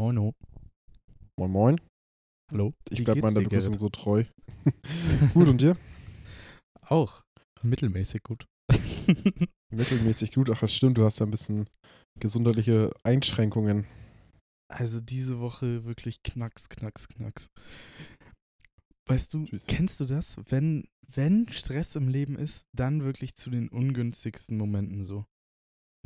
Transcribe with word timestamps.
Moino. 0.00 0.34
Moin 1.38 1.50
Moin. 1.50 1.80
Hallo. 2.50 2.72
Ich 2.88 3.00
Wie 3.00 3.04
bleib 3.04 3.16
geht's 3.16 3.34
meiner 3.34 3.44
Begrüßung 3.46 3.72
Gerrit? 3.72 3.80
so 3.80 3.88
treu. 3.90 4.24
gut 5.34 5.46
und 5.46 5.60
dir? 5.60 5.76
Auch. 6.80 7.20
Mittelmäßig 7.60 8.22
gut. 8.22 8.46
Mittelmäßig 9.70 10.32
gut. 10.32 10.48
Ach, 10.48 10.58
das 10.58 10.74
stimmt, 10.74 10.96
du 10.96 11.04
hast 11.04 11.18
ja 11.18 11.26
ein 11.26 11.30
bisschen 11.30 11.68
gesundheitliche 12.18 12.90
Einschränkungen. 13.04 13.86
also 14.72 15.02
diese 15.02 15.38
Woche 15.38 15.84
wirklich 15.84 16.22
knacks, 16.22 16.70
knacks, 16.70 17.06
knacks. 17.06 17.50
Weißt 19.06 19.34
du, 19.34 19.44
Tschüss. 19.44 19.66
kennst 19.66 20.00
du 20.00 20.06
das? 20.06 20.38
Wenn, 20.48 20.88
wenn 21.08 21.46
Stress 21.52 21.94
im 21.94 22.08
Leben 22.08 22.38
ist, 22.38 22.64
dann 22.74 23.02
wirklich 23.04 23.34
zu 23.34 23.50
den 23.50 23.68
ungünstigsten 23.68 24.56
Momenten 24.56 25.04
so. 25.04 25.26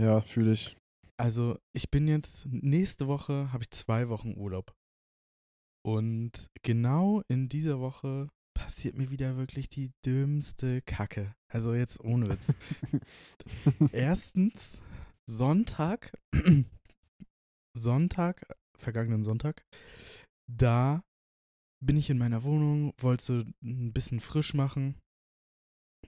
Ja, 0.03 0.21
fühle 0.21 0.53
ich. 0.53 0.77
Also 1.17 1.59
ich 1.73 1.91
bin 1.91 2.09
jetzt, 2.09 2.47
nächste 2.47 3.07
Woche 3.07 3.53
habe 3.53 3.63
ich 3.63 3.71
zwei 3.71 4.09
Wochen 4.09 4.35
Urlaub. 4.37 4.75
Und 5.87 6.51
genau 6.63 7.23
in 7.29 7.49
dieser 7.49 7.79
Woche 7.79 8.31
passiert 8.57 8.97
mir 8.97 9.11
wieder 9.11 9.37
wirklich 9.37 9.69
die 9.69 9.93
dümmste 10.05 10.81
Kacke. 10.83 11.35
Also 11.49 11.75
jetzt 11.75 12.01
ohne 12.01 12.31
Witz. 12.31 12.53
Erstens, 13.93 14.79
Sonntag, 15.31 16.13
Sonntag, 17.77 18.47
vergangenen 18.79 19.23
Sonntag, 19.23 19.65
da 20.51 21.05
bin 21.85 21.97
ich 21.97 22.11
in 22.11 22.19
meiner 22.19 22.45
Wohnung, 22.45 22.95
wollte 22.99 23.25
so 23.25 23.45
ein 23.63 23.93
bisschen 23.93 24.21
frisch 24.21 24.55
machen. 24.55 24.99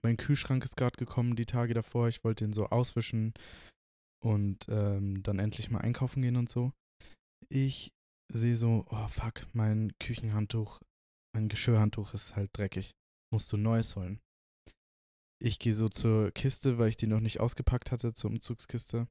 Mein 0.03 0.17
Kühlschrank 0.17 0.65
ist 0.65 0.77
gerade 0.77 0.97
gekommen 0.97 1.37
die 1.37 1.47
Tage 1.47 1.75
davor. 1.75 2.09
Ich 2.09 2.25
wollte 2.25 2.45
den 2.45 2.55
so 2.55 2.67
auswischen 2.67 3.35
und 4.27 4.67
ähm, 4.69 5.23
dann 5.23 5.39
endlich 5.39 5.71
mal 5.71 5.81
einkaufen 5.81 6.21
gehen 6.21 6.37
und 6.37 6.49
so. 6.49 6.73
Ich 7.49 7.93
sehe 8.33 8.57
so, 8.57 8.85
oh 8.91 9.07
fuck, 9.07 9.47
mein 9.53 9.93
Küchenhandtuch, 10.01 10.81
mein 11.33 11.49
Geschirrhandtuch 11.49 12.13
ist 12.13 12.35
halt 12.35 12.51
dreckig. 12.53 12.93
Musst 13.33 13.53
du 13.53 13.57
neues 13.57 13.95
holen. 13.95 14.21
Ich 15.41 15.59
gehe 15.59 15.75
so 15.75 15.89
zur 15.89 16.33
Kiste, 16.33 16.79
weil 16.79 16.89
ich 16.89 16.97
die 16.97 17.07
noch 17.07 17.21
nicht 17.21 17.39
ausgepackt 17.39 17.93
hatte, 17.93 18.15
zur 18.15 18.31
Umzugskiste. 18.31 19.07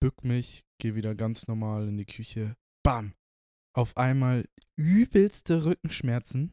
Bück 0.00 0.22
mich, 0.22 0.64
gehe 0.78 0.94
wieder 0.94 1.14
ganz 1.14 1.46
normal 1.46 1.88
in 1.88 1.96
die 1.96 2.06
Küche. 2.06 2.56
Bam! 2.84 3.14
Auf 3.74 3.96
einmal 3.96 4.46
übelste 4.76 5.64
Rückenschmerzen. 5.64 6.52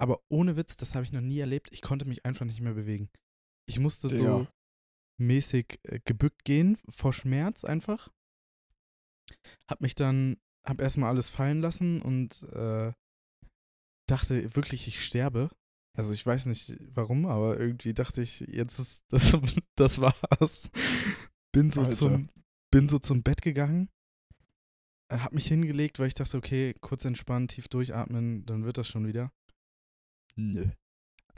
Aber 0.00 0.22
ohne 0.30 0.56
Witz, 0.56 0.76
das 0.76 0.94
habe 0.94 1.04
ich 1.04 1.12
noch 1.12 1.20
nie 1.20 1.40
erlebt. 1.40 1.68
Ich 1.72 1.82
konnte 1.82 2.06
mich 2.06 2.24
einfach 2.24 2.46
nicht 2.46 2.60
mehr 2.60 2.74
bewegen. 2.74 3.10
Ich 3.68 3.78
musste 3.78 4.08
so 4.08 4.16
Digga. 4.16 4.52
Mäßig 5.18 5.80
äh, 5.84 6.00
gebückt 6.04 6.44
gehen, 6.44 6.78
vor 6.88 7.12
Schmerz 7.12 7.64
einfach. 7.64 8.10
Hab 9.68 9.80
mich 9.80 9.94
dann, 9.94 10.36
hab 10.64 10.80
erstmal 10.80 11.10
alles 11.10 11.30
fallen 11.30 11.60
lassen 11.60 12.02
und 12.02 12.42
äh, 12.52 12.92
dachte 14.08 14.54
wirklich, 14.54 14.86
ich 14.86 15.04
sterbe. 15.04 15.50
Also 15.96 16.12
ich 16.12 16.24
weiß 16.24 16.46
nicht 16.46 16.76
warum, 16.80 17.26
aber 17.26 17.58
irgendwie 17.58 17.94
dachte 17.94 18.20
ich, 18.20 18.40
jetzt 18.40 18.78
ist 18.78 19.04
das, 19.08 19.36
das 19.76 20.00
war's. 20.00 20.70
Bin 21.52 21.70
so 21.70 21.80
Alter. 21.80 21.94
zum, 21.94 22.28
bin 22.70 22.88
so 22.88 22.98
zum 22.98 23.22
Bett 23.22 23.40
gegangen, 23.40 23.88
hab 25.10 25.32
mich 25.32 25.46
hingelegt, 25.46 25.98
weil 25.98 26.08
ich 26.08 26.14
dachte, 26.14 26.36
okay, 26.36 26.74
kurz 26.80 27.04
entspannen, 27.04 27.48
tief 27.48 27.68
durchatmen, 27.68 28.44
dann 28.46 28.64
wird 28.64 28.78
das 28.78 28.88
schon 28.88 29.06
wieder. 29.06 29.32
Nö. 30.34 30.70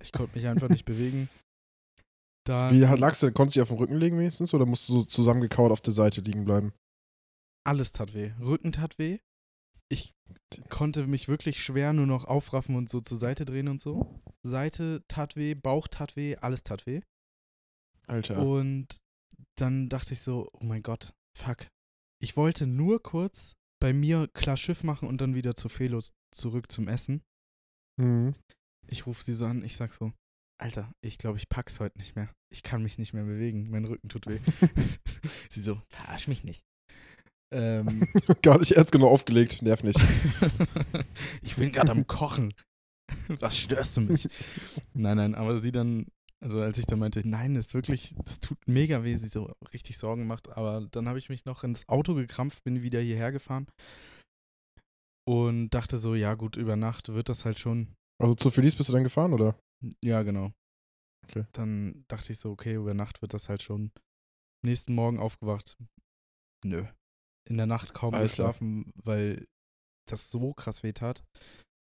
Ich 0.01 0.13
konnte 0.13 0.37
mich 0.37 0.47
einfach 0.47 0.69
nicht 0.69 0.85
bewegen. 0.87 1.29
Dann 2.49 2.75
Wie 2.75 2.81
lagst 2.81 3.23
du 3.23 3.27
denn? 3.27 3.35
Konntest 3.35 3.57
du 3.57 3.61
dich 3.61 3.63
auf 3.63 3.69
den 3.69 3.79
Rücken 3.79 3.97
legen 3.97 4.19
wenigstens 4.19 4.55
oder 4.55 4.65
musst 4.65 4.89
du 4.89 4.95
so 4.95 5.05
zusammengekauert 5.05 5.71
auf 5.71 5.83
der 5.83 5.93
Seite 5.93 6.23
liegen 6.23 6.47
bleiben? 6.47 6.73
Alles 7.65 7.93
tat 7.93 8.15
weh. 8.15 8.33
Rücken 8.41 8.73
tat 8.73 8.99
weh. 8.99 9.19
Ich 9.91 10.15
konnte 10.71 11.07
mich 11.07 11.29
wirklich 11.29 11.63
schwer 11.63 11.93
nur 11.93 12.07
noch 12.07 12.25
aufraffen 12.25 12.75
und 12.75 12.89
so 12.89 13.03
zur 13.03 13.19
Seite 13.19 13.45
drehen 13.45 13.69
und 13.69 13.83
so. 13.83 14.23
Seite 14.43 15.05
tat 15.09 15.37
weh, 15.37 15.55
Bauch 15.55 15.89
tat 15.89 16.17
weh, 16.17 16.37
alles 16.37 16.63
tat 16.63 16.87
weh. 16.87 17.03
Alter. 18.07 18.39
Und 18.39 18.99
dann 19.57 19.91
dachte 19.91 20.15
ich 20.15 20.21
so, 20.21 20.49
oh 20.53 20.65
mein 20.65 20.83
Gott, 20.83 21.13
fuck. 21.37 21.69
Ich 22.23 22.37
wollte 22.37 22.67
nur 22.67 23.03
kurz 23.03 23.57
bei 23.79 23.93
mir 23.93 24.27
klar 24.29 24.57
Schiff 24.57 24.85
machen 24.85 25.07
und 25.07 25.21
dann 25.21 25.35
wieder 25.35 25.55
zu 25.55 25.69
Felos 25.69 26.13
zurück 26.35 26.73
zum 26.73 26.89
Essen. 26.89 27.23
Mhm. 28.01 28.35
Ich 28.87 29.07
rufe 29.07 29.23
sie 29.23 29.35
so 29.35 29.45
an, 29.45 29.63
ich 29.63 29.77
sag 29.77 29.93
so, 29.93 30.13
Alter, 30.59 30.91
ich 31.03 31.19
glaube, 31.19 31.37
ich 31.37 31.49
pack's 31.49 31.79
heute 31.79 31.99
nicht 31.99 32.17
mehr. 32.17 32.35
Ich 32.51 32.63
kann 32.63 32.83
mich 32.83 32.99
nicht 32.99 33.13
mehr 33.13 33.25
bewegen, 33.25 33.71
mein 33.71 33.85
Rücken 33.85 34.09
tut 34.09 34.27
weh. 34.27 34.39
sie 35.51 35.61
so, 35.61 35.81
verarsch 35.89 36.29
mich 36.29 36.45
nicht. 36.45 36.63
Ähm, 37.53 38.07
Gar 38.43 38.59
nicht 38.59 38.73
ernst 38.73 38.93
genug 38.93 39.11
aufgelegt. 39.11 39.63
Nerv 39.63 39.83
nicht. 39.83 40.01
ich 41.43 41.57
bin 41.57 41.73
gerade 41.73 41.93
am 41.93 42.07
Kochen. 42.07 42.53
Was 43.29 43.57
störst 43.57 43.97
du 43.97 44.03
mich? 44.03 44.29
Nein, 44.93 45.17
nein, 45.17 45.35
aber 45.35 45.57
sie 45.57 45.73
dann, 45.73 46.07
also 46.45 46.61
als 46.61 46.77
ich 46.79 46.85
dann 46.85 46.99
meinte, 46.99 47.27
nein, 47.27 47.55
das 47.55 47.67
ist 47.67 47.75
wirklich, 47.75 48.15
das 48.23 48.39
tut 48.41 48.59
mega 48.67 49.03
weh, 49.03 49.17
sie 49.17 49.29
so 49.29 49.51
richtig 49.73 49.97
Sorgen 49.97 50.27
macht. 50.27 50.51
Aber 50.51 50.87
dann 50.91 51.09
habe 51.09 51.19
ich 51.19 51.31
mich 51.31 51.47
noch 51.47 51.65
ins 51.65 51.89
Auto 51.89 52.15
gekrampft, 52.15 52.65
bin 52.65 52.83
wieder 52.83 53.01
hierher 53.01 53.33
gefahren 53.33 53.67
und 55.29 55.71
dachte 55.71 55.99
so, 55.99 56.15
ja 56.15 56.35
gut, 56.35 56.57
über 56.57 56.77
Nacht 56.77 57.11
wird 57.11 57.29
das 57.29 57.45
halt 57.45 57.59
schon. 57.59 57.89
Also 58.19 58.35
zu 58.35 58.51
Felice 58.51 58.77
bist 58.77 58.89
du 58.89 58.95
dann 58.95 59.05
gefahren, 59.05 59.35
oder? 59.35 59.59
Ja, 60.03 60.23
genau. 60.23 60.53
Okay. 61.25 61.45
Dann 61.53 62.05
dachte 62.09 62.33
ich 62.33 62.39
so, 62.39 62.51
okay, 62.51 62.75
über 62.75 62.95
Nacht 62.95 63.23
wird 63.23 63.35
das 63.35 63.49
halt 63.49 63.63
schon. 63.63 63.91
Nächsten 64.63 64.95
Morgen 64.95 65.19
aufgewacht. 65.19 65.77
Nö. 66.65 66.85
In 67.49 67.57
der 67.57 67.67
Nacht 67.67 67.95
kaum 67.95 68.15
Alter. 68.15 68.27
geschlafen, 68.29 68.93
weil 68.97 69.47
das 70.07 70.31
so 70.31 70.53
krass 70.55 70.83
weh 70.83 70.93
tat. 70.93 71.23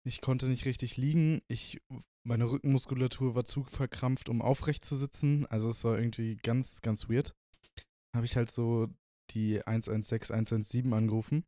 Ich 0.03 0.21
konnte 0.21 0.47
nicht 0.47 0.65
richtig 0.65 0.97
liegen. 0.97 1.41
Ich, 1.47 1.79
meine 2.23 2.49
Rückenmuskulatur 2.49 3.35
war 3.35 3.45
zu 3.45 3.63
verkrampft, 3.63 4.29
um 4.29 4.41
aufrecht 4.41 4.85
zu 4.85 4.95
sitzen. 4.95 5.45
Also 5.47 5.69
es 5.69 5.83
war 5.83 5.97
irgendwie 5.97 6.37
ganz, 6.37 6.81
ganz 6.81 7.09
weird. 7.09 7.35
Habe 8.15 8.25
ich 8.25 8.35
halt 8.35 8.51
so 8.51 8.87
die 9.31 9.65
116, 9.65 10.33
117 10.35 10.93
angerufen. 10.93 11.43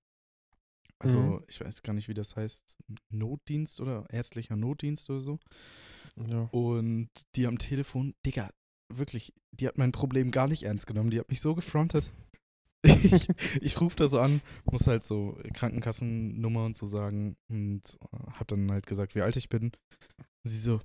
Also 1.00 1.20
Mhm. 1.20 1.44
ich 1.48 1.62
weiß 1.62 1.84
gar 1.84 1.94
nicht, 1.94 2.08
wie 2.08 2.14
das 2.16 2.36
heißt. 2.36 2.78
Notdienst 3.10 3.80
oder 3.82 4.06
ärztlicher 4.10 4.56
Notdienst 4.56 5.10
oder 5.10 5.22
so. 5.22 5.40
Ja. 6.26 6.50
Und 6.52 7.10
die 7.36 7.46
am 7.48 7.58
Telefon, 7.58 8.14
Digga, 8.26 8.50
wirklich, 8.94 9.34
die 9.52 9.68
hat 9.68 9.78
mein 9.78 9.92
Problem 9.92 10.32
gar 10.32 10.48
nicht 10.48 10.64
ernst 10.64 10.88
genommen. 10.88 11.10
Die 11.10 11.20
hat 11.20 11.30
mich 11.30 11.42
so 11.42 11.56
gefrontet. 11.56 12.12
Ich, 12.86 13.28
ich 13.60 13.82
rufe 13.82 13.96
da 13.98 14.08
so 14.08 14.20
an, 14.20 14.40
muss 14.72 14.88
halt 14.88 15.04
so 15.04 15.38
Krankenkassennummer 15.54 16.64
und 16.64 16.78
so 16.78 16.86
sagen 16.86 17.36
und 17.50 17.82
äh, 18.14 18.32
hab 18.34 18.48
dann 18.48 18.72
halt 18.72 18.86
gesagt, 18.86 19.14
wie 19.16 19.22
alt 19.24 19.36
ich 19.36 19.50
bin. 19.50 19.72
Und 20.44 20.50
sie 20.50 20.60
so, 20.60 20.80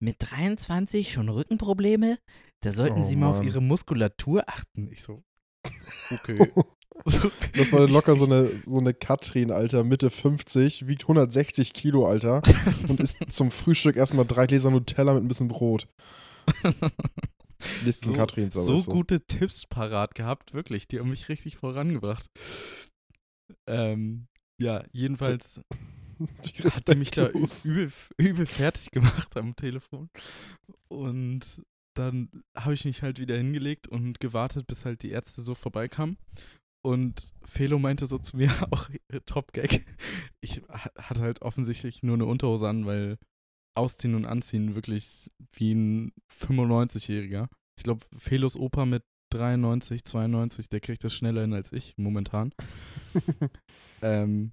mit 0.00 0.16
23 0.18 1.12
schon 1.12 1.28
Rückenprobleme? 1.28 2.18
Da 2.62 2.72
sollten 2.72 3.02
Oh, 3.02 3.06
Sie 3.06 3.14
mal 3.14 3.28
auf 3.28 3.36
Mann. 3.36 3.46
Ihre 3.46 3.60
Muskulatur 3.60 4.48
achten. 4.48 4.90
Ich 4.90 5.02
so, 5.02 5.22
okay. 6.10 6.50
Das 7.04 7.72
war 7.72 7.88
locker 7.88 8.16
so 8.16 8.24
eine, 8.24 8.48
so 8.58 8.78
eine 8.78 8.94
Katrin, 8.94 9.50
Alter, 9.50 9.84
Mitte 9.84 10.10
50, 10.10 10.86
wiegt 10.86 11.02
160 11.04 11.72
Kilo, 11.72 12.06
Alter, 12.06 12.42
und 12.88 13.00
isst 13.00 13.18
zum 13.30 13.50
Frühstück 13.50 13.96
erstmal 13.96 14.26
drei 14.26 14.46
Gläser 14.46 14.70
Nutella 14.70 15.14
mit 15.14 15.24
ein 15.24 15.28
bisschen 15.28 15.48
Brot. 15.48 15.88
Listen 17.84 18.08
So- 18.08 18.14
Katrins, 18.14 18.56
aber 18.56 18.64
so 18.64 18.78
so. 18.78 18.90
gute 18.90 19.20
Tipps 19.26 19.66
parat 19.66 20.14
gehabt, 20.14 20.54
wirklich. 20.54 20.86
Die 20.88 21.00
haben 21.00 21.10
mich 21.10 21.28
richtig 21.28 21.56
vorangebracht. 21.56 22.26
Ähm, 23.66 24.26
ja, 24.60 24.84
jedenfalls 24.92 25.60
Die 26.44 26.62
hat 26.64 26.88
die 26.88 26.96
mich 26.96 27.10
da 27.12 27.28
übel, 27.28 27.90
übel 28.16 28.46
fertig 28.46 28.90
gemacht 28.90 29.36
am 29.36 29.54
Telefon. 29.56 30.08
Und 30.88 31.62
dann 31.94 32.28
habe 32.56 32.74
ich 32.74 32.84
mich 32.84 33.02
halt 33.02 33.18
wieder 33.18 33.36
hingelegt 33.36 33.88
und 33.88 34.20
gewartet, 34.20 34.66
bis 34.66 34.84
halt 34.84 35.02
die 35.02 35.10
Ärzte 35.10 35.42
so 35.42 35.54
vorbeikamen. 35.54 36.16
Und 36.84 37.32
Felo 37.44 37.78
meinte 37.78 38.06
so 38.06 38.18
zu 38.18 38.36
mir 38.36 38.50
auch, 38.72 38.88
äh, 39.08 39.20
Top-Gag, 39.26 39.84
ich 40.40 40.62
ha- 40.68 40.90
hatte 40.96 41.22
halt 41.22 41.42
offensichtlich 41.42 42.02
nur 42.02 42.14
eine 42.14 42.26
Unterhose 42.26 42.68
an, 42.68 42.86
weil 42.86 43.18
Ausziehen 43.76 44.14
und 44.14 44.24
Anziehen 44.24 44.74
wirklich 44.74 45.30
wie 45.52 45.72
ein 45.74 46.12
95-Jähriger. 46.32 47.48
Ich 47.76 47.84
glaube, 47.84 48.04
Felos 48.16 48.56
Opa 48.56 48.86
mit 48.86 49.04
93, 49.32 50.04
92, 50.04 50.68
der 50.68 50.80
kriegt 50.80 51.04
das 51.04 51.14
schneller 51.14 51.42
hin 51.42 51.52
als 51.54 51.72
ich 51.72 51.96
momentan. 51.96 52.52
Ähm, 54.00 54.52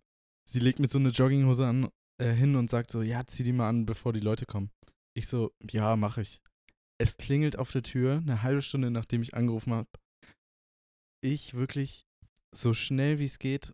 sie 0.49 0.59
legt 0.59 0.79
mir 0.79 0.87
so 0.87 0.97
eine 0.97 1.09
Jogginghose 1.09 1.67
an, 1.67 1.89
äh, 2.19 2.31
hin 2.33 2.55
und 2.55 2.71
sagt 2.71 2.89
so, 2.89 3.03
ja, 3.03 3.27
zieh 3.27 3.43
die 3.43 3.53
mal 3.53 3.69
an, 3.69 3.85
bevor 3.85 4.11
die 4.11 4.19
Leute 4.19 4.47
kommen. 4.47 4.71
Ich 5.15 5.27
so, 5.27 5.51
ja, 5.69 5.95
mach 5.95 6.17
ich. 6.17 6.41
Es 6.97 7.17
klingelt 7.17 7.59
auf 7.59 7.71
der 7.71 7.83
Tür, 7.83 8.17
eine 8.17 8.41
halbe 8.41 8.63
Stunde 8.63 8.89
nachdem 8.89 9.21
ich 9.21 9.35
angerufen 9.35 9.73
habe. 9.73 9.87
Ich 11.21 11.53
wirklich 11.53 12.07
so 12.53 12.73
schnell 12.73 13.19
wie 13.19 13.25
es 13.25 13.39
geht, 13.39 13.73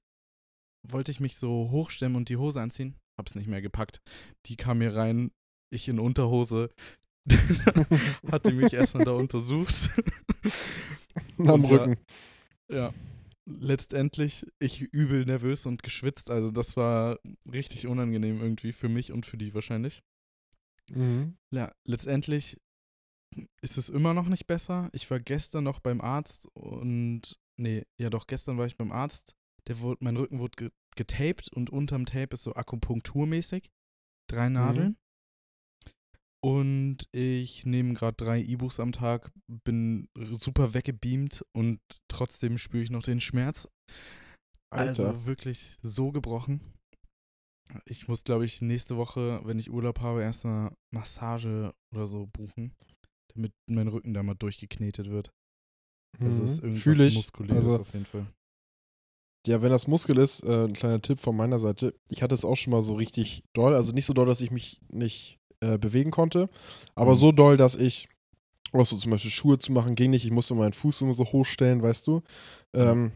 wollte 0.87 1.11
ich 1.11 1.19
mich 1.19 1.37
so 1.37 1.69
hochstemmen 1.71 2.15
und 2.15 2.29
die 2.29 2.37
Hose 2.37 2.61
anziehen. 2.61 2.95
Hab's 3.17 3.35
nicht 3.35 3.47
mehr 3.47 3.61
gepackt. 3.61 4.01
Die 4.47 4.55
kam 4.55 4.79
mir 4.79 4.95
rein, 4.95 5.31
ich 5.71 5.87
in 5.87 5.99
Unterhose. 5.99 6.69
Hat 8.31 8.47
die 8.47 8.53
mich 8.53 8.73
erstmal 8.73 9.05
da 9.05 9.11
untersucht. 9.11 9.75
Am 11.37 11.47
Und 11.49 11.67
ja, 11.67 11.71
Rücken. 11.71 11.97
Ja. 12.69 12.93
letztendlich 13.45 14.45
ich 14.59 14.81
übel 14.81 15.25
nervös 15.25 15.65
und 15.65 15.83
geschwitzt. 15.83 16.29
Also 16.29 16.49
das 16.49 16.77
war 16.77 17.19
richtig 17.51 17.87
unangenehm 17.87 18.41
irgendwie 18.41 18.71
für 18.71 18.89
mich 18.89 19.11
und 19.11 19.25
für 19.25 19.37
die 19.37 19.53
wahrscheinlich. 19.53 20.01
Mhm. 20.89 21.37
Ja, 21.51 21.71
letztendlich 21.85 22.57
ist 23.61 23.77
es 23.77 23.89
immer 23.89 24.13
noch 24.13 24.27
nicht 24.27 24.47
besser. 24.47 24.89
Ich 24.93 25.09
war 25.09 25.19
gestern 25.19 25.63
noch 25.63 25.79
beim 25.79 26.01
Arzt 26.01 26.47
und 26.53 27.39
nee, 27.57 27.83
ja 27.99 28.09
doch, 28.09 28.27
gestern 28.27 28.57
war 28.57 28.65
ich 28.65 28.77
beim 28.77 28.91
Arzt. 28.91 29.35
Der 29.67 29.79
wurde, 29.79 30.03
mein 30.03 30.17
Rücken 30.17 30.39
wurde 30.39 30.55
ge 30.55 30.71
getaped 30.97 31.47
und 31.53 31.69
unterm 31.69 32.05
Tape 32.05 32.33
ist 32.33 32.43
so 32.43 32.53
akupunkturmäßig. 32.53 33.71
Drei 34.29 34.49
Nadeln. 34.49 34.97
Und 36.43 37.07
ich 37.11 37.65
nehme 37.65 37.93
gerade 37.93 38.17
drei 38.17 38.41
E-Books 38.41 38.79
am 38.79 38.91
Tag, 38.91 39.31
bin 39.63 40.09
super 40.17 40.73
weggebeamt 40.73 41.45
und 41.53 41.79
trotzdem 42.07 42.57
spüre 42.57 42.83
ich 42.83 42.89
noch 42.89 43.03
den 43.03 43.21
Schmerz. 43.21 43.67
Alter. 44.73 45.09
Also 45.09 45.25
wirklich 45.25 45.77
so 45.83 46.11
gebrochen. 46.11 46.61
Ich 47.85 48.07
muss, 48.07 48.23
glaube 48.23 48.45
ich, 48.45 48.61
nächste 48.61 48.97
Woche, 48.97 49.41
wenn 49.45 49.59
ich 49.59 49.71
Urlaub 49.71 49.99
habe, 49.99 50.23
erst 50.23 50.45
eine 50.45 50.75
Massage 50.93 51.73
oder 51.93 52.07
so 52.07 52.25
buchen, 52.27 52.75
damit 53.33 53.53
mein 53.69 53.87
Rücken 53.87 54.13
da 54.13 54.23
mal 54.23 54.33
durchgeknetet 54.33 55.09
wird. 55.09 55.31
Also 56.23 56.43
es 56.43 56.51
ist 56.51 56.57
Mhm. 56.59 56.63
irgendwas 56.63 56.83
Fühl 56.83 57.01
ich. 57.01 57.15
Muskuläres 57.15 57.65
Also, 57.65 57.81
auf 57.81 57.93
jeden 57.93 58.05
Fall. 58.05 58.27
ja, 59.47 59.61
wenn 59.61 59.71
das 59.71 59.87
Muskel 59.87 60.17
ist, 60.17 60.43
äh, 60.43 60.65
ein 60.65 60.73
kleiner 60.73 61.01
Tipp 61.01 61.19
von 61.19 61.35
meiner 61.35 61.57
Seite. 61.59 61.95
Ich 62.09 62.21
hatte 62.21 62.35
es 62.35 62.45
auch 62.45 62.55
schon 62.55 62.71
mal 62.71 62.81
so 62.81 62.93
richtig 62.93 63.43
doll. 63.53 63.73
Also 63.73 63.91
nicht 63.91 64.05
so 64.05 64.13
doll, 64.13 64.27
dass 64.27 64.41
ich 64.41 64.51
mich 64.51 64.79
nicht 64.89 65.39
äh, 65.61 65.77
bewegen 65.77 66.11
konnte, 66.11 66.49
aber 66.95 67.11
Mhm. 67.11 67.15
so 67.15 67.31
doll, 67.31 67.57
dass 67.57 67.75
ich 67.75 68.07
auch 68.73 68.85
so 68.85 68.95
zum 68.95 69.11
Beispiel 69.11 69.31
Schuhe 69.31 69.59
zu 69.59 69.71
machen 69.71 69.95
ging 69.95 70.11
nicht. 70.11 70.25
Ich 70.25 70.31
musste 70.31 70.55
meinen 70.55 70.73
Fuß 70.73 71.01
immer 71.01 71.13
so 71.13 71.25
hochstellen, 71.25 71.81
weißt 71.81 72.07
du. 72.07 72.21
Ähm, 72.73 73.11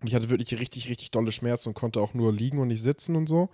und 0.00 0.06
ich 0.08 0.14
hatte 0.14 0.30
wirklich 0.30 0.58
richtig, 0.60 0.88
richtig 0.88 1.10
dolle 1.10 1.32
Schmerzen 1.32 1.70
und 1.70 1.74
konnte 1.74 2.00
auch 2.00 2.14
nur 2.14 2.32
liegen 2.32 2.58
und 2.58 2.68
nicht 2.68 2.82
sitzen 2.82 3.16
und 3.16 3.28
so. 3.28 3.50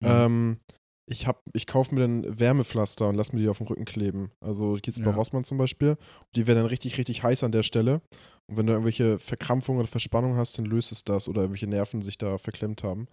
Mhm. 0.00 0.08
Ähm, 0.08 0.60
ich 1.06 1.26
hab, 1.26 1.42
ich 1.52 1.66
kaufe 1.66 1.94
mir 1.94 2.02
dann 2.02 2.38
Wärmepflaster 2.38 3.08
und 3.08 3.14
lass 3.16 3.32
mir 3.32 3.40
die 3.40 3.48
auf 3.48 3.58
den 3.58 3.66
Rücken 3.66 3.84
kleben. 3.84 4.30
Also 4.40 4.78
geht's 4.80 5.00
bei 5.00 5.10
Ja. 5.10 5.16
Rossmann 5.16 5.44
zum 5.44 5.58
Beispiel. 5.58 5.96
Die 6.36 6.46
werden 6.46 6.58
dann 6.58 6.66
richtig, 6.66 6.96
richtig 6.98 7.22
heiß 7.22 7.42
an 7.44 7.52
der 7.52 7.62
Stelle. 7.62 8.00
Und 8.46 8.56
wenn 8.56 8.66
du 8.66 8.72
irgendwelche 8.72 9.18
Verkrampfungen 9.18 9.80
oder 9.80 9.88
Verspannungen 9.88 10.36
hast, 10.36 10.58
dann 10.58 10.64
löst 10.64 10.92
es 10.92 11.04
das 11.04 11.28
oder 11.28 11.42
irgendwelche 11.42 11.66
Nerven 11.66 12.02
sich 12.02 12.18
da 12.18 12.38
verklemmt 12.38 12.82
haben. 12.84 13.08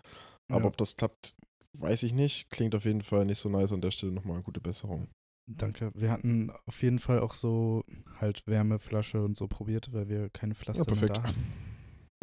Aber 0.49 0.61
Ja. 0.61 0.67
ob 0.67 0.77
das 0.77 0.95
klappt, 0.95 1.35
weiß 1.73 2.03
ich 2.03 2.13
nicht. 2.13 2.49
Klingt 2.49 2.75
auf 2.75 2.85
jeden 2.85 3.01
Fall 3.01 3.25
nicht 3.25 3.39
so 3.39 3.49
nice 3.49 3.71
an 3.71 3.81
der 3.81 3.91
Stelle. 3.91 4.11
Nochmal 4.11 4.35
eine 4.35 4.43
gute 4.43 4.61
Besserung. 4.61 5.07
Danke. 5.47 5.91
Wir 5.95 6.11
hatten 6.11 6.51
auf 6.67 6.83
jeden 6.83 6.99
Fall 6.99 7.19
auch 7.19 7.33
so 7.33 7.83
halt 8.19 8.43
Wärmeflasche 8.45 9.23
und 9.23 9.35
so 9.35 9.47
probiert, 9.47 9.91
weil 9.93 10.07
wir 10.07 10.29
keine 10.29 10.53
Pflaster 10.53 10.83
mehr 10.85 10.93
perfekt. 10.93 11.17
da 11.17 11.23
hatten. 11.23 11.53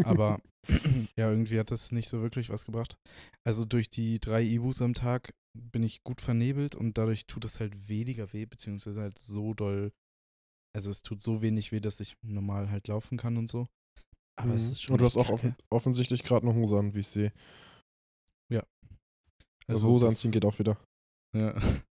Aber 0.04 0.40
ja, 1.16 1.30
irgendwie 1.30 1.58
hat 1.58 1.70
das 1.70 1.92
nicht 1.92 2.08
so 2.08 2.20
wirklich 2.22 2.50
was 2.50 2.64
gebracht. 2.64 2.96
Also 3.44 3.64
durch 3.64 3.88
die 3.88 4.18
drei 4.20 4.42
Ibus 4.42 4.82
am 4.82 4.94
Tag 4.94 5.32
bin 5.54 5.82
ich 5.82 6.02
gut 6.02 6.20
vernebelt 6.20 6.74
und 6.74 6.98
dadurch 6.98 7.26
tut 7.26 7.44
es 7.44 7.60
halt 7.60 7.88
weniger 7.88 8.32
weh, 8.32 8.46
beziehungsweise 8.46 9.00
halt 9.00 9.18
so 9.18 9.54
doll. 9.54 9.92
Also 10.74 10.90
es 10.90 11.02
tut 11.02 11.22
so 11.22 11.40
wenig 11.40 11.72
weh, 11.72 11.80
dass 11.80 12.00
ich 12.00 12.16
normal 12.22 12.70
halt 12.70 12.88
laufen 12.88 13.16
kann 13.16 13.36
und 13.38 13.48
so. 13.48 13.66
Aber 14.38 14.54
es 14.54 14.64
Mhm. 14.64 14.70
ist 14.72 14.82
schon. 14.82 14.92
Und 14.94 15.00
du 15.00 15.04
hast 15.06 15.16
auch 15.16 15.30
offen, 15.30 15.56
offensichtlich 15.70 16.22
gerade 16.24 16.46
eine 16.46 16.54
Hose 16.56 16.78
an, 16.78 16.94
wie 16.94 17.00
ich 17.00 17.08
sehe. 17.08 17.32
Also, 19.68 19.88
Hose 19.88 20.04
das- 20.04 20.14
anziehen 20.14 20.30
geht 20.30 20.44
auch 20.44 20.56
wieder. 20.60 20.78
Ja. 21.34 21.52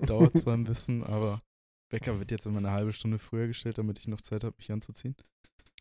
Dauert 0.00 0.36
zwar 0.36 0.54
ein 0.54 0.62
bisschen, 0.62 1.02
aber 1.02 1.42
Wecker 1.90 2.18
wird 2.20 2.30
jetzt 2.30 2.46
immer 2.46 2.58
eine 2.58 2.70
halbe 2.70 2.92
Stunde 2.92 3.18
früher 3.18 3.48
gestellt, 3.48 3.78
damit 3.78 3.98
ich 3.98 4.06
noch 4.06 4.20
Zeit 4.20 4.44
habe, 4.44 4.54
mich 4.56 4.70
anzuziehen. 4.70 5.16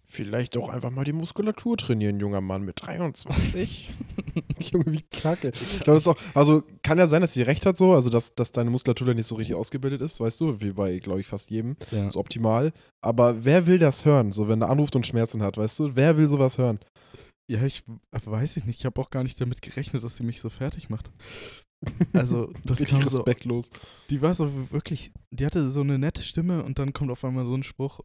Vielleicht 0.10 0.56
auch 0.56 0.70
einfach 0.70 0.90
mal 0.90 1.04
die 1.04 1.12
Muskulatur 1.12 1.76
trainieren, 1.76 2.22
junger 2.22 2.40
Mann 2.40 2.64
mit 2.64 2.82
23. 2.82 3.90
Junge, 4.72 4.86
wie 4.88 5.02
kacke. 5.02 5.50
Ich 5.50 5.82
glaube, 5.82 6.00
das 6.00 6.04
ist 6.04 6.08
auch, 6.08 6.18
also 6.34 6.64
kann 6.82 6.98
ja 6.98 7.08
sein, 7.08 7.22
dass 7.22 7.34
sie 7.34 7.42
recht 7.42 7.66
hat 7.66 7.76
so, 7.76 7.92
also 7.94 8.10
dass, 8.10 8.34
dass 8.34 8.54
deine 8.54 8.70
Muskulatur 8.70 9.08
da 9.08 9.14
nicht 9.14 9.28
so 9.28 9.36
richtig 9.36 9.58
ausgebildet 9.58 10.02
ist, 10.02 10.22
weißt 10.22 10.40
du, 10.40 10.62
wie 10.62 10.72
bei, 10.72 11.00
glaube 11.00 11.20
ich, 11.20 11.28
fast 11.28 11.52
jedem. 11.52 11.76
Ja. 11.92 12.06
Das 12.06 12.14
ist 12.14 12.16
optimal. 12.16 12.72
Aber 13.02 13.44
wer 13.44 13.68
will 13.68 13.80
das 13.80 14.06
hören, 14.06 14.32
so 14.32 14.48
wenn 14.48 14.62
er 14.62 14.70
anruft 14.70 14.96
und 14.96 15.06
Schmerzen 15.06 15.44
hat, 15.44 15.58
weißt 15.58 15.80
du? 15.80 15.96
Wer 15.98 16.16
will 16.16 16.30
sowas 16.30 16.58
hören? 16.58 16.80
Ja, 17.50 17.64
ich 17.64 17.84
weiß 18.12 18.56
ich 18.56 18.66
nicht. 18.66 18.80
Ich 18.80 18.86
habe 18.86 19.02
auch 19.02 19.10
gar 19.10 19.24
nicht 19.24 19.42
damit 19.42 19.62
gerechnet, 19.62 20.06
dass 20.06 20.16
sie 20.16 20.24
mich 20.24 20.40
so 20.40 20.50
fertig 20.50 20.90
macht. 20.90 21.12
Also, 22.14 22.52
das 22.66 22.80
richtig 22.80 22.98
kam 22.98 23.08
so, 23.08 23.18
respektlos. 23.18 23.70
die 24.10 24.24
war 24.24 24.34
so 24.34 24.72
wirklich, 24.72 25.12
die 25.30 25.46
hatte 25.46 25.70
so 25.70 25.82
eine 25.82 26.00
nette 26.00 26.24
Stimme 26.24 26.64
und 26.64 26.80
dann 26.80 26.92
kommt 26.92 27.12
auf 27.12 27.24
einmal 27.24 27.46
so 27.46 27.54
ein 27.54 27.62
Spruch 27.62 28.00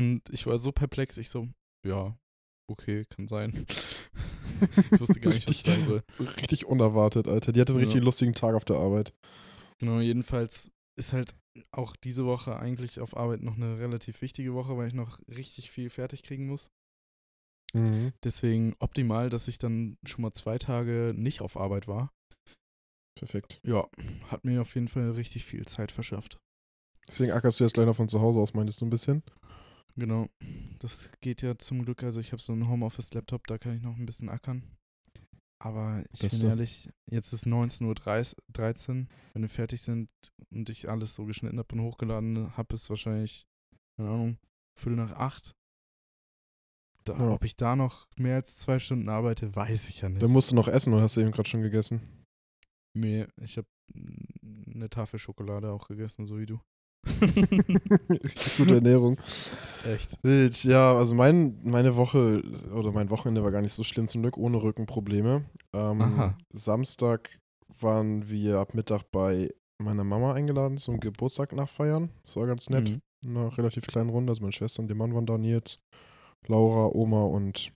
und 0.00 0.22
ich 0.30 0.46
war 0.46 0.56
so 0.56 0.72
perplex, 0.72 1.18
ich 1.18 1.28
so, 1.28 1.46
ja, 1.86 2.16
okay, 2.70 3.04
kann 3.04 3.28
sein. 3.28 3.52
ich 4.92 5.00
wusste 5.00 5.20
gar 5.20 5.34
nicht, 5.34 5.46
was 5.46 5.56
ich 5.56 5.62
sagen 5.62 5.84
soll. 5.84 6.02
Richtig 6.18 6.64
unerwartet, 6.64 7.28
Alter. 7.28 7.52
Die 7.52 7.60
hatte 7.60 7.72
einen 7.72 7.80
Ja. 7.80 7.84
richtig 7.84 8.02
lustigen 8.02 8.32
Tag 8.32 8.54
auf 8.54 8.64
der 8.64 8.76
Arbeit. 8.76 9.12
Genau, 9.78 10.00
jedenfalls 10.00 10.72
ist 10.98 11.12
halt 11.12 11.34
auch 11.70 11.96
diese 11.96 12.24
Woche 12.24 12.58
eigentlich 12.58 12.98
auf 13.00 13.14
Arbeit 13.14 13.42
noch 13.42 13.56
eine 13.56 13.78
relativ 13.78 14.22
wichtige 14.22 14.54
Woche, 14.54 14.74
weil 14.78 14.88
ich 14.88 14.94
noch 14.94 15.20
richtig 15.28 15.70
viel 15.70 15.90
fertig 15.90 16.22
kriegen 16.22 16.46
muss. 16.46 16.70
Mhm. 17.74 18.14
Deswegen 18.24 18.74
optimal, 18.78 19.28
dass 19.28 19.48
ich 19.48 19.58
dann 19.58 19.98
schon 20.06 20.22
mal 20.22 20.32
zwei 20.32 20.58
Tage 20.58 21.12
nicht 21.14 21.42
auf 21.42 21.58
Arbeit 21.58 21.88
war. 21.88 22.10
Perfekt. 23.18 23.60
Ja, 23.66 23.86
hat 24.28 24.44
mir 24.46 24.62
auf 24.62 24.74
jeden 24.74 24.88
Fall 24.88 25.10
richtig 25.10 25.44
viel 25.44 25.66
Zeit 25.66 25.92
verschafft. 25.92 26.38
Deswegen 27.06 27.32
ackerst 27.32 27.60
du 27.60 27.64
jetzt 27.64 27.76
noch 27.76 27.96
von 27.96 28.08
zu 28.08 28.20
Hause 28.20 28.40
aus, 28.40 28.54
meintest 28.54 28.80
du 28.80 28.86
ein 28.86 28.90
bisschen? 28.90 29.22
Genau. 29.96 30.28
Das 30.78 31.10
geht 31.20 31.42
ja 31.42 31.58
zum 31.58 31.84
Glück. 31.84 32.02
Also 32.02 32.20
ich 32.20 32.32
habe 32.32 32.42
so 32.42 32.52
einen 32.52 32.68
Homeoffice-Laptop, 32.68 33.46
da 33.46 33.58
kann 33.58 33.76
ich 33.76 33.82
noch 33.82 33.96
ein 33.96 34.06
bisschen 34.06 34.28
ackern. 34.28 34.62
Aber 35.62 36.02
ich 36.12 36.20
Beste. 36.20 36.40
bin 36.40 36.48
ehrlich, 36.48 36.88
jetzt 37.10 37.32
ist 37.34 37.46
19.13 37.46 37.86
Uhr. 39.02 39.06
Wenn 39.34 39.42
wir 39.42 39.48
fertig 39.50 39.82
sind 39.82 40.08
und 40.50 40.70
ich 40.70 40.88
alles 40.88 41.14
so 41.14 41.26
geschnitten 41.26 41.58
habe 41.58 41.74
und 41.74 41.82
hochgeladen 41.82 42.56
habe, 42.56 42.74
ist 42.74 42.88
wahrscheinlich, 42.88 43.46
keine 43.98 44.08
Ahnung, 44.10 44.38
Viertel 44.78 44.96
nach 44.96 45.12
acht. 45.12 45.54
Da, 47.04 47.14
Ja. 47.14 47.30
Ob 47.30 47.44
ich 47.44 47.56
da 47.56 47.76
noch 47.76 48.08
mehr 48.16 48.36
als 48.36 48.56
zwei 48.56 48.78
Stunden 48.78 49.08
arbeite, 49.08 49.54
weiß 49.54 49.88
ich 49.90 50.00
ja 50.00 50.08
nicht. 50.08 50.22
Dann 50.22 50.30
musst 50.30 50.50
du 50.50 50.54
noch 50.54 50.68
essen 50.68 50.94
oder 50.94 51.02
hast 51.02 51.16
du 51.16 51.20
eben 51.20 51.30
gerade 51.30 51.48
schon 51.48 51.62
gegessen? 51.62 52.24
Nee, 52.96 53.26
ich 53.40 53.56
habe 53.58 53.68
eine 54.74 54.88
Tafel 54.88 55.18
Schokolade 55.18 55.70
auch 55.70 55.88
gegessen, 55.88 56.26
so 56.26 56.38
wie 56.38 56.46
du. 56.46 56.60
Gute 58.56 58.74
Ernährung. 58.74 59.18
Echt. 59.86 60.22
Wild, 60.22 60.62
ja, 60.64 60.94
also 60.94 61.14
mein, 61.14 61.58
meine 61.62 61.96
Woche 61.96 62.42
oder 62.74 62.92
mein 62.92 63.10
Wochenende 63.10 63.42
war 63.42 63.50
gar 63.50 63.62
nicht 63.62 63.72
so 63.72 63.82
schlimm 63.82 64.08
zum 64.08 64.22
Glück, 64.22 64.36
ohne 64.36 64.62
Rückenprobleme. 64.62 65.44
Ähm. 65.72 66.34
Samstag 66.52 67.38
waren 67.80 68.28
wir 68.28 68.58
ab 68.58 68.74
Mittag 68.74 69.04
bei 69.10 69.48
meiner 69.82 70.04
Mama 70.04 70.34
eingeladen 70.34 70.78
zum 70.78 71.00
Geburtstag 71.00 71.52
nachfeiern. 71.52 72.10
Das 72.22 72.36
war 72.36 72.46
ganz 72.46 72.68
nett. 72.68 72.90
Mhm. 72.90 73.00
In 73.24 73.36
einer 73.36 73.56
relativ 73.56 73.86
kleinen 73.86 74.10
Runde. 74.10 74.30
Also 74.30 74.42
meine 74.42 74.52
Schwester 74.52 74.80
und 74.80 74.88
der 74.88 74.96
Mann 74.96 75.14
waren 75.14 75.26
da, 75.26 75.38
Nils, 75.38 75.78
Laura, 76.46 76.90
Oma 76.94 77.24
und 77.24 77.72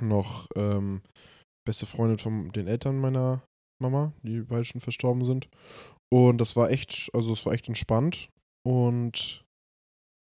noch 0.00 0.46
ähm, 0.56 1.02
beste 1.66 1.86
Freundin 1.86 2.18
von 2.18 2.50
den 2.50 2.66
Eltern 2.66 2.98
meiner 2.98 3.42
Mama, 3.80 4.12
die 4.22 4.40
beide 4.40 4.64
schon 4.64 4.80
verstorben 4.80 5.24
sind. 5.24 5.48
Und 6.14 6.38
das 6.40 6.54
war 6.54 6.70
echt, 6.70 7.10
also 7.12 7.32
es 7.32 7.44
war 7.44 7.54
echt 7.54 7.66
entspannt 7.66 8.28
und 8.64 9.44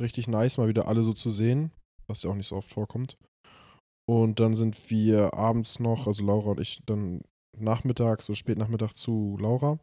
richtig 0.02 0.28
nice, 0.28 0.58
mal 0.58 0.68
wieder 0.68 0.86
alle 0.88 1.04
so 1.04 1.12
zu 1.14 1.30
sehen, 1.30 1.72
was 2.06 2.22
ja 2.22 2.30
auch 2.30 2.34
nicht 2.34 2.48
so 2.48 2.56
oft 2.56 2.68
vorkommt. 2.68 3.16
Und 4.08 4.40
dann 4.40 4.54
sind 4.54 4.90
wir 4.90 5.32
abends 5.34 5.78
noch, 5.78 6.06
also 6.06 6.22
Laura 6.24 6.50
und 6.50 6.60
ich, 6.60 6.80
dann 6.84 7.22
nachmittags, 7.58 8.26
so 8.26 8.34
spät 8.34 8.58
Nachmittag 8.58 8.92
zu 8.94 9.36
Laura. 9.40 9.78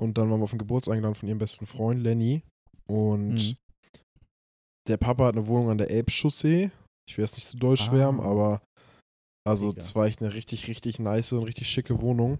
Und 0.00 0.16
dann 0.18 0.30
waren 0.30 0.40
wir 0.40 0.44
auf 0.44 0.50
den 0.50 0.58
Geburtstag 0.58 0.94
eingeladen 0.94 1.14
von 1.14 1.28
ihrem 1.28 1.38
besten 1.38 1.66
Freund, 1.66 2.02
Lenny. 2.02 2.42
Und 2.88 3.34
Mhm. 3.34 3.56
der 4.88 4.96
Papa 4.96 5.26
hat 5.26 5.36
eine 5.36 5.46
Wohnung 5.46 5.70
an 5.70 5.78
der 5.78 5.90
Elbchaussee. 5.90 6.70
Ich 7.08 7.16
will 7.18 7.24
jetzt 7.24 7.34
nicht 7.36 7.46
zu 7.46 7.56
doll 7.58 7.76
schwärmen, 7.76 8.20
Ah. 8.20 8.24
aber 8.24 8.62
also 9.46 9.72
es 9.76 9.94
war 9.94 10.06
echt 10.06 10.22
eine 10.22 10.32
richtig, 10.34 10.68
richtig 10.68 10.98
nice 10.98 11.32
und 11.32 11.44
richtig 11.44 11.68
schicke 11.68 12.00
Wohnung. 12.00 12.38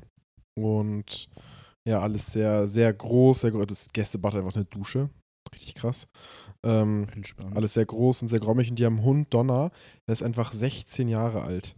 Und 0.58 1.28
ja, 1.88 2.00
alles 2.00 2.26
sehr, 2.32 2.66
sehr 2.66 2.92
groß. 2.92 3.40
Sehr, 3.40 3.50
gro- 3.50 3.64
das 3.64 3.90
Gästebad 3.92 4.34
einfach 4.34 4.54
eine 4.54 4.64
Dusche. 4.66 5.10
Richtig 5.52 5.74
krass. 5.74 6.06
Ähm, 6.64 7.06
Entspannt. 7.14 7.56
alles 7.56 7.74
sehr 7.74 7.86
groß 7.86 8.22
und 8.22 8.28
sehr 8.28 8.40
grommig. 8.40 8.70
Und 8.70 8.78
die 8.78 8.84
haben 8.84 8.96
einen 8.98 9.04
Hund, 9.06 9.32
Donner. 9.34 9.70
Der 10.06 10.12
ist 10.12 10.22
einfach 10.22 10.52
16 10.52 11.08
Jahre 11.08 11.42
alt. 11.42 11.76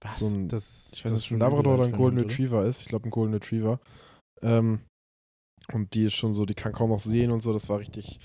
Was? 0.00 0.20
so 0.20 0.28
ein- 0.28 0.48
das 0.48 0.92
Ich 0.94 1.04
weiß 1.04 1.12
nicht, 1.12 1.26
ob 1.32 1.36
ein 1.36 1.40
Labrador 1.40 1.74
oder 1.74 1.84
ein 1.84 1.92
Golden 1.92 2.18
Retriever 2.18 2.64
ist. 2.64 2.82
Ich 2.82 2.88
glaube, 2.88 3.08
ein 3.08 3.10
Golden 3.10 3.34
Retriever. 3.34 3.80
Ähm, 4.42 4.80
und 5.72 5.92
die 5.94 6.04
ist 6.04 6.14
schon 6.14 6.32
so, 6.34 6.44
die 6.46 6.54
kann 6.54 6.72
kaum 6.72 6.90
noch 6.90 7.00
sehen 7.00 7.30
und 7.32 7.40
so. 7.40 7.52
Das 7.52 7.68
war 7.68 7.80
richtig, 7.80 8.20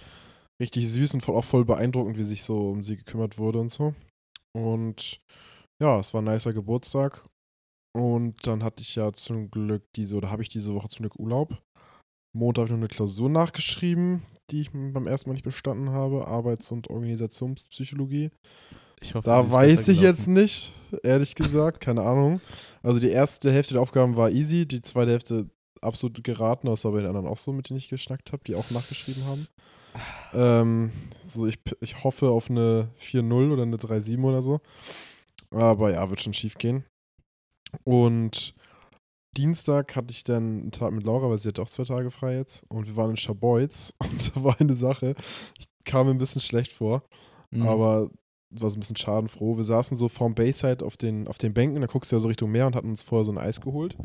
richtig 0.61 0.89
süß 0.91 1.15
und 1.15 1.21
voll, 1.21 1.35
auch 1.35 1.43
voll 1.43 1.65
beeindruckend, 1.65 2.17
wie 2.19 2.23
sich 2.23 2.43
so 2.43 2.69
um 2.69 2.83
sie 2.83 2.95
gekümmert 2.97 3.37
wurde 3.39 3.59
und 3.59 3.69
so. 3.69 3.95
Und 4.55 5.19
ja, 5.81 5.99
es 5.99 6.13
war 6.13 6.21
ein 6.21 6.25
nicer 6.25 6.53
Geburtstag. 6.53 7.25
Und 7.95 8.47
dann 8.47 8.63
hatte 8.63 8.81
ich 8.81 8.95
ja 8.95 9.13
zum 9.13 9.51
Glück 9.51 9.83
diese, 9.95 10.15
oder 10.15 10.31
habe 10.31 10.41
ich 10.41 10.49
diese 10.49 10.73
Woche 10.73 10.89
zum 10.89 11.03
Glück 11.03 11.19
Urlaub. 11.19 11.61
Montag 12.35 12.61
habe 12.61 12.67
ich 12.67 12.71
noch 12.71 12.77
eine 12.79 12.87
Klausur 12.87 13.29
nachgeschrieben, 13.29 14.23
die 14.49 14.61
ich 14.61 14.71
beim 14.71 15.05
ersten 15.05 15.29
Mal 15.29 15.33
nicht 15.33 15.45
bestanden 15.45 15.91
habe. 15.91 16.27
Arbeits- 16.27 16.71
und 16.71 16.89
Organisationspsychologie. 16.89 18.31
Ich 19.01 19.13
hoffe, 19.13 19.29
Da 19.29 19.51
weiß 19.51 19.87
ich 19.89 19.99
jetzt 20.01 20.27
nicht, 20.27 20.73
ehrlich 21.03 21.35
gesagt, 21.35 21.81
keine 21.81 22.01
Ahnung. 22.01 22.41
Also 22.81 22.99
die 22.99 23.09
erste 23.09 23.51
Hälfte 23.51 23.75
der 23.75 23.83
Aufgaben 23.83 24.15
war 24.15 24.31
easy, 24.31 24.65
die 24.65 24.81
zweite 24.81 25.11
Hälfte 25.11 25.49
absolut 25.81 26.23
geraten, 26.23 26.67
das 26.67 26.85
war 26.85 26.93
bei 26.93 26.99
den 26.99 27.07
anderen 27.07 27.27
auch 27.27 27.37
so, 27.37 27.51
mit 27.51 27.69
denen 27.69 27.77
ich 27.77 27.89
geschnackt 27.89 28.31
habe, 28.31 28.43
die 28.45 28.55
auch 28.55 28.71
nachgeschrieben 28.71 29.25
haben. 29.25 29.47
Ähm, 30.33 30.91
so 31.27 31.45
ich, 31.45 31.59
ich 31.81 32.03
hoffe 32.03 32.29
auf 32.29 32.49
eine 32.49 32.89
4-0 32.99 33.51
oder 33.51 33.63
eine 33.63 33.75
3-7 33.75 34.23
oder 34.23 34.41
so. 34.41 34.61
Aber 35.51 35.91
ja, 35.91 36.09
wird 36.09 36.21
schon 36.21 36.33
schief 36.33 36.57
gehen. 36.57 36.85
Und 37.83 38.53
Dienstag 39.35 39.95
hatte 39.95 40.11
ich 40.11 40.23
dann 40.23 40.61
einen 40.61 40.71
Tag 40.71 40.91
mit 40.91 41.03
Laura, 41.03 41.29
weil 41.29 41.37
sie 41.37 41.49
hat 41.49 41.59
auch 41.59 41.69
zwei 41.69 41.83
Tage 41.83 42.11
frei 42.11 42.37
jetzt. 42.37 42.63
Und 42.69 42.87
wir 42.87 42.95
waren 42.95 43.11
in 43.11 43.17
Schaboiz 43.17 43.93
und 43.99 44.35
da 44.35 44.43
war 44.43 44.59
eine 44.59 44.75
Sache, 44.75 45.15
ich 45.57 45.65
kam 45.85 46.07
mir 46.07 46.13
ein 46.13 46.19
bisschen 46.19 46.41
schlecht 46.41 46.71
vor. 46.71 47.03
Mhm. 47.51 47.67
Aber 47.67 48.09
war 48.61 48.69
so 48.69 48.77
ein 48.77 48.79
bisschen 48.79 48.95
schadenfroh. 48.95 49.57
Wir 49.57 49.63
saßen 49.63 49.97
so 49.97 50.09
vorm 50.09 50.35
Bayside 50.35 50.85
auf 50.85 50.97
den, 50.97 51.27
auf 51.27 51.37
den 51.37 51.53
Bänken, 51.53 51.81
da 51.81 51.87
guckst 51.87 52.11
du 52.11 52.15
ja 52.15 52.19
so 52.19 52.27
Richtung 52.27 52.51
Meer 52.51 52.67
und 52.67 52.75
hatten 52.75 52.89
uns 52.89 53.01
vorher 53.01 53.25
so 53.25 53.31
ein 53.31 53.37
Eis 53.37 53.61
geholt. 53.61 53.97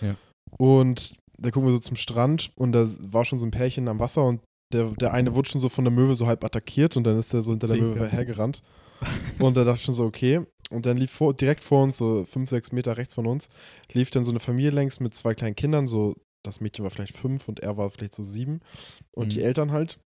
Ja. 0.00 0.14
Und 0.58 1.14
da 1.38 1.50
gucken 1.50 1.68
wir 1.68 1.72
so 1.72 1.80
zum 1.80 1.96
Strand 1.96 2.52
und 2.54 2.72
da 2.72 2.86
war 3.08 3.24
schon 3.24 3.38
so 3.38 3.46
ein 3.46 3.50
Pärchen 3.50 3.88
am 3.88 3.98
Wasser 3.98 4.24
und 4.24 4.40
der, 4.72 4.90
der 4.92 5.12
eine 5.12 5.34
wurde 5.34 5.48
schon 5.48 5.60
so 5.60 5.68
von 5.68 5.84
der 5.84 5.92
Möwe 5.92 6.14
so 6.14 6.26
halb 6.26 6.44
attackiert 6.44 6.96
und 6.96 7.04
dann 7.04 7.18
ist 7.18 7.32
er 7.34 7.42
so 7.42 7.52
hinter 7.52 7.68
der. 7.68 7.76
Möwe 7.76 8.08
hergerannt. 8.08 8.62
Und 9.38 9.56
da 9.56 9.64
dachte 9.64 9.78
ich 9.78 9.84
schon 9.84 9.94
so, 9.94 10.04
okay. 10.04 10.40
Und 10.70 10.84
dann 10.86 10.96
lief 10.96 11.12
vor, 11.12 11.32
direkt 11.34 11.60
vor 11.60 11.84
uns, 11.84 11.96
so 11.96 12.24
fünf, 12.24 12.50
sechs 12.50 12.72
Meter 12.72 12.96
rechts 12.96 13.14
von 13.14 13.26
uns, 13.26 13.48
lief 13.92 14.10
dann 14.10 14.24
so 14.24 14.30
eine 14.32 14.40
Familie 14.40 14.70
längs 14.72 14.98
mit 15.00 15.14
zwei 15.14 15.34
kleinen 15.34 15.54
Kindern, 15.54 15.86
so 15.86 16.16
das 16.42 16.60
Mädchen 16.60 16.82
war 16.84 16.90
vielleicht 16.90 17.16
fünf 17.16 17.48
und 17.48 17.60
er 17.60 17.76
war 17.76 17.90
vielleicht 17.90 18.14
so 18.14 18.24
sieben. 18.24 18.60
Und 19.12 19.26
Mhm. 19.26 19.30
die 19.30 19.42
Eltern 19.42 19.72
halt. 19.72 19.98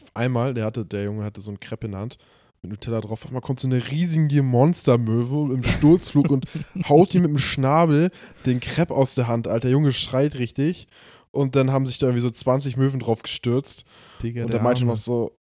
Auf 0.00 0.10
einmal, 0.14 0.54
der 0.54 0.64
hatte, 0.64 0.86
der 0.86 1.04
Junge 1.04 1.24
hatte 1.24 1.40
so 1.40 1.50
einen 1.50 1.58
Crepe 1.60 1.86
in 1.86 1.92
der 1.92 2.00
Hand 2.00 2.18
mit 2.62 2.70
Nutella 2.70 3.00
drauf. 3.00 3.24
Auf 3.24 3.26
einmal 3.26 3.40
kommt 3.42 3.58
so 3.58 3.66
eine 3.66 3.90
riesige 3.90 4.42
Monstermöwe 4.42 5.54
im 5.54 5.64
Sturzflug 5.64 6.30
und 6.30 6.46
haut 6.88 7.14
ihm 7.14 7.22
mit 7.22 7.30
dem 7.30 7.38
Schnabel 7.38 8.10
den 8.46 8.60
Crepe 8.60 8.94
aus 8.94 9.14
der 9.14 9.26
Hand, 9.26 9.48
Alter. 9.48 9.62
Der 9.62 9.70
Junge 9.72 9.92
schreit 9.92 10.36
richtig. 10.36 10.86
Und 11.32 11.54
dann 11.56 11.70
haben 11.70 11.86
sich 11.86 11.98
da 11.98 12.06
irgendwie 12.06 12.22
so 12.22 12.30
20 12.30 12.76
Möwen 12.76 13.00
drauf 13.00 13.22
gestürzt. 13.22 13.84
Digga, 14.22 14.42
und 14.42 14.48
der 14.48 14.58
der 14.58 14.64
meinte 14.64 14.84
noch 14.84 14.96
so, 14.96 15.36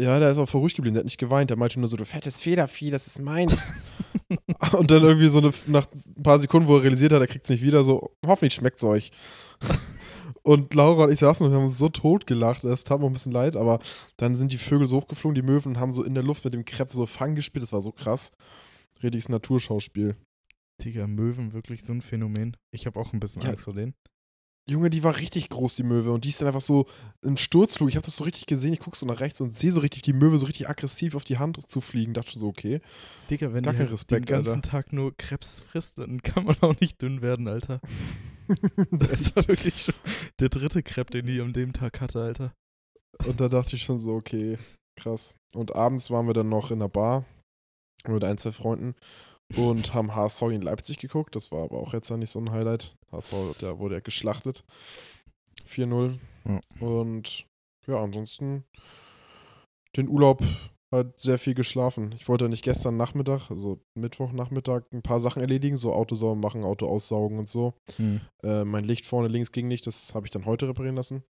ja, 0.00 0.18
der 0.18 0.30
ist 0.30 0.38
auch 0.38 0.48
voll 0.48 0.62
ruhig 0.62 0.74
geblieben, 0.74 0.94
der 0.94 1.00
hat 1.00 1.06
nicht 1.06 1.18
geweint. 1.18 1.50
Der 1.50 1.56
meinte 1.56 1.78
nur 1.78 1.88
so, 1.88 1.96
du 1.96 2.04
fettes 2.04 2.40
Federvieh, 2.40 2.90
das 2.90 3.06
ist 3.06 3.20
meins. 3.20 3.72
und 4.72 4.90
dann 4.90 5.02
irgendwie 5.02 5.28
so 5.28 5.38
eine, 5.38 5.50
nach 5.66 5.86
ein 5.92 6.22
paar 6.22 6.38
Sekunden, 6.38 6.68
wo 6.68 6.76
er 6.76 6.84
realisiert 6.84 7.12
hat, 7.12 7.20
er 7.20 7.26
kriegt 7.26 7.44
es 7.44 7.50
nicht 7.50 7.62
wieder, 7.62 7.84
so, 7.84 8.10
hoffentlich 8.26 8.54
schmeckt's 8.54 8.82
euch. 8.84 9.10
und 10.42 10.72
Laura 10.74 11.04
und 11.04 11.12
ich 11.12 11.18
saßen 11.18 11.44
und 11.44 11.52
wir 11.52 11.58
haben 11.58 11.66
uns 11.66 11.78
so 11.78 11.88
tot 11.88 12.26
gelacht. 12.26 12.64
Es 12.64 12.84
tat 12.84 13.00
mir 13.00 13.06
ein 13.06 13.12
bisschen 13.12 13.32
leid, 13.32 13.56
aber 13.56 13.78
dann 14.16 14.34
sind 14.34 14.52
die 14.52 14.58
Vögel 14.58 14.86
so 14.86 14.98
hochgeflogen, 14.98 15.34
die 15.34 15.42
Möwen 15.42 15.78
haben 15.78 15.92
so 15.92 16.02
in 16.02 16.14
der 16.14 16.24
Luft 16.24 16.44
mit 16.44 16.54
dem 16.54 16.64
Crepe 16.64 16.94
so 16.94 17.06
Fang 17.06 17.34
gespielt. 17.34 17.62
Das 17.62 17.72
war 17.72 17.80
so 17.80 17.92
krass. 17.92 18.32
Richtiges 19.02 19.28
Naturschauspiel. 19.28 20.16
Digga, 20.82 21.06
Möwen, 21.06 21.52
wirklich 21.52 21.84
so 21.84 21.92
ein 21.92 22.00
Phänomen. 22.00 22.56
Ich 22.70 22.86
habe 22.86 22.98
auch 22.98 23.12
ein 23.12 23.20
bisschen 23.20 23.42
Ja. 23.42 23.50
Angst 23.50 23.64
vor 23.64 23.74
denen. 23.74 23.94
Junge, 24.68 24.90
die 24.90 25.02
war 25.02 25.16
richtig 25.16 25.48
groß, 25.48 25.74
die 25.74 25.82
Möwe. 25.82 26.12
Und 26.12 26.24
die 26.24 26.28
ist 26.28 26.40
dann 26.40 26.48
einfach 26.48 26.60
so 26.60 26.86
im 27.22 27.36
Sturzflug. 27.36 27.88
Ich 27.88 27.96
habe 27.96 28.04
das 28.04 28.16
so 28.16 28.24
richtig 28.24 28.46
gesehen. 28.46 28.72
Ich 28.72 28.80
gucke 28.80 28.96
so 28.96 29.06
nach 29.06 29.20
rechts 29.20 29.40
und 29.40 29.52
sehe 29.52 29.72
so 29.72 29.80
richtig 29.80 30.02
die 30.02 30.12
Möwe 30.12 30.38
so 30.38 30.46
richtig 30.46 30.68
aggressiv 30.68 31.14
auf 31.14 31.24
die 31.24 31.38
Hand 31.38 31.68
zu 31.68 31.80
fliegen. 31.80 32.14
Dachte 32.14 32.38
so, 32.38 32.46
okay. 32.46 32.80
Digga, 33.30 33.52
wenn 33.52 33.62
Gar 33.62 33.72
die 33.72 33.78
halt 33.80 33.92
Respekt, 33.92 34.28
den 34.28 34.34
ganzen 34.34 34.56
Alter. 34.56 34.70
Tag 34.70 34.92
nur 34.92 35.16
Krebs 35.16 35.60
frisst, 35.60 35.98
dann 35.98 36.22
kann 36.22 36.44
man 36.44 36.56
auch 36.60 36.78
nicht 36.80 37.02
dünn 37.02 37.22
werden, 37.22 37.48
Alter. 37.48 37.80
Das 38.90 39.36
war 39.36 39.46
wirklich 39.46 39.80
schon 39.80 39.94
der 40.40 40.48
dritte 40.48 40.82
Crepe, 40.82 41.12
den 41.12 41.26
die 41.26 41.40
an 41.40 41.52
dem 41.52 41.72
Tag 41.72 42.00
hatte, 42.00 42.20
Alter. 42.20 42.52
Und 43.24 43.38
da 43.38 43.48
dachte 43.48 43.76
ich 43.76 43.84
schon 43.84 44.00
so, 44.00 44.14
okay, 44.14 44.58
krass. 44.96 45.36
Und 45.54 45.76
abends 45.76 46.10
waren 46.10 46.26
wir 46.26 46.34
dann 46.34 46.48
noch 46.48 46.72
in 46.72 46.80
der 46.80 46.88
Bar 46.88 47.24
mit 48.08 48.24
ein, 48.24 48.38
zwei 48.38 48.50
Freunden 48.50 48.96
und 49.56 49.94
haben 49.94 50.14
HSV 50.14 50.42
in 50.42 50.62
Leipzig 50.62 50.98
geguckt. 50.98 51.36
Das 51.36 51.50
war 51.52 51.64
aber 51.64 51.78
auch 51.78 51.92
jetzt 51.92 52.10
ja 52.10 52.16
nicht 52.16 52.30
so 52.30 52.38
ein 52.40 52.50
Highlight. 52.50 52.96
HSV, 53.12 53.58
der 53.60 53.78
wurde 53.78 53.96
ja 53.96 54.00
geschlachtet. 54.00 54.64
4-0. 55.68 56.18
Ja. 56.46 56.60
Und 56.86 57.46
ja, 57.86 58.02
ansonsten 58.02 58.64
den 59.96 60.08
Urlaub 60.08 60.42
halt 60.92 61.18
sehr 61.20 61.38
viel 61.38 61.54
geschlafen. 61.54 62.14
Ich 62.18 62.28
wollte 62.28 62.48
nicht 62.48 62.64
gestern 62.64 62.96
Nachmittag, 62.96 63.50
also 63.50 63.80
Mittwochnachmittag, 63.94 64.82
ein 64.92 65.02
paar 65.02 65.20
Sachen 65.20 65.40
erledigen, 65.40 65.76
so 65.76 65.92
Auto 65.92 66.14
sauber 66.14 66.34
machen, 66.34 66.64
Auto 66.64 66.86
aussaugen 66.88 67.38
und 67.38 67.48
so. 67.48 67.74
Äh, 68.42 68.64
mein 68.64 68.84
Licht 68.84 69.06
vorne 69.06 69.28
links 69.28 69.52
ging 69.52 69.68
nicht, 69.68 69.86
das 69.86 70.14
habe 70.14 70.26
ich 70.26 70.30
dann 70.30 70.46
heute 70.46 70.68
reparieren 70.68 70.96
lassen. 70.96 71.22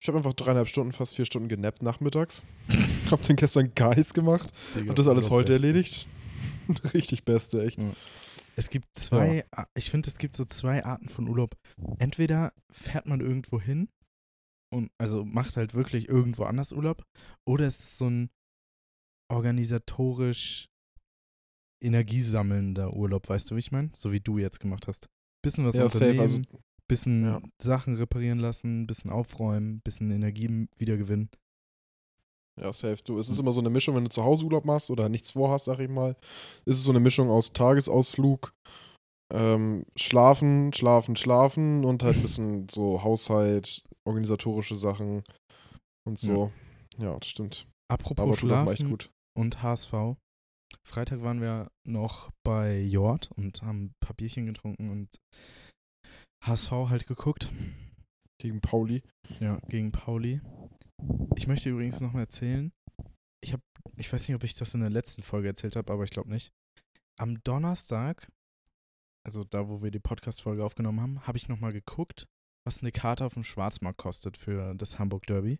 Ich 0.00 0.08
habe 0.08 0.18
einfach 0.18 0.32
dreieinhalb 0.34 0.68
Stunden, 0.68 0.92
fast 0.92 1.14
vier 1.14 1.24
Stunden 1.24 1.48
genappt 1.48 1.82
nachmittags. 1.82 2.44
hab 3.10 3.22
dann 3.22 3.36
gestern 3.36 3.72
gar 3.74 3.94
nichts 3.94 4.14
gemacht. 4.14 4.52
Digga, 4.74 4.90
Hab 4.90 4.96
das 4.96 5.08
alles 5.08 5.30
heute 5.30 5.52
erledigt. 5.52 6.08
Richtig 6.94 7.24
Beste, 7.24 7.62
echt. 7.64 7.82
Ja. 7.82 7.92
Es 8.56 8.68
gibt 8.70 8.86
zwei, 8.98 9.44
A- 9.52 9.66
ich 9.74 9.90
finde, 9.90 10.08
es 10.10 10.18
gibt 10.18 10.36
so 10.36 10.44
zwei 10.44 10.84
Arten 10.84 11.08
von 11.08 11.28
Urlaub. 11.28 11.56
Entweder 11.98 12.52
fährt 12.70 13.06
man 13.06 13.20
irgendwo 13.20 13.60
hin 13.60 13.88
und 14.72 14.90
also 14.98 15.24
macht 15.24 15.56
halt 15.56 15.74
wirklich 15.74 16.08
irgendwo 16.08 16.44
anders 16.44 16.72
Urlaub, 16.72 17.02
oder 17.46 17.66
es 17.66 17.78
ist 17.78 17.96
so 17.98 18.08
ein 18.08 18.30
organisatorisch 19.30 20.68
energiesammelnder 21.82 22.94
Urlaub, 22.94 23.28
weißt 23.28 23.50
du, 23.50 23.56
wie 23.56 23.60
ich 23.60 23.72
meine? 23.72 23.90
So 23.94 24.12
wie 24.12 24.20
du 24.20 24.38
jetzt 24.38 24.60
gemacht 24.60 24.86
hast. 24.86 25.08
Bisschen 25.42 25.64
was 25.64 25.74
Ja, 25.74 25.88
safe, 25.88 26.04
unternehmen, 26.04 26.20
also- 26.20 26.40
bisschen 26.88 27.24
Ja. 27.24 27.40
Sachen 27.60 27.94
reparieren 27.96 28.38
lassen, 28.38 28.86
bisschen 28.86 29.10
aufräumen, 29.10 29.80
bisschen 29.80 30.10
Energie 30.10 30.68
wiedergewinnen. 30.76 31.30
Ja, 32.62 32.72
safe. 32.72 33.02
Du, 33.02 33.18
es 33.18 33.28
ist 33.28 33.40
immer 33.40 33.52
so 33.52 33.60
eine 33.60 33.70
Mischung, 33.70 33.96
wenn 33.96 34.04
du 34.04 34.10
zu 34.10 34.22
Hause 34.22 34.44
Urlaub 34.44 34.64
machst 34.64 34.90
oder 34.90 35.08
nichts 35.08 35.32
vorhast, 35.32 35.64
sag 35.64 35.80
ich 35.80 35.88
mal, 35.88 36.16
ist 36.64 36.76
es 36.76 36.84
so 36.84 36.90
eine 36.90 37.00
Mischung 37.00 37.28
aus 37.28 37.52
Tagesausflug, 37.52 38.52
ähm, 39.32 39.84
Schlafen, 39.96 40.72
Schlafen, 40.72 41.16
Schlafen 41.16 41.84
und 41.84 42.04
halt 42.04 42.16
ein 42.16 42.22
bisschen 42.22 42.68
so 42.68 43.02
Haushalt, 43.02 43.82
organisatorische 44.06 44.76
Sachen 44.76 45.24
und 46.06 46.18
so. 46.18 46.52
Ja, 46.98 47.18
das 47.18 47.28
stimmt. 47.28 47.66
Apropos 47.90 48.22
Aber 48.22 48.42
Urlaub 48.42 48.66
war 48.66 48.72
echt 48.72 48.82
Schlafen 48.82 48.90
gut. 48.90 49.10
und 49.36 49.62
HSV. 49.62 49.92
Freitag 50.86 51.22
waren 51.22 51.40
wir 51.40 51.70
noch 51.86 52.30
bei 52.44 52.80
Jord 52.80 53.30
und 53.36 53.62
haben 53.62 53.86
ein 53.86 53.92
paar 54.00 54.14
Bierchen 54.14 54.46
getrunken 54.46 54.90
und 54.90 55.08
HSV 56.44 56.70
halt 56.70 57.06
geguckt. 57.06 57.50
Gegen 58.40 58.60
Pauli. 58.60 59.02
Ja, 59.40 59.58
gegen 59.68 59.92
Pauli. 59.92 60.40
Ich 61.36 61.46
möchte 61.46 61.70
übrigens 61.70 62.00
noch 62.00 62.12
mal 62.12 62.20
erzählen. 62.20 62.72
Ich 63.42 63.52
habe, 63.52 63.62
ich 63.96 64.12
weiß 64.12 64.28
nicht, 64.28 64.36
ob 64.36 64.44
ich 64.44 64.54
das 64.54 64.74
in 64.74 64.80
der 64.80 64.90
letzten 64.90 65.22
Folge 65.22 65.48
erzählt 65.48 65.76
habe, 65.76 65.92
aber 65.92 66.04
ich 66.04 66.10
glaube 66.10 66.30
nicht. 66.30 66.52
Am 67.18 67.42
Donnerstag, 67.42 68.30
also 69.26 69.44
da, 69.44 69.68
wo 69.68 69.82
wir 69.82 69.90
die 69.90 69.98
Podcast-Folge 69.98 70.64
aufgenommen 70.64 71.00
haben, 71.00 71.26
habe 71.26 71.38
ich 71.38 71.48
noch 71.48 71.60
mal 71.60 71.72
geguckt, 71.72 72.26
was 72.64 72.80
eine 72.80 72.92
Karte 72.92 73.24
auf 73.24 73.34
dem 73.34 73.44
Schwarzmarkt 73.44 73.98
kostet 73.98 74.36
für 74.36 74.74
das 74.74 74.98
Hamburg 74.98 75.26
Derby. 75.26 75.58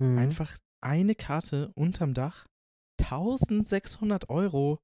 Mhm. 0.00 0.18
Einfach 0.18 0.58
eine 0.82 1.14
Karte 1.14 1.72
unterm 1.74 2.14
Dach. 2.14 2.46
1600 3.00 4.30
Euro. 4.30 4.80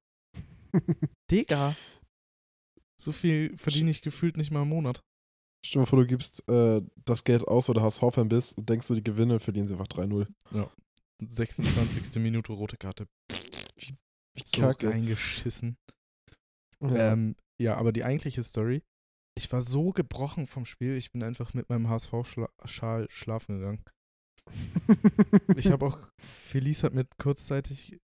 Digga. 1.31 1.75
So 2.99 3.11
viel 3.11 3.57
verdiene 3.57 3.89
ich 3.89 4.01
gefühlt 4.01 4.37
nicht 4.37 4.51
mal 4.51 4.61
im 4.61 4.69
Monat. 4.69 5.03
Stell 5.63 5.79
dir 5.79 5.79
mal 5.79 5.85
vor, 5.85 5.99
du 5.99 6.07
gibst 6.07 6.47
äh, 6.49 6.81
das 7.05 7.23
Geld 7.23 7.47
aus 7.47 7.69
oder 7.69 7.81
HSV-Fan 7.83 8.29
bist 8.29 8.57
und 8.57 8.67
denkst 8.69 8.87
du, 8.87 8.95
die 8.95 9.03
Gewinne 9.03 9.39
verdienen 9.39 9.67
sie 9.67 9.75
einfach 9.75 9.87
3-0. 9.87 10.27
26. 11.19 12.15
Minute 12.21 12.51
rote 12.53 12.77
Karte. 12.77 13.07
Wie 13.77 13.95
So 14.43 14.61
kacke. 14.61 14.89
reingeschissen. 14.89 15.77
Ja. 16.81 17.13
Ähm, 17.13 17.35
ja, 17.61 17.77
aber 17.77 17.91
die 17.91 18.03
eigentliche 18.03 18.43
Story. 18.43 18.81
Ich 19.37 19.51
war 19.51 19.61
so 19.61 19.91
gebrochen 19.91 20.47
vom 20.47 20.65
Spiel, 20.65 20.97
ich 20.97 21.11
bin 21.11 21.23
einfach 21.23 21.53
mit 21.53 21.69
meinem 21.69 21.87
HSV-Schal 21.89 23.07
schlafen 23.09 23.59
gegangen. 23.59 23.83
Ich 25.55 25.69
habe 25.71 25.85
auch, 25.85 25.99
Felice 26.19 26.83
hat 26.83 26.93
mir 26.93 27.05
kurzzeitig 27.17 27.99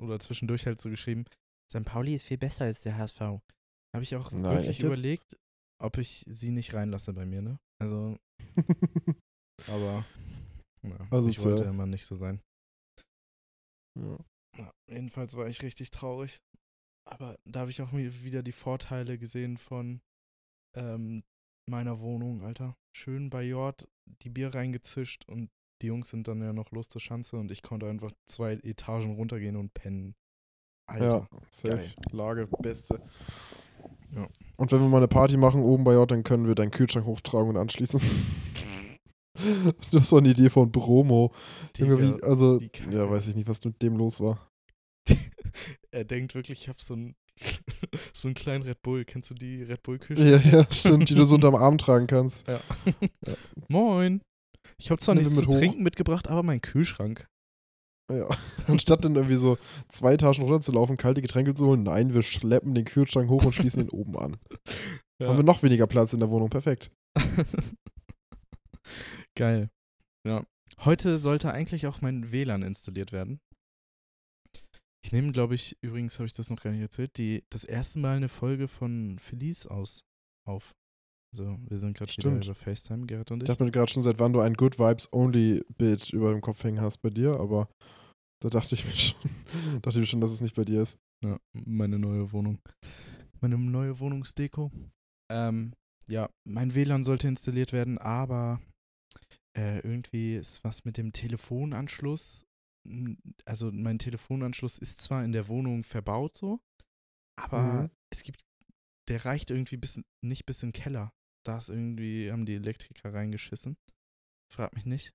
oder 0.00 0.18
zwischendurch 0.18 0.66
halt 0.66 0.80
so 0.80 0.90
geschrieben, 0.90 1.24
St. 1.70 1.84
Pauli 1.84 2.14
ist 2.14 2.24
viel 2.24 2.38
besser 2.38 2.64
als 2.64 2.82
der 2.82 2.96
HSV. 2.98 3.20
Habe 3.20 4.02
ich 4.02 4.16
auch 4.16 4.32
Nein, 4.32 4.56
wirklich 4.58 4.80
überlegt, 4.80 5.36
ob 5.78 5.98
ich 5.98 6.24
sie 6.28 6.50
nicht 6.50 6.74
reinlasse 6.74 7.12
bei 7.12 7.26
mir, 7.26 7.42
ne? 7.42 7.58
Also, 7.82 8.16
aber 9.68 10.04
ja, 10.82 11.06
Also 11.10 11.28
ich 11.28 11.42
wollte 11.42 11.62
zur- 11.62 11.70
immer 11.70 11.86
nicht 11.86 12.06
so 12.06 12.16
sein. 12.16 12.40
ja. 13.98 14.18
Ja, 14.58 14.70
jedenfalls 14.90 15.36
war 15.36 15.46
ich 15.48 15.60
richtig 15.62 15.90
traurig. 15.90 16.38
Aber 17.08 17.38
da 17.44 17.60
habe 17.60 17.70
ich 17.70 17.82
auch 17.82 17.92
wieder 17.92 18.42
die 18.42 18.52
Vorteile 18.52 19.18
gesehen 19.18 19.58
von 19.58 20.00
ähm, 20.74 21.22
meiner 21.68 22.00
Wohnung, 22.00 22.42
Alter. 22.42 22.74
Schön 22.96 23.28
bei 23.30 23.42
Jord 23.44 23.86
die 24.22 24.30
Bier 24.30 24.54
reingezischt 24.54 25.28
und 25.28 25.50
die 25.82 25.88
Jungs 25.88 26.08
sind 26.08 26.26
dann 26.26 26.40
ja 26.40 26.52
noch 26.54 26.70
los 26.70 26.88
zur 26.88 27.00
Schanze 27.02 27.36
und 27.36 27.50
ich 27.50 27.62
konnte 27.62 27.86
einfach 27.88 28.12
zwei 28.26 28.54
Etagen 28.54 29.14
runtergehen 29.16 29.56
und 29.56 29.74
pennen. 29.74 30.14
Alter. 30.88 31.28
Ja, 31.30 31.38
safe. 31.50 31.76
geil. 31.76 31.94
Lage, 32.12 32.46
beste. 32.46 33.02
Ja. 34.14 34.28
Und 34.56 34.72
wenn 34.72 34.80
wir 34.80 34.88
mal 34.88 34.98
eine 34.98 35.08
Party 35.08 35.36
machen 35.36 35.62
oben 35.62 35.84
bei 35.84 35.94
J, 35.94 36.10
dann 36.10 36.22
können 36.22 36.46
wir 36.46 36.54
deinen 36.54 36.70
Kühlschrank 36.70 37.06
hochtragen 37.06 37.48
und 37.48 37.56
anschließen. 37.56 38.00
das 39.92 40.12
war 40.12 40.20
eine 40.20 40.30
Idee 40.30 40.50
von 40.50 40.70
Bromo. 40.70 41.32
Digga, 41.76 42.16
also, 42.22 42.60
ja, 42.90 43.10
weiß 43.10 43.28
ich 43.28 43.36
nicht, 43.36 43.48
was 43.48 43.64
mit 43.64 43.80
dem 43.82 43.96
los 43.96 44.20
war. 44.20 44.50
er 45.90 46.04
denkt 46.04 46.34
wirklich, 46.34 46.62
ich 46.62 46.68
habe 46.68 46.82
so 46.82 46.94
einen 46.94 47.14
so 48.12 48.28
einen 48.28 48.34
kleinen 48.34 48.62
Red 48.62 48.82
Bull. 48.82 49.04
Kennst 49.04 49.30
du 49.30 49.34
die 49.34 49.62
Red 49.62 49.82
Bull 49.82 49.98
Küche? 49.98 50.22
Ja, 50.22 50.38
ja, 50.38 50.66
stimmt, 50.70 51.08
die 51.10 51.14
du 51.14 51.24
so 51.24 51.34
unterm 51.34 51.54
Arm 51.54 51.78
tragen 51.78 52.06
kannst. 52.06 52.46
Ja. 52.48 52.60
Ja. 53.26 53.34
Moin. 53.68 54.22
Ich 54.78 54.90
habe 54.90 55.00
zwar 55.00 55.14
nichts 55.14 55.34
zu 55.34 55.46
hoch. 55.46 55.54
trinken 55.54 55.82
mitgebracht, 55.82 56.28
aber 56.28 56.42
mein 56.42 56.60
Kühlschrank. 56.60 57.26
Ja. 58.10 58.28
Anstatt 58.66 59.04
dann 59.04 59.16
irgendwie 59.16 59.36
so 59.36 59.58
zwei 59.88 60.14
Etagen 60.14 60.42
runterzulaufen, 60.42 60.96
kalte 60.96 61.22
Getränke 61.22 61.54
zu 61.54 61.66
holen, 61.66 61.82
nein, 61.82 62.14
wir 62.14 62.22
schleppen 62.22 62.74
den 62.74 62.84
Kühlschrank 62.84 63.28
hoch 63.28 63.44
und 63.44 63.54
schließen 63.54 63.84
ihn 63.84 63.90
oben 63.90 64.18
an. 64.18 64.36
Ja. 65.18 65.28
Haben 65.28 65.38
wir 65.38 65.44
noch 65.44 65.62
weniger 65.62 65.86
Platz 65.86 66.12
in 66.12 66.20
der 66.20 66.28
Wohnung, 66.28 66.50
perfekt. 66.50 66.90
Geil. 69.34 69.70
Ja. 70.28 70.44
Heute 70.80 71.16
sollte 71.16 71.50
eigentlich 71.50 71.86
auch 71.86 72.02
mein 72.02 72.32
WLAN 72.32 72.62
installiert 72.62 73.12
werden. 73.12 73.40
Ich 75.02 75.12
nehme, 75.12 75.32
glaube 75.32 75.54
ich, 75.54 75.78
übrigens 75.80 76.18
habe 76.18 76.26
ich 76.26 76.34
das 76.34 76.50
noch 76.50 76.60
gar 76.60 76.70
nicht 76.70 76.82
erzählt, 76.82 77.16
die, 77.16 77.44
das 77.48 77.64
erste 77.64 77.98
Mal 77.98 78.18
eine 78.18 78.28
Folge 78.28 78.68
von 78.68 79.18
Felice 79.18 79.70
aus 79.70 80.04
auf. 80.46 80.74
Also, 81.38 81.58
wir 81.68 81.76
sind 81.76 81.94
gerade 81.98 82.10
wieder 82.16 82.34
über 82.34 82.54
FaceTime, 82.54 83.04
Gerrit 83.06 83.30
und 83.30 83.38
Ich 83.38 83.42
ich. 83.42 83.48
dachte 83.48 83.62
mir 83.64 83.70
gerade 83.70 83.92
schon, 83.92 84.02
seit 84.02 84.18
wann 84.18 84.32
du 84.32 84.40
ein 84.40 84.54
Good 84.54 84.78
Vibes 84.78 85.12
Only 85.12 85.62
Bild 85.76 86.10
über 86.14 86.32
dem 86.32 86.40
Kopf 86.40 86.64
hängen 86.64 86.80
hast 86.80 87.02
bei 87.02 87.10
dir, 87.10 87.38
aber 87.38 87.68
da 88.42 88.48
dachte 88.48 88.74
ich 88.74 88.86
mir 88.86 88.92
schon, 88.96 89.30
dachte 89.82 89.90
ich 89.90 89.96
mir 89.98 90.06
schon, 90.06 90.22
dass 90.22 90.30
es 90.30 90.40
nicht 90.40 90.56
bei 90.56 90.64
dir 90.64 90.80
ist. 90.80 90.96
Ja, 91.22 91.38
meine 91.52 91.98
neue 91.98 92.32
Wohnung. 92.32 92.58
Meine 93.42 93.58
neue 93.58 93.98
Wohnungsdeko. 94.00 94.70
Ähm, 95.30 95.74
ja, 96.08 96.30
mein 96.48 96.74
WLAN 96.74 97.04
sollte 97.04 97.28
installiert 97.28 97.74
werden, 97.74 97.98
aber 97.98 98.58
äh, 99.58 99.80
irgendwie 99.80 100.36
ist 100.36 100.64
was 100.64 100.86
mit 100.86 100.96
dem 100.96 101.12
Telefonanschluss. 101.12 102.46
Also 103.44 103.70
mein 103.72 103.98
Telefonanschluss 103.98 104.78
ist 104.78 105.02
zwar 105.02 105.22
in 105.22 105.32
der 105.32 105.48
Wohnung 105.48 105.82
verbaut 105.82 106.34
so, 106.34 106.60
aber 107.38 107.82
Mhm. 107.82 107.90
es 108.10 108.22
gibt, 108.22 108.40
der 109.10 109.24
reicht 109.26 109.50
irgendwie 109.50 109.76
bis, 109.76 110.00
nicht 110.24 110.46
bis 110.46 110.62
in 110.62 110.70
den 110.70 110.72
Keller. 110.80 111.12
Da 111.46 111.58
ist 111.58 111.68
irgendwie, 111.68 112.30
haben 112.32 112.46
die 112.46 112.54
Elektriker 112.54 113.12
reingeschissen. 113.14 113.76
Frag 114.52 114.74
mich 114.74 114.86
nicht. 114.86 115.12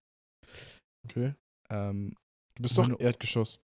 Okay. 1.05 1.33
Ähm, 1.69 2.15
Du 2.55 2.63
bist 2.63 2.77
doch 2.77 2.99
Erdgeschoss. 2.99 3.61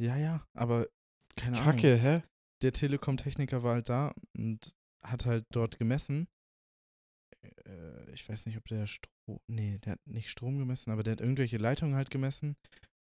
ja, 0.00 0.16
ja, 0.16 0.46
aber 0.56 0.88
keine 1.36 1.58
Ahnung. 1.60 1.72
Kacke, 1.76 1.96
hä? 1.96 2.22
der 2.62 2.72
Telekom-Techniker 2.72 3.62
war 3.62 3.74
halt 3.74 3.88
da 3.90 4.14
und 4.36 4.74
hat 5.04 5.26
halt 5.26 5.44
dort 5.52 5.78
gemessen. 5.78 6.26
Äh, 7.66 8.10
ich 8.12 8.26
weiß 8.28 8.46
nicht, 8.46 8.56
ob 8.56 8.66
der 8.68 8.86
Strom. 8.86 9.38
Nee, 9.50 9.78
der 9.78 9.92
hat 9.92 10.06
nicht 10.06 10.30
Strom 10.30 10.58
gemessen, 10.58 10.90
aber 10.90 11.02
der 11.02 11.12
hat 11.12 11.20
irgendwelche 11.20 11.58
Leitungen 11.58 11.94
halt 11.94 12.10
gemessen. 12.10 12.56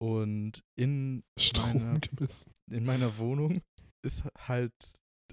Und 0.02 0.60
in, 0.78 1.22
Strom 1.38 1.78
Meiner- 1.78 2.00
gemessen. 2.00 2.52
in 2.70 2.84
meiner 2.84 3.16
Wohnung 3.18 3.62
ist 4.04 4.24
halt. 4.38 4.72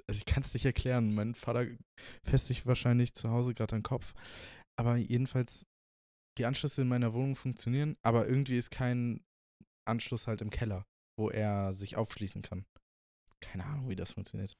Also 0.09 0.17
ich 0.17 0.25
kann 0.25 0.43
es 0.43 0.53
nicht 0.53 0.65
erklären. 0.65 1.13
Mein 1.13 1.33
Vater 1.33 1.65
fässt 2.23 2.47
sich 2.47 2.65
wahrscheinlich 2.65 3.13
zu 3.13 3.29
Hause 3.29 3.53
gerade 3.53 3.75
an 3.75 3.79
den 3.79 3.83
Kopf. 3.83 4.13
Aber 4.75 4.97
jedenfalls, 4.97 5.65
die 6.37 6.45
Anschlüsse 6.45 6.81
in 6.81 6.87
meiner 6.87 7.13
Wohnung 7.13 7.35
funktionieren, 7.35 7.95
aber 8.01 8.27
irgendwie 8.27 8.57
ist 8.57 8.71
kein 8.71 9.21
Anschluss 9.85 10.27
halt 10.27 10.41
im 10.41 10.49
Keller, 10.49 10.85
wo 11.17 11.29
er 11.29 11.73
sich 11.73 11.95
aufschließen 11.95 12.41
kann. 12.41 12.65
Keine 13.41 13.65
Ahnung, 13.65 13.89
wie 13.89 13.95
das 13.95 14.13
funktioniert. 14.13 14.57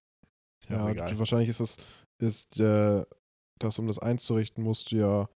Ist 0.64 0.70
Ja, 0.70 1.20
wahrscheinlich 1.20 1.50
ist 1.50 1.60
das, 1.60 1.78
ist 2.22 2.60
der, 2.60 3.08
das, 3.60 3.80
um 3.80 3.88
das 3.88 4.00
einzurichten, 4.00 4.64
musst 4.64 4.92
du 4.92 4.98
ja 4.98 5.30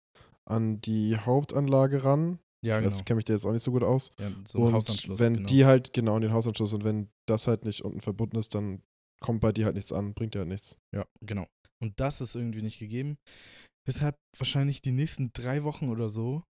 an 0.45 0.81
die 0.81 1.17
Hauptanlage 1.17 2.05
ran. 2.05 2.39
Ja, 2.65 2.81
genau. 2.81 2.95
ich 2.95 3.05
kenne 3.05 3.17
mich 3.17 3.25
da 3.25 3.33
jetzt 3.33 3.47
auch 3.47 3.53
nicht 3.53 3.63
so 3.63 3.71
gut 3.71 3.83
aus. 3.83 4.11
Ja, 4.19 4.31
so 4.45 4.59
und 4.59 4.73
Hausanschluss. 4.73 5.19
wenn 5.19 5.35
genau. 5.35 5.47
die 5.47 5.65
halt, 5.65 5.93
genau, 5.93 6.17
an 6.17 6.23
den 6.23 6.33
Hausanschluss, 6.33 6.73
und 6.75 6.85
wenn 6.85 7.09
das 7.27 7.47
halt 7.47 7.65
nicht 7.65 7.83
unten 7.85 8.01
verbunden 8.01 8.37
ist, 8.37 8.55
dann 8.55 8.83
kommt 9.21 9.41
bei 9.41 9.53
dir 9.53 9.67
halt 9.67 9.77
nichts 9.77 9.93
an, 9.93 10.15
bringt 10.15 10.35
dir 10.35 10.41
halt 10.41 10.49
nichts. 10.49 10.79
Ja, 10.95 11.07
genau. 11.21 11.47
Und 11.81 11.99
das 12.01 12.21
ist 12.21 12.35
irgendwie 12.35 12.63
nicht 12.63 12.79
gegeben. 12.79 13.19
Weshalb 13.87 14.17
wahrscheinlich 14.37 14.83
die 14.83 14.93
nächsten 14.93 15.33
drei 15.33 15.63
Wochen 15.65 15.89
oder 15.89 16.09
so, 16.09 16.43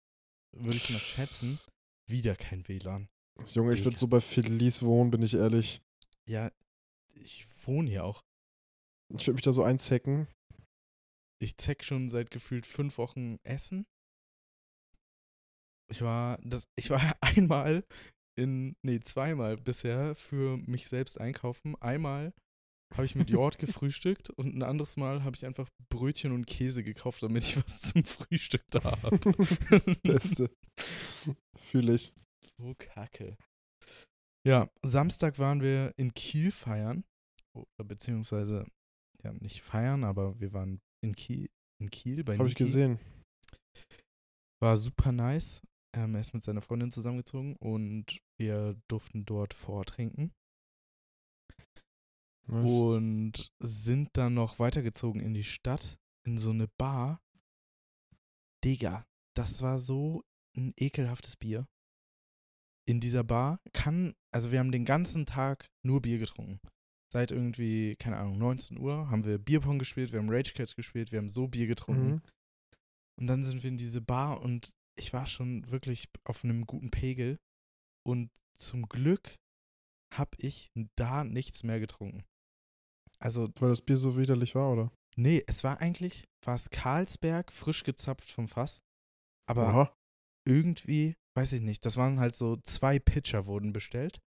würde 0.56 0.76
ich 0.76 0.90
mal 0.90 0.98
schätzen, 0.98 1.60
wieder 2.08 2.34
kein 2.36 2.66
WLAN. 2.66 3.08
Junge, 3.48 3.74
ich 3.74 3.80
würde 3.80 3.90
Digga. 3.90 3.98
so 3.98 4.08
bei 4.08 4.20
Felice 4.20 4.82
wohnen, 4.82 5.10
bin 5.10 5.22
ich 5.22 5.34
ehrlich. 5.34 5.82
Ja, 6.28 6.50
ich 7.14 7.46
wohne 7.66 7.90
hier 7.90 8.04
auch. 8.04 8.22
Ich 9.14 9.26
würde 9.26 9.34
mich 9.34 9.42
da 9.42 9.52
so 9.52 9.62
einzecken. 9.62 10.28
Ich 11.38 11.58
zeck 11.58 11.84
schon 11.84 12.08
seit 12.08 12.30
gefühlt 12.30 12.64
fünf 12.64 12.96
Wochen 12.98 13.36
Essen. 13.44 13.84
Ich 15.88 16.00
war, 16.02 16.38
das, 16.42 16.64
ich 16.76 16.90
war 16.90 17.00
einmal 17.20 17.84
in, 18.38 18.76
nee, 18.82 19.00
zweimal 19.00 19.56
bisher 19.56 20.14
für 20.14 20.56
mich 20.56 20.88
selbst 20.88 21.20
einkaufen. 21.20 21.76
Einmal 21.76 22.32
habe 22.96 23.06
ich 23.06 23.14
mit 23.14 23.30
Jord 23.30 23.58
gefrühstückt 23.58 24.30
und 24.30 24.54
ein 24.54 24.62
anderes 24.62 24.96
Mal 24.96 25.24
habe 25.24 25.36
ich 25.36 25.46
einfach 25.46 25.68
Brötchen 25.88 26.32
und 26.32 26.46
Käse 26.46 26.82
gekauft, 26.82 27.22
damit 27.22 27.44
ich 27.44 27.56
was 27.56 27.82
zum 27.82 28.04
Frühstück 28.04 28.62
da 28.70 28.82
habe. 29.02 29.18
Beste. 30.02 30.50
Fühle 31.56 31.94
ich. 31.94 32.14
So 32.58 32.74
kacke. 32.78 33.36
Ja, 34.46 34.70
Samstag 34.82 35.38
waren 35.38 35.60
wir 35.60 35.92
in 35.96 36.14
Kiel 36.14 36.52
feiern. 36.52 37.04
Oder 37.54 37.88
beziehungsweise, 37.88 38.66
ja, 39.24 39.32
nicht 39.32 39.62
feiern, 39.62 40.04
aber 40.04 40.38
wir 40.40 40.52
waren 40.52 40.80
in 41.02 41.14
Kiel, 41.14 41.48
in 41.80 41.90
Kiel 41.90 42.22
bei 42.22 42.38
Habe 42.38 42.48
ich 42.48 42.54
gesehen. 42.54 42.98
War 44.60 44.76
super 44.76 45.12
nice. 45.12 45.62
Ähm, 45.96 46.14
er 46.14 46.20
ist 46.20 46.34
mit 46.34 46.44
seiner 46.44 46.62
Freundin 46.62 46.90
zusammengezogen 46.90 47.56
und 47.56 48.18
wir 48.38 48.76
durften 48.88 49.24
dort 49.24 49.54
vortrinken. 49.54 50.32
Nice. 52.46 52.70
Und 52.70 53.52
sind 53.58 54.16
dann 54.16 54.34
noch 54.34 54.58
weitergezogen 54.58 55.20
in 55.20 55.34
die 55.34 55.44
Stadt, 55.44 55.98
in 56.24 56.38
so 56.38 56.50
eine 56.50 56.68
Bar. 56.68 57.20
Digga, 58.64 59.06
das 59.34 59.62
war 59.62 59.78
so 59.78 60.24
ein 60.56 60.72
ekelhaftes 60.76 61.36
Bier. 61.36 61.68
In 62.88 63.00
dieser 63.00 63.24
Bar 63.24 63.60
kann, 63.72 64.14
also 64.32 64.52
wir 64.52 64.60
haben 64.60 64.72
den 64.72 64.84
ganzen 64.84 65.26
Tag 65.26 65.68
nur 65.82 66.02
Bier 66.02 66.18
getrunken. 66.18 66.60
Seit 67.12 67.30
irgendwie, 67.30 67.96
keine 67.96 68.16
Ahnung, 68.16 68.38
19 68.38 68.78
Uhr 68.78 69.10
haben 69.10 69.24
wir 69.24 69.38
Bierpong 69.38 69.78
gespielt, 69.78 70.12
wir 70.12 70.20
haben 70.20 70.30
Rage 70.30 70.52
Cats 70.54 70.76
gespielt, 70.76 71.12
wir 71.12 71.18
haben 71.18 71.28
so 71.28 71.48
Bier 71.48 71.66
getrunken. 71.66 72.06
Mhm. 72.06 72.22
Und 73.18 73.26
dann 73.26 73.44
sind 73.44 73.62
wir 73.62 73.70
in 73.70 73.78
diese 73.78 74.00
Bar 74.00 74.40
und 74.42 74.76
ich 74.96 75.12
war 75.12 75.26
schon 75.26 75.68
wirklich 75.70 76.08
auf 76.24 76.44
einem 76.44 76.66
guten 76.66 76.90
Pegel. 76.90 77.38
Und 78.04 78.30
zum 78.56 78.88
Glück 78.88 79.36
habe 80.12 80.36
ich 80.38 80.70
da 80.96 81.24
nichts 81.24 81.62
mehr 81.62 81.80
getrunken. 81.80 82.24
Also, 83.18 83.50
Weil 83.58 83.70
das 83.70 83.82
Bier 83.82 83.96
so 83.96 84.16
widerlich 84.16 84.54
war, 84.54 84.72
oder? 84.72 84.92
nee, 85.16 85.42
es 85.46 85.64
war 85.64 85.80
eigentlich, 85.80 86.28
war 86.44 86.54
es 86.54 86.70
Carlsberg, 86.70 87.50
frisch 87.50 87.84
gezapft 87.84 88.30
vom 88.30 88.48
Fass. 88.48 88.82
Aber 89.48 89.68
Aha. 89.68 89.94
irgendwie, 90.46 91.14
weiß 91.36 91.52
ich 91.54 91.62
nicht, 91.62 91.84
das 91.86 91.96
waren 91.96 92.20
halt 92.20 92.36
so 92.36 92.56
zwei 92.58 92.98
Pitcher 92.98 93.46
wurden 93.46 93.72
bestellt. 93.72 94.20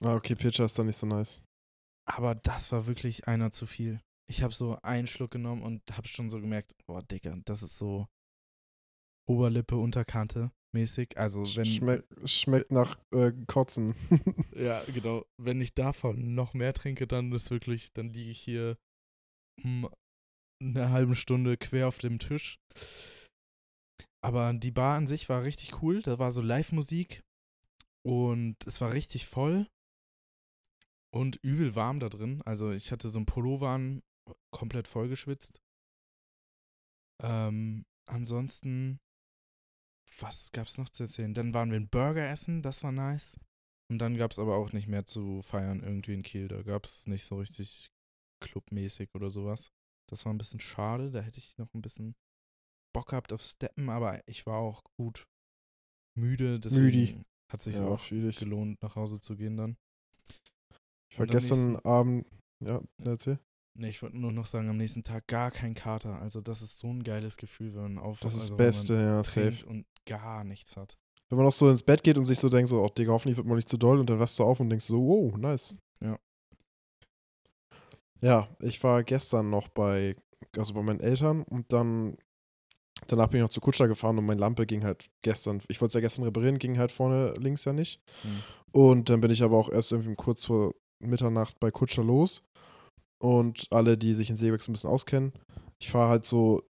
Ah, 0.00 0.14
okay, 0.14 0.34
Pitcher 0.34 0.64
ist 0.64 0.78
dann 0.78 0.86
nicht 0.86 0.96
so 0.96 1.06
nice. 1.06 1.44
Aber 2.08 2.34
das 2.34 2.72
war 2.72 2.86
wirklich 2.86 3.28
einer 3.28 3.52
zu 3.52 3.66
viel. 3.66 4.00
Ich 4.28 4.42
habe 4.42 4.52
so 4.52 4.78
einen 4.82 5.06
Schluck 5.06 5.30
genommen 5.30 5.62
und 5.62 5.82
habe 5.96 6.08
schon 6.08 6.30
so 6.30 6.40
gemerkt, 6.40 6.72
boah, 6.86 7.02
Digga, 7.02 7.36
das 7.44 7.62
ist 7.62 7.78
so 7.78 8.08
Oberlippe, 9.28 9.76
Unterkante 9.76 10.50
mäßig. 10.72 11.16
Also 11.18 11.40
wenn 11.56 11.66
Schmeck, 11.66 12.04
schmeckt 12.24 12.72
nach 12.72 12.98
äh, 13.12 13.32
Kotzen. 13.46 13.94
Ja, 14.56 14.82
genau. 14.84 15.24
Wenn 15.38 15.60
ich 15.60 15.74
davon 15.74 16.34
noch 16.34 16.54
mehr 16.54 16.72
trinke, 16.72 17.06
dann 17.06 17.32
ist 17.32 17.50
wirklich, 17.50 17.92
dann 17.92 18.10
liege 18.10 18.30
ich 18.30 18.40
hier 18.40 18.76
um 19.62 19.88
eine 20.62 20.90
halbe 20.90 21.14
Stunde 21.14 21.56
quer 21.56 21.88
auf 21.88 21.98
dem 21.98 22.18
Tisch. 22.18 22.60
Aber 24.24 24.52
die 24.52 24.70
Bar 24.70 24.96
an 24.96 25.06
sich 25.06 25.28
war 25.28 25.42
richtig 25.42 25.82
cool. 25.82 26.00
Da 26.02 26.18
war 26.18 26.30
so 26.30 26.42
Live-Musik 26.42 27.24
und 28.06 28.56
es 28.66 28.80
war 28.80 28.92
richtig 28.92 29.26
voll 29.26 29.66
und 31.12 31.36
übel 31.42 31.74
warm 31.74 32.00
da 32.00 32.08
drin. 32.08 32.42
Also 32.44 32.70
ich 32.70 32.92
hatte 32.92 33.10
so 33.10 33.18
ein 33.18 33.26
Pullover 33.26 33.70
an, 33.70 34.02
komplett 34.50 34.86
vollgeschwitzt. 34.86 35.60
Ähm, 37.22 37.84
ansonsten, 38.06 39.00
was 40.20 40.52
gab's 40.52 40.78
noch 40.78 40.88
zu 40.88 41.04
erzählen? 41.04 41.34
Dann 41.34 41.54
waren 41.54 41.70
wir 41.70 41.78
ein 41.78 41.88
Burger 41.88 42.28
essen, 42.28 42.62
das 42.62 42.82
war 42.82 42.92
nice. 42.92 43.36
Und 43.90 43.98
dann 43.98 44.16
gab's 44.16 44.38
aber 44.38 44.56
auch 44.56 44.72
nicht 44.72 44.88
mehr 44.88 45.04
zu 45.04 45.42
feiern 45.42 45.82
irgendwie 45.82 46.14
in 46.14 46.22
Kiel. 46.22 46.48
Da 46.48 46.62
gab's 46.62 47.06
nicht 47.06 47.24
so 47.24 47.38
richtig 47.38 47.90
clubmäßig 48.42 49.10
oder 49.14 49.30
sowas. 49.30 49.70
Das 50.10 50.24
war 50.24 50.32
ein 50.32 50.38
bisschen 50.38 50.60
schade. 50.60 51.10
Da 51.10 51.20
hätte 51.20 51.38
ich 51.38 51.56
noch 51.58 51.72
ein 51.74 51.82
bisschen 51.82 52.14
Bock 52.94 53.08
gehabt 53.10 53.32
auf 53.32 53.42
Steppen, 53.42 53.88
aber 53.88 54.26
ich 54.26 54.46
war 54.46 54.58
auch 54.58 54.82
gut 54.98 55.26
müde. 56.18 56.58
Deswegen 56.60 56.84
Müdi. 56.84 57.22
hat 57.50 57.60
sich 57.60 57.76
ja, 57.76 57.86
auch 57.86 58.10
ich. 58.10 58.38
gelohnt, 58.38 58.82
nach 58.82 58.96
Hause 58.96 59.20
zu 59.20 59.36
gehen 59.36 59.56
dann. 59.56 59.76
Ich 61.10 61.18
war 61.18 61.26
gestern 61.26 61.72
nächsten- 61.72 61.86
Abend. 61.88 62.26
Ja, 62.64 62.80
erzähl. 63.04 63.38
Nee, 63.78 63.88
ich 63.88 64.02
wollte 64.02 64.18
nur 64.18 64.32
noch 64.32 64.46
sagen, 64.46 64.68
am 64.68 64.76
nächsten 64.76 65.02
Tag 65.02 65.26
gar 65.26 65.50
kein 65.50 65.74
Kater. 65.74 66.20
Also 66.20 66.40
das 66.40 66.60
ist 66.62 66.78
so 66.78 66.88
ein 66.88 67.02
geiles 67.02 67.36
Gefühl, 67.38 67.74
wenn 67.74 67.94
man 67.94 67.98
auf 67.98 68.20
Das 68.20 68.34
ist 68.34 68.40
also 68.40 68.56
das 68.56 68.58
Beste, 68.58 68.94
ja, 68.94 69.24
safe. 69.24 69.66
und 69.66 69.86
gar 70.06 70.44
nichts 70.44 70.76
hat. 70.76 70.96
Wenn 71.28 71.36
man 71.36 71.46
noch 71.46 71.52
so 71.52 71.70
ins 71.70 71.82
Bett 71.82 72.02
geht 72.02 72.18
und 72.18 72.24
sich 72.24 72.38
so 72.38 72.48
denkt, 72.48 72.68
so, 72.68 72.82
oh 72.82 72.88
Digga, 72.88 73.12
hoffentlich 73.12 73.36
wird 73.36 73.46
man 73.46 73.56
nicht 73.56 73.68
zu 73.68 73.78
doll 73.78 73.98
und 73.98 74.10
dann 74.10 74.18
wachst 74.18 74.38
du 74.38 74.44
auf 74.44 74.60
und 74.60 74.68
denkst 74.68 74.84
so, 74.84 74.98
wow, 74.98 75.36
nice. 75.36 75.78
Ja. 76.00 76.18
Ja, 78.20 78.48
ich 78.60 78.82
war 78.84 79.02
gestern 79.02 79.50
noch 79.50 79.68
bei, 79.68 80.14
also 80.56 80.74
bei 80.74 80.82
meinen 80.82 81.00
Eltern 81.00 81.42
und 81.42 81.72
dann, 81.72 82.16
danach 83.06 83.28
bin 83.28 83.38
ich 83.38 83.42
noch 83.42 83.48
zu 83.48 83.60
Kutscher 83.60 83.88
gefahren 83.88 84.18
und 84.18 84.26
meine 84.26 84.40
Lampe 84.40 84.66
ging 84.66 84.84
halt 84.84 85.08
gestern, 85.22 85.62
ich 85.68 85.80
wollte 85.80 85.92
es 85.92 85.94
ja 85.94 86.00
gestern 86.00 86.24
reparieren, 86.24 86.58
ging 86.58 86.78
halt 86.78 86.92
vorne 86.92 87.32
links 87.38 87.64
ja 87.64 87.72
nicht. 87.72 88.00
Hm. 88.22 88.42
Und 88.72 89.08
dann 89.08 89.20
bin 89.20 89.30
ich 89.30 89.42
aber 89.42 89.56
auch 89.56 89.70
erst 89.70 89.92
irgendwie 89.92 90.14
kurz 90.14 90.44
vor 90.44 90.74
Mitternacht 91.00 91.58
bei 91.60 91.70
Kutscher 91.70 92.04
los. 92.04 92.42
Und 93.18 93.68
alle, 93.70 93.96
die 93.96 94.14
sich 94.14 94.30
in 94.30 94.36
Seeberg 94.36 94.60
so 94.60 94.70
ein 94.70 94.74
bisschen 94.74 94.90
auskennen, 94.90 95.32
ich 95.78 95.90
fahre 95.90 96.10
halt 96.10 96.26
so 96.26 96.62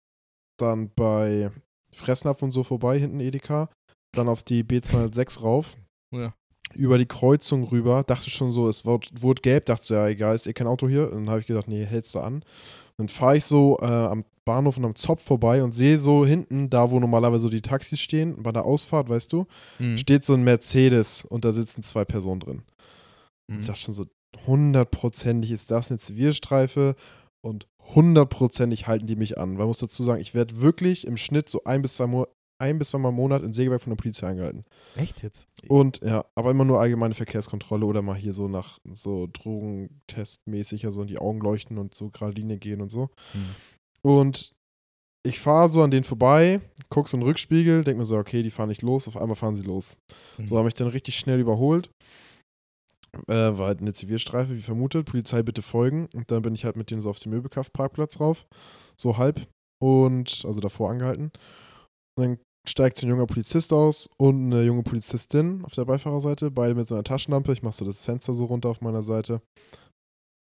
dann 0.58 0.90
bei 0.94 1.50
Fressnapf 1.94 2.42
und 2.42 2.52
so 2.52 2.62
vorbei, 2.64 2.98
hinten 2.98 3.20
Edeka, 3.20 3.68
dann 4.14 4.28
auf 4.28 4.42
die 4.42 4.64
B206 4.64 5.40
rauf, 5.40 5.76
Ja. 6.12 6.34
über 6.74 6.98
die 6.98 7.06
Kreuzung 7.06 7.64
rüber, 7.64 8.02
dachte 8.04 8.30
schon 8.30 8.50
so, 8.52 8.68
es 8.68 8.84
wurde, 8.84 9.08
wurde 9.20 9.42
gelb, 9.42 9.66
dachte 9.66 9.84
so, 9.84 9.94
ja, 9.94 10.08
egal, 10.08 10.34
ist 10.34 10.46
eh 10.46 10.52
kein 10.52 10.66
Auto 10.66 10.88
hier. 10.88 11.04
Und 11.10 11.20
dann 11.26 11.30
habe 11.30 11.40
ich 11.40 11.46
gedacht, 11.46 11.68
nee, 11.68 11.84
hältst 11.84 12.14
du 12.14 12.20
an. 12.20 12.44
Dann 12.98 13.08
fahre 13.08 13.36
ich 13.38 13.44
so 13.44 13.78
äh, 13.80 13.86
am 13.86 14.24
Bahnhof 14.44 14.76
und 14.76 14.84
am 14.84 14.94
Zopf 14.96 15.22
vorbei 15.24 15.62
und 15.62 15.72
sehe 15.72 15.96
so 15.98 16.26
hinten, 16.26 16.68
da 16.68 16.90
wo 16.90 16.98
normalerweise 17.00 17.42
so 17.42 17.48
die 17.48 17.62
Taxis 17.62 18.00
stehen, 18.00 18.42
bei 18.42 18.52
der 18.52 18.64
Ausfahrt, 18.64 19.08
weißt 19.08 19.32
du, 19.32 19.46
Mhm. 19.78 19.96
steht 19.98 20.24
so 20.24 20.34
ein 20.34 20.42
Mercedes 20.44 21.24
und 21.24 21.44
da 21.44 21.52
sitzen 21.52 21.82
zwei 21.82 22.04
Personen 22.04 22.40
drin. 22.40 22.62
Mhm. 23.50 23.60
Ich 23.60 23.66
dachte 23.66 23.80
schon 23.80 23.94
so, 23.94 24.06
hundertprozentig 24.46 25.50
ist 25.50 25.70
das 25.70 25.90
eine 25.90 25.98
Zivilstreife 26.00 26.94
und 27.44 27.66
hundertprozentig 27.94 28.86
halten 28.86 29.06
die 29.06 29.16
mich 29.16 29.38
an. 29.38 29.52
Weil 29.52 29.58
man 29.58 29.68
muss 29.68 29.78
dazu 29.78 30.02
sagen, 30.02 30.20
ich 30.20 30.34
werde 30.34 30.60
wirklich 30.60 31.06
im 31.06 31.16
Schnitt 31.16 31.48
so 31.48 31.64
ein 31.64 31.82
bis 31.82 31.94
zwei 31.94 32.06
Mo 32.06 32.26
ein 32.58 32.78
bis 32.78 32.90
zweimal 32.90 33.10
im 33.10 33.16
Monat 33.16 33.42
in 33.42 33.52
Segeberg 33.52 33.82
von 33.82 33.90
der 33.90 33.96
Polizei 33.96 34.28
angehalten. 34.28 34.64
Echt 34.94 35.22
jetzt? 35.24 35.48
Und 35.66 36.00
ja, 36.00 36.24
aber 36.36 36.52
immer 36.52 36.64
nur 36.64 36.80
allgemeine 36.80 37.14
Verkehrskontrolle 37.14 37.84
oder 37.84 38.02
mal 38.02 38.14
hier 38.14 38.32
so 38.32 38.46
nach 38.46 38.78
so 38.92 39.28
Drogentestmäßig, 39.32 40.86
also 40.86 41.02
in 41.02 41.08
die 41.08 41.18
Augen 41.18 41.40
leuchten 41.40 41.76
und 41.76 41.92
so 41.92 42.08
gerade 42.10 42.34
Linie 42.34 42.58
gehen 42.58 42.80
und 42.80 42.88
so. 42.88 43.10
Hm. 43.32 43.46
Und 44.02 44.52
ich 45.24 45.40
fahre 45.40 45.68
so 45.68 45.82
an 45.82 45.90
denen 45.90 46.04
vorbei, 46.04 46.60
guck 46.88 47.08
so 47.08 47.16
in 47.16 47.20
den 47.20 47.28
Rückspiegel, 47.28 47.84
denk 47.84 47.98
mir 47.98 48.04
so, 48.04 48.16
okay, 48.16 48.42
die 48.42 48.50
fahren 48.50 48.68
nicht 48.68 48.82
los, 48.82 49.08
auf 49.08 49.16
einmal 49.16 49.36
fahren 49.36 49.54
sie 49.54 49.62
los. 49.62 49.98
Mhm. 50.38 50.46
So 50.46 50.58
habe 50.58 50.68
ich 50.68 50.74
dann 50.74 50.88
richtig 50.88 51.16
schnell 51.18 51.40
überholt. 51.40 51.90
Äh, 53.28 53.58
war 53.58 53.66
halt 53.66 53.80
eine 53.80 53.92
Zivilstreife, 53.92 54.56
wie 54.56 54.62
vermutet. 54.62 55.06
Polizei 55.06 55.42
bitte 55.42 55.62
folgen. 55.62 56.08
Und 56.14 56.30
dann 56.30 56.42
bin 56.42 56.54
ich 56.54 56.64
halt 56.64 56.76
mit 56.76 56.90
denen 56.90 57.02
so 57.02 57.10
auf 57.10 57.18
dem 57.18 57.30
Möbelkraftparkplatz 57.30 58.20
rauf. 58.20 58.46
So 58.96 59.18
halb. 59.18 59.46
Und, 59.80 60.44
also 60.46 60.60
davor 60.60 60.90
angehalten. 60.90 61.32
Und 62.16 62.24
dann 62.24 62.38
steigt 62.68 62.98
so 62.98 63.06
ein 63.06 63.10
junger 63.10 63.26
Polizist 63.26 63.72
aus 63.72 64.08
und 64.18 64.46
eine 64.46 64.62
junge 64.62 64.82
Polizistin 64.82 65.64
auf 65.64 65.74
der 65.74 65.84
Beifahrerseite. 65.84 66.50
Beide 66.50 66.74
mit 66.74 66.86
so 66.86 66.94
einer 66.94 67.04
Taschenlampe. 67.04 67.52
Ich 67.52 67.62
mache 67.62 67.74
so 67.74 67.84
das 67.84 68.04
Fenster 68.04 68.34
so 68.34 68.44
runter 68.44 68.68
auf 68.68 68.80
meiner 68.80 69.02
Seite. 69.02 69.42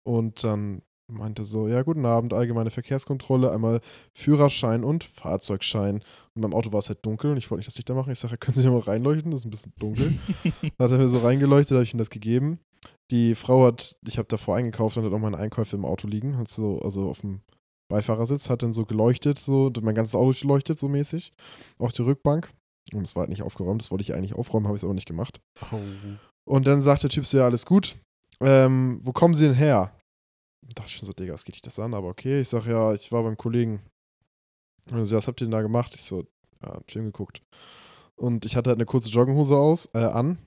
Und 0.05 0.43
dann 0.43 0.81
meinte 1.09 1.43
so, 1.45 1.67
ja, 1.67 1.81
guten 1.83 2.05
Abend, 2.05 2.33
allgemeine 2.33 2.69
Verkehrskontrolle, 2.69 3.51
einmal 3.51 3.81
Führerschein 4.13 4.83
und 4.83 5.03
Fahrzeugschein. 5.03 6.03
Und 6.35 6.41
beim 6.41 6.53
Auto 6.53 6.71
war 6.71 6.79
es 6.79 6.89
halt 6.89 7.05
dunkel 7.05 7.31
und 7.31 7.37
ich 7.37 7.49
wollte 7.49 7.59
nicht 7.59 7.67
das 7.67 7.77
Licht 7.77 7.89
da 7.89 7.93
machen. 7.93 8.11
Ich 8.11 8.19
sage, 8.19 8.37
können 8.37 8.55
Sie 8.55 8.63
da 8.63 8.71
mal 8.71 8.79
reinleuchten? 8.79 9.31
Das 9.31 9.41
ist 9.41 9.45
ein 9.45 9.51
bisschen 9.51 9.73
dunkel. 9.79 10.17
Dann 10.61 10.85
hat 10.85 10.91
er 10.91 10.97
mir 10.97 11.09
so 11.09 11.19
reingeleuchtet, 11.19 11.75
habe 11.75 11.83
ich 11.83 11.93
ihm 11.93 11.99
das 11.99 12.09
gegeben. 12.09 12.59
Die 13.11 13.35
Frau 13.35 13.65
hat, 13.65 13.97
ich 14.07 14.17
habe 14.17 14.27
davor 14.27 14.55
eingekauft 14.55 14.97
und 14.97 15.05
hat 15.05 15.13
auch 15.13 15.19
meine 15.19 15.37
Einkäufe 15.37 15.75
im 15.75 15.85
Auto 15.85 16.07
liegen, 16.07 16.37
hat 16.37 16.47
so, 16.47 16.79
also 16.79 17.09
auf 17.09 17.21
dem 17.21 17.41
Beifahrersitz, 17.89 18.49
hat 18.49 18.61
dann 18.61 18.71
so 18.71 18.85
geleuchtet, 18.85 19.39
so, 19.39 19.71
mein 19.81 19.95
ganzes 19.95 20.15
Auto 20.15 20.37
geleuchtet, 20.39 20.77
so 20.77 20.87
mäßig. 20.87 21.33
Auch 21.79 21.91
die 21.91 22.03
Rückbank. 22.03 22.51
Und 22.93 23.05
es 23.05 23.15
war 23.15 23.21
halt 23.21 23.29
nicht 23.29 23.43
aufgeräumt, 23.43 23.81
das 23.81 23.91
wollte 23.91 24.03
ich 24.03 24.13
eigentlich 24.13 24.33
aufräumen, 24.33 24.67
habe 24.67 24.75
ich 24.75 24.81
es 24.81 24.83
aber 24.83 24.93
nicht 24.93 25.07
gemacht. 25.07 25.41
Oh. 25.71 25.79
Und 26.47 26.67
dann 26.67 26.81
sagt 26.81 27.03
der 27.03 27.09
Typ 27.09 27.25
so, 27.25 27.37
ja, 27.37 27.45
alles 27.45 27.65
gut. 27.65 27.97
Ähm, 28.41 28.99
wo 29.03 29.11
kommen 29.11 29.33
Sie 29.33 29.45
denn 29.45 29.53
her? 29.53 29.91
Da 30.69 30.73
dachte 30.75 30.89
ich 30.89 30.97
schon 30.97 31.07
so, 31.07 31.13
Digga, 31.13 31.33
was 31.33 31.45
geht 31.45 31.55
dich 31.55 31.61
das 31.61 31.79
an? 31.79 31.93
Aber 31.93 32.09
okay, 32.09 32.41
ich 32.41 32.49
sag, 32.49 32.65
ja, 32.65 32.93
ich 32.93 33.11
war 33.11 33.23
beim 33.23 33.37
Kollegen. 33.37 33.81
Und 34.91 35.05
so, 35.05 35.15
was 35.15 35.27
habt 35.27 35.41
ihr 35.41 35.45
denn 35.45 35.51
da 35.51 35.61
gemacht? 35.61 35.93
Ich 35.95 36.03
so, 36.03 36.25
ja, 36.61 36.73
hab 36.73 36.89
Film 36.89 37.05
geguckt. 37.05 37.41
Und 38.15 38.45
ich 38.45 38.55
hatte 38.55 38.69
halt 38.69 38.77
eine 38.77 38.85
kurze 38.85 39.09
Jogginghose 39.09 39.55
aus, 39.55 39.89
äh, 39.93 39.99
an. 39.99 40.37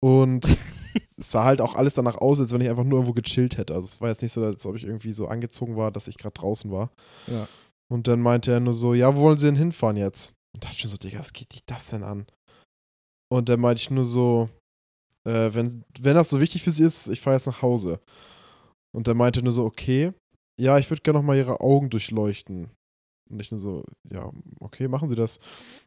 Und 0.00 0.46
es 1.16 1.30
sah 1.32 1.44
halt 1.44 1.60
auch 1.60 1.74
alles 1.74 1.94
danach 1.94 2.16
aus, 2.16 2.40
als 2.40 2.52
wenn 2.52 2.60
ich 2.60 2.68
einfach 2.68 2.84
nur 2.84 3.00
irgendwo 3.00 3.14
gechillt 3.14 3.56
hätte. 3.56 3.74
Also 3.74 3.86
es 3.86 4.00
war 4.00 4.10
jetzt 4.10 4.22
nicht 4.22 4.32
so, 4.32 4.44
als 4.44 4.64
ob 4.66 4.76
ich 4.76 4.84
irgendwie 4.84 5.12
so 5.12 5.26
angezogen 5.26 5.76
war, 5.76 5.90
dass 5.90 6.08
ich 6.08 6.18
gerade 6.18 6.34
draußen 6.34 6.70
war. 6.70 6.90
Ja. 7.26 7.48
Und 7.90 8.06
dann 8.06 8.20
meinte 8.20 8.52
er 8.52 8.60
nur 8.60 8.74
so, 8.74 8.94
ja, 8.94 9.14
wo 9.16 9.22
wollen 9.22 9.38
Sie 9.38 9.46
denn 9.46 9.56
hinfahren 9.56 9.96
jetzt? 9.96 10.34
Und 10.54 10.64
dachte 10.64 10.76
ich 10.76 10.84
mir 10.84 10.90
so, 10.90 10.96
Digga, 10.96 11.18
was 11.18 11.32
geht 11.32 11.52
dich 11.52 11.64
das 11.66 11.88
denn 11.88 12.02
an? 12.02 12.26
Und 13.32 13.48
dann 13.48 13.60
meinte 13.60 13.80
ich 13.80 13.90
nur 13.90 14.04
so, 14.04 14.48
äh, 15.26 15.50
wenn, 15.52 15.84
wenn 16.00 16.14
das 16.14 16.30
so 16.30 16.40
wichtig 16.40 16.62
für 16.62 16.70
Sie 16.70 16.84
ist, 16.84 17.08
ich 17.08 17.20
fahre 17.20 17.36
jetzt 17.36 17.46
nach 17.46 17.62
Hause. 17.62 18.00
Und 18.94 19.08
dann 19.08 19.16
meinte 19.16 19.40
er 19.40 19.42
nur 19.42 19.52
so, 19.52 19.64
okay, 19.64 20.12
ja, 20.58 20.78
ich 20.78 20.88
würde 20.88 21.02
gerne 21.02 21.18
noch 21.18 21.26
mal 21.26 21.36
Ihre 21.36 21.60
Augen 21.60 21.90
durchleuchten. 21.90 22.70
Und 23.28 23.40
ich 23.40 23.50
nur 23.50 23.58
so, 23.58 23.84
ja, 24.10 24.30
okay, 24.60 24.86
machen 24.86 25.08
Sie 25.08 25.16
das. 25.16 25.40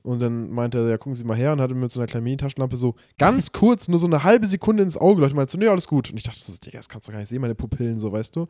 Und 0.04 0.20
dann 0.20 0.50
meinte 0.50 0.80
er, 0.80 0.90
ja, 0.90 0.98
gucken 0.98 1.14
Sie 1.14 1.24
mal 1.24 1.38
her 1.38 1.54
und 1.54 1.62
hatte 1.62 1.74
mir 1.74 1.82
mit 1.82 1.92
so 1.92 2.00
einer 2.00 2.08
kleinen 2.08 2.26
Mini-Taschenlampe 2.26 2.76
so 2.76 2.96
ganz 3.18 3.54
kurz, 3.54 3.88
nur 3.88 4.00
so 4.00 4.08
eine 4.08 4.24
halbe 4.24 4.48
Sekunde 4.48 4.84
ins 4.84 4.98
Auge 4.98 5.16
geleuchtet 5.16 5.34
und 5.34 5.38
meinte 5.38 5.52
so, 5.52 5.58
nee, 5.58 5.68
alles 5.68 5.88
gut. 5.88 6.10
Und 6.10 6.18
ich 6.18 6.24
dachte 6.24 6.40
so, 6.40 6.52
Digga, 6.58 6.80
das 6.80 6.90
kannst 6.90 7.08
du 7.08 7.14
gar 7.14 7.20
nicht 7.20 7.30
sehen, 7.30 7.42
meine 7.42 7.56
Pupillen, 7.56 8.00
so, 8.00 8.12
weißt 8.12 8.36
du? 8.36 8.48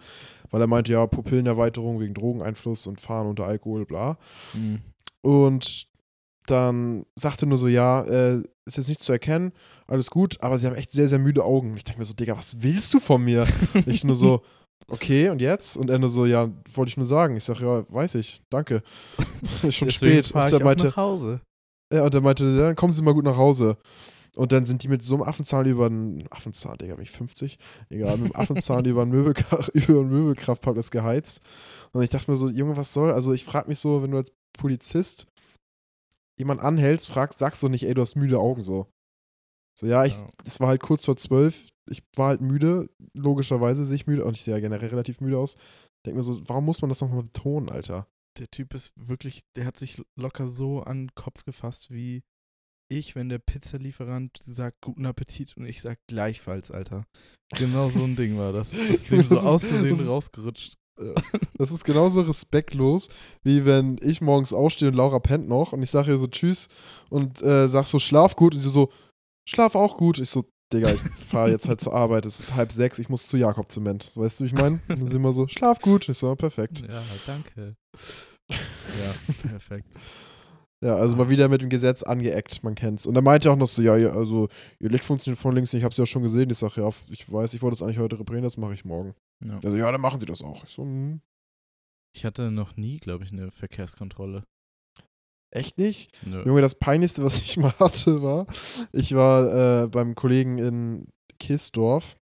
Weil 0.50 0.62
er 0.62 0.67
meinte, 0.67 0.93
ja, 0.93 1.06
Pupillenerweiterung 1.06 2.00
wegen 2.00 2.15
Drogeneinfluss 2.15 2.88
und 2.88 3.00
Fahren 3.00 3.28
unter 3.28 3.46
Alkohol, 3.46 3.86
bla. 3.86 4.17
Mhm. 4.54 4.80
Und 5.22 5.88
dann 6.49 7.05
sagte 7.15 7.45
nur 7.45 7.57
so, 7.57 7.67
ja, 7.67 8.01
äh, 8.01 8.43
ist 8.65 8.77
jetzt 8.77 8.89
nicht 8.89 9.01
zu 9.01 9.12
erkennen, 9.12 9.53
alles 9.88 10.10
gut, 10.12 10.38
aber 10.41 10.57
sie 10.57 10.67
haben 10.67 10.75
echt 10.75 10.91
sehr, 10.91 11.07
sehr 11.07 11.19
müde 11.19 11.43
Augen. 11.43 11.77
Ich 11.77 11.83
denke 11.83 11.99
mir 11.99 12.05
so, 12.05 12.13
Digga, 12.13 12.38
was 12.38 12.62
willst 12.62 12.93
du 12.93 12.99
von 12.99 13.23
mir? 13.23 13.45
ich 13.86 14.03
nur 14.03 14.15
so, 14.15 14.41
okay, 14.89 15.29
und 15.29 15.41
jetzt? 15.41 15.77
Und 15.77 15.89
er 15.89 15.99
nur 15.99 16.10
so, 16.10 16.25
ja, 16.25 16.49
wollte 16.73 16.89
ich 16.89 16.97
nur 16.97 17.05
sagen. 17.05 17.38
Ich 17.38 17.43
sage, 17.43 17.65
ja, 17.65 17.93
weiß 17.93 18.15
ich, 18.15 18.41
danke. 18.49 18.83
ist 19.63 19.75
schon 19.75 19.88
Deswegen 19.88 20.23
spät. 20.23 20.36
Und 20.36 20.51
er 20.51 20.63
meinte, 20.63 20.88
nach 20.88 20.97
Hause. 20.97 21.41
ja, 21.93 22.03
und 22.03 22.13
er 22.13 22.21
meinte, 22.21 22.45
ja, 22.45 22.63
dann 22.67 22.75
kommen 22.75 22.93
Sie 22.93 23.01
mal 23.01 23.13
gut 23.13 23.25
nach 23.25 23.38
Hause. 23.38 23.77
Und 24.36 24.51
dann 24.51 24.65
sind 24.65 24.83
die 24.83 24.88
mit 24.88 25.01
so 25.01 25.15
einem 25.15 25.23
Affenzahn 25.23 25.65
über 25.65 25.88
einen 25.88 26.27
Affenzahn, 26.29 26.77
Digga, 26.77 26.95
bin 26.95 27.03
ich 27.03 27.12
50? 27.12 27.57
Egal, 27.89 28.17
mit 28.17 28.33
dem 28.33 28.36
Affenzahn 28.36 28.86
über 28.86 29.01
einen, 29.01 29.12
Möbelkra 29.12 29.65
über 29.73 30.01
einen 30.01 30.10
Möbelkraftparkplatz 30.10 30.91
geheizt. 30.91 31.41
Und 31.91 32.03
ich 32.03 32.10
dachte 32.10 32.29
mir 32.29 32.38
so, 32.38 32.49
Junge, 32.49 32.77
was 32.77 32.93
soll? 32.93 33.12
Also 33.12 33.33
ich 33.33 33.45
frage 33.45 33.67
mich 33.67 33.79
so, 33.79 34.03
wenn 34.03 34.12
du 34.12 34.17
als 34.17 34.31
Polizist 34.53 35.27
jemanden 36.38 36.63
anhältst, 36.63 37.10
fragst, 37.10 37.39
sagst 37.39 37.62
du 37.63 37.69
nicht, 37.69 37.84
ey, 37.84 37.93
du 37.93 38.02
hast 38.02 38.15
müde 38.15 38.39
Augen 38.39 38.62
so. 38.62 38.88
So, 39.80 39.86
ja, 39.88 40.06
ich, 40.06 40.17
Ja. 40.17 40.28
es 40.45 40.60
war 40.60 40.67
halt 40.69 40.82
kurz 40.82 41.06
vor 41.06 41.17
zwölf, 41.17 41.69
ich 41.89 42.04
war 42.15 42.30
halt 42.30 42.41
müde, 42.41 42.89
logischerweise 43.13 43.86
sehe 43.86 43.95
ich 43.95 44.08
müde 44.08 44.26
und 44.26 44.36
ich 44.36 44.43
sehe 44.43 44.54
ja 44.56 44.60
generell 44.60 44.89
relativ 44.89 45.21
müde 45.21 45.38
aus. 45.38 45.56
Denk 46.06 46.15
mir 46.17 46.23
so, 46.23 46.41
warum 46.47 46.65
muss 46.65 46.82
man 46.82 46.89
das 46.89 47.02
nochmal 47.02 47.23
betonen, 47.23 47.69
Alter? 47.69 48.08
Der 48.39 48.50
Typ 48.50 48.73
ist 48.73 48.91
wirklich, 48.95 49.41
der 49.56 49.65
hat 49.65 49.78
sich 49.78 50.02
locker 50.15 50.47
so 50.47 50.82
an 50.82 51.08
den 51.08 51.15
Kopf 51.15 51.43
gefasst 51.43 51.89
wie 51.91 52.23
ich, 52.89 53.15
wenn 53.15 53.30
der 53.30 53.39
Pizzalieferant 53.39 54.41
sagt, 54.45 54.78
guten 54.82 55.06
Appetit 55.06 55.58
und 55.58 55.65
ich 55.65 55.82
sag 55.82 56.00
gleichfalls, 56.08 56.71
Alter. 56.71 57.06
Genau 57.58 57.89
so 57.89 58.04
ein 58.04 58.15
Ding 58.15 58.38
war 58.38 58.54
das. 58.54 58.69
Das 58.71 58.80
ist 58.89 59.12
ihm 59.12 59.23
so 59.23 59.36
Das 59.36 59.39
ist- 59.43 59.45
aus 59.45 59.63
Versehen 59.65 59.89
das 59.91 60.02
ist- 60.02 60.08
rausgerutscht. 60.10 60.76
Das 61.57 61.71
ist 61.71 61.83
genauso 61.83 62.21
respektlos, 62.21 63.10
wie 63.43 63.65
wenn 63.65 63.97
ich 64.01 64.21
morgens 64.21 64.53
aufstehe 64.53 64.89
und 64.89 64.95
Laura 64.95 65.19
pennt 65.19 65.47
noch 65.47 65.73
und 65.73 65.81
ich 65.81 65.89
sage 65.89 66.12
ihr 66.12 66.17
so 66.17 66.27
Tschüss 66.27 66.67
und 67.10 67.41
äh, 67.41 67.67
sag 67.67 67.86
so 67.86 67.99
Schlaf 67.99 68.36
gut 68.36 68.55
und 68.55 68.62
sie 68.62 68.69
so 68.69 68.89
Schlaf 69.47 69.75
auch 69.75 69.97
gut. 69.97 70.19
Ich 70.19 70.29
so, 70.29 70.43
Digga, 70.73 70.91
ich 70.91 71.01
fahre 71.01 71.51
jetzt 71.51 71.67
halt 71.67 71.81
zur 71.81 71.93
Arbeit, 71.93 72.25
es 72.25 72.39
ist 72.39 72.55
halb 72.55 72.71
sechs, 72.71 72.99
ich 72.99 73.10
muss 73.10 73.27
zu 73.27 73.38
Jakob 73.38 73.71
Zement. 73.71 74.03
So, 74.03 74.21
weißt 74.21 74.39
du, 74.39 74.43
wie 74.43 74.47
ich 74.47 74.53
meine? 74.53 74.79
Dann 74.88 75.07
sind 75.07 75.21
wir 75.21 75.33
so, 75.33 75.47
Schlaf 75.47 75.79
gut. 75.79 76.07
Ich 76.10 76.17
so, 76.17 76.36
perfekt. 76.36 76.83
Ja, 76.88 77.03
danke. 77.25 77.75
Ja, 78.49 79.33
perfekt. 79.49 79.89
Ja, 80.81 80.95
also 80.95 81.15
mal 81.15 81.29
wieder 81.29 81.49
mit 81.49 81.62
dem 81.62 81.69
Gesetz 81.69 82.03
angeeckt, 82.03 82.63
man 82.63 82.75
kennt's. 82.75 83.05
Und 83.07 83.15
er 83.15 83.21
meinte 83.21 83.51
auch 83.51 83.55
noch 83.55 83.67
so, 83.67 83.81
ja, 83.81 83.97
ja, 83.97 84.12
also 84.12 84.47
ihr 84.79 84.89
Licht 84.89 85.03
funktioniert 85.03 85.38
von 85.38 85.55
links 85.55 85.73
ich 85.73 85.83
hab's 85.83 85.97
ja 85.97 86.05
schon 86.05 86.23
gesehen. 86.23 86.49
Ich 86.49 86.60
sag, 86.60 86.77
ja, 86.77 86.88
ich 87.10 87.31
weiß, 87.31 87.53
ich 87.55 87.62
wollte 87.62 87.75
es 87.75 87.81
eigentlich 87.81 87.97
heute 87.97 88.19
reparieren, 88.19 88.43
das 88.43 88.57
mache 88.57 88.73
ich 88.73 88.86
morgen. 88.86 89.15
Ja. 89.43 89.56
Also, 89.56 89.76
ja, 89.76 89.91
dann 89.91 90.02
machen 90.02 90.19
sie 90.19 90.26
das 90.26 90.41
auch. 90.43 90.63
Ich 90.63 90.71
so, 90.71 90.84
hm, 90.84 91.21
Ich 92.15 92.26
hatte 92.26 92.50
noch 92.52 92.76
nie, 92.78 92.97
glaube 93.00 93.23
ich, 93.23 93.32
eine 93.32 93.52
Verkehrskontrolle. 93.52 94.43
echt 95.52 95.78
nicht? 95.78 96.12
Nö. 96.26 96.43
Junge, 96.45 96.62
das 96.62 96.76
Peinlichste, 96.76 97.23
was 97.23 97.39
ich 97.39 97.58
mal 97.58 97.73
hatte, 97.80 98.21
war, 98.21 98.47
ich 98.91 99.13
war 99.15 99.84
äh, 99.84 99.88
beim 99.88 100.15
Kollegen 100.15 100.58
in 100.58 101.08
Kisdorf, 101.39 102.17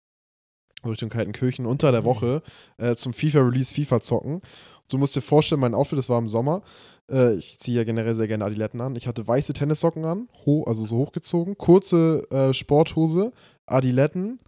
Richtung 0.85 1.09
Kaltenkirchen, 1.09 1.65
unter 1.65 1.91
der 1.91 2.05
Woche 2.05 2.43
äh, 2.77 2.95
zum 2.95 3.13
FIFA-Release 3.13 3.73
FIFA 3.73 4.01
zocken. 4.01 4.41
Du 4.87 4.97
musst 4.99 5.15
dir 5.15 5.21
vorstellen, 5.21 5.61
mein 5.61 5.73
Outfit, 5.73 5.97
das 5.97 6.09
war 6.09 6.19
im 6.19 6.27
Sommer. 6.27 6.61
Äh, 7.09 7.33
ich 7.35 7.57
ziehe 7.59 7.77
ja 7.77 7.83
generell 7.85 8.15
sehr 8.15 8.27
gerne 8.27 8.45
Adiletten 8.45 8.79
an. 8.81 8.95
Ich 8.95 9.07
hatte 9.07 9.27
weiße 9.27 9.53
Tennissocken 9.53 10.05
an, 10.05 10.29
ho 10.45 10.63
also 10.65 10.85
so 10.85 10.97
hochgezogen, 10.97 11.57
kurze 11.57 12.27
äh, 12.29 12.53
Sporthose, 12.53 13.31
Adiletten, 13.65 14.39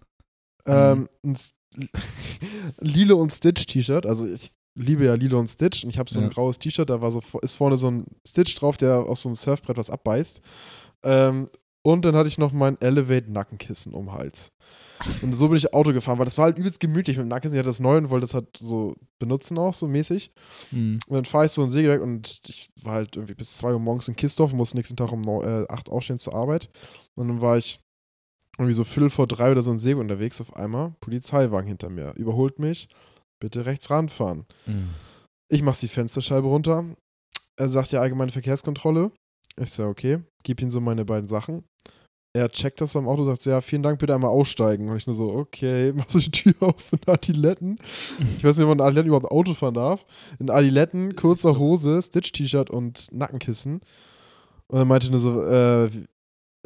ähm, 0.67 1.09
ein 1.23 1.31
S- 1.31 1.55
Lilo 2.79 3.17
und 3.17 3.31
Stitch-T-Shirt. 3.31 4.05
Also 4.05 4.27
ich 4.27 4.51
liebe 4.75 5.05
ja 5.05 5.15
Lilo 5.15 5.39
und 5.39 5.47
Stitch 5.47 5.83
und 5.83 5.89
ich 5.89 5.97
habe 5.97 6.09
so 6.09 6.19
ein 6.19 6.25
Ja. 6.25 6.29
graues 6.29 6.59
T-Shirt, 6.59 6.89
da 6.89 7.01
war 7.01 7.11
so 7.11 7.21
ist 7.41 7.55
vorne 7.55 7.77
so 7.77 7.89
ein 7.89 8.05
Stitch 8.25 8.55
drauf, 8.55 8.77
der 8.77 8.99
aus 8.99 9.23
so 9.23 9.29
einem 9.29 9.35
Surfbrett 9.35 9.77
was 9.77 9.89
abbeißt. 9.89 10.41
Ähm, 11.03 11.49
und 11.83 12.03
dann 12.03 12.15
hatte 12.15 12.27
ich 12.27 12.37
noch 12.37 12.51
mein 12.51 12.79
Elevate 12.81 13.31
Nackenkissen 13.31 13.93
um 13.93 14.07
den 14.07 14.13
Hals. 14.13 14.51
Und 15.21 15.33
so 15.33 15.47
bin 15.47 15.57
ich 15.57 15.73
Auto 15.73 15.93
gefahren, 15.93 16.17
weil 16.17 16.25
das 16.25 16.37
war 16.37 16.45
halt 16.45 16.57
übelst 16.57 16.79
gemütlich. 16.79 17.17
Mit 17.17 17.25
dem 17.25 17.29
Nackenkissen, 17.29 17.55
ich 17.55 17.59
hatte 17.59 17.69
das 17.69 17.79
neu 17.79 17.97
und 17.97 18.09
wollte 18.09 18.25
das 18.25 18.33
halt 18.33 18.57
so 18.59 18.95
benutzen 19.19 19.57
auch, 19.57 19.73
so 19.73 19.87
mäßig. 19.87 20.31
Hm. 20.71 20.99
Und 21.07 21.15
dann 21.15 21.25
fahre 21.25 21.45
ich 21.45 21.51
so 21.51 21.63
in 21.63 21.69
Sägewerk 21.69 22.01
und 22.01 22.41
ich 22.47 22.69
war 22.81 22.93
halt 22.95 23.15
irgendwie 23.15 23.35
bis 23.35 23.57
2 23.57 23.73
Uhr 23.73 23.79
morgens 23.79 24.07
in 24.07 24.15
Kistorf 24.15 24.51
und 24.51 24.57
musste 24.57 24.75
nächsten 24.75 24.97
Tag 24.97 25.11
um 25.11 25.27
8 25.27 25.89
aufstehen 25.89 26.19
zur 26.19 26.33
Arbeit. 26.33 26.69
Und 27.15 27.29
dann 27.29 27.41
war 27.41 27.57
ich 27.57 27.79
irgendwie 28.57 28.73
so 28.73 28.83
Viertel 28.83 29.09
vor 29.09 29.27
drei 29.27 29.51
oder 29.51 29.61
so 29.61 29.71
in 29.71 29.77
Säge 29.77 29.99
unterwegs 29.99 30.41
auf 30.41 30.55
einmal. 30.55 30.95
Polizeiwagen 30.99 31.67
hinter 31.67 31.89
mir. 31.89 32.13
Überholt 32.15 32.59
mich. 32.59 32.89
Bitte 33.39 33.65
rechts 33.65 33.89
ranfahren. 33.89 34.45
Hm. 34.65 34.89
Ich 35.49 35.61
mach 35.61 35.77
die 35.77 35.87
Fensterscheibe 35.87 36.47
runter. 36.47 36.85
Er 37.55 37.69
sagt 37.69 37.91
ja 37.91 38.01
allgemeine 38.01 38.31
Verkehrskontrolle. 38.31 39.11
Ich 39.59 39.71
sage, 39.71 39.89
okay, 39.89 40.19
gib 40.43 40.61
ihm 40.61 40.71
so 40.71 40.81
meine 40.81 41.05
beiden 41.05 41.27
Sachen. 41.27 41.63
Er 42.33 42.49
checkt 42.49 42.81
das 42.81 42.95
am 42.95 43.07
Auto, 43.07 43.23
sagt 43.23 43.45
ja, 43.45 43.61
vielen 43.61 43.81
Dank, 43.81 43.99
bitte 43.99 44.13
einmal 44.13 44.29
aussteigen. 44.29 44.89
Und 44.89 44.97
ich 44.97 45.07
nur 45.07 45.15
so, 45.15 45.33
okay, 45.33 45.93
mach 45.95 46.09
so 46.09 46.19
die 46.19 46.31
Tür 46.31 46.55
auf 46.59 46.91
in 46.93 46.99
Adiletten. 47.07 47.79
Ich 48.37 48.43
weiß 48.43 48.57
nicht, 48.57 48.65
ob 48.65 48.69
man 48.69 48.79
in 48.79 48.85
Adiletten 48.85 49.07
überhaupt 49.07 49.31
Auto 49.31 49.53
fahren 49.53 49.73
darf. 49.75 50.05
In 50.39 50.49
Adiletten, 50.49 51.15
kurzer 51.15 51.57
Hose, 51.57 52.01
Stitch-T-Shirt 52.01 52.69
und 52.69 53.07
Nackenkissen. 53.11 53.81
Und 54.67 54.77
er 54.77 54.85
meinte 54.85 55.09
nur 55.09 55.19
so, 55.19 55.43
äh, 55.43 55.89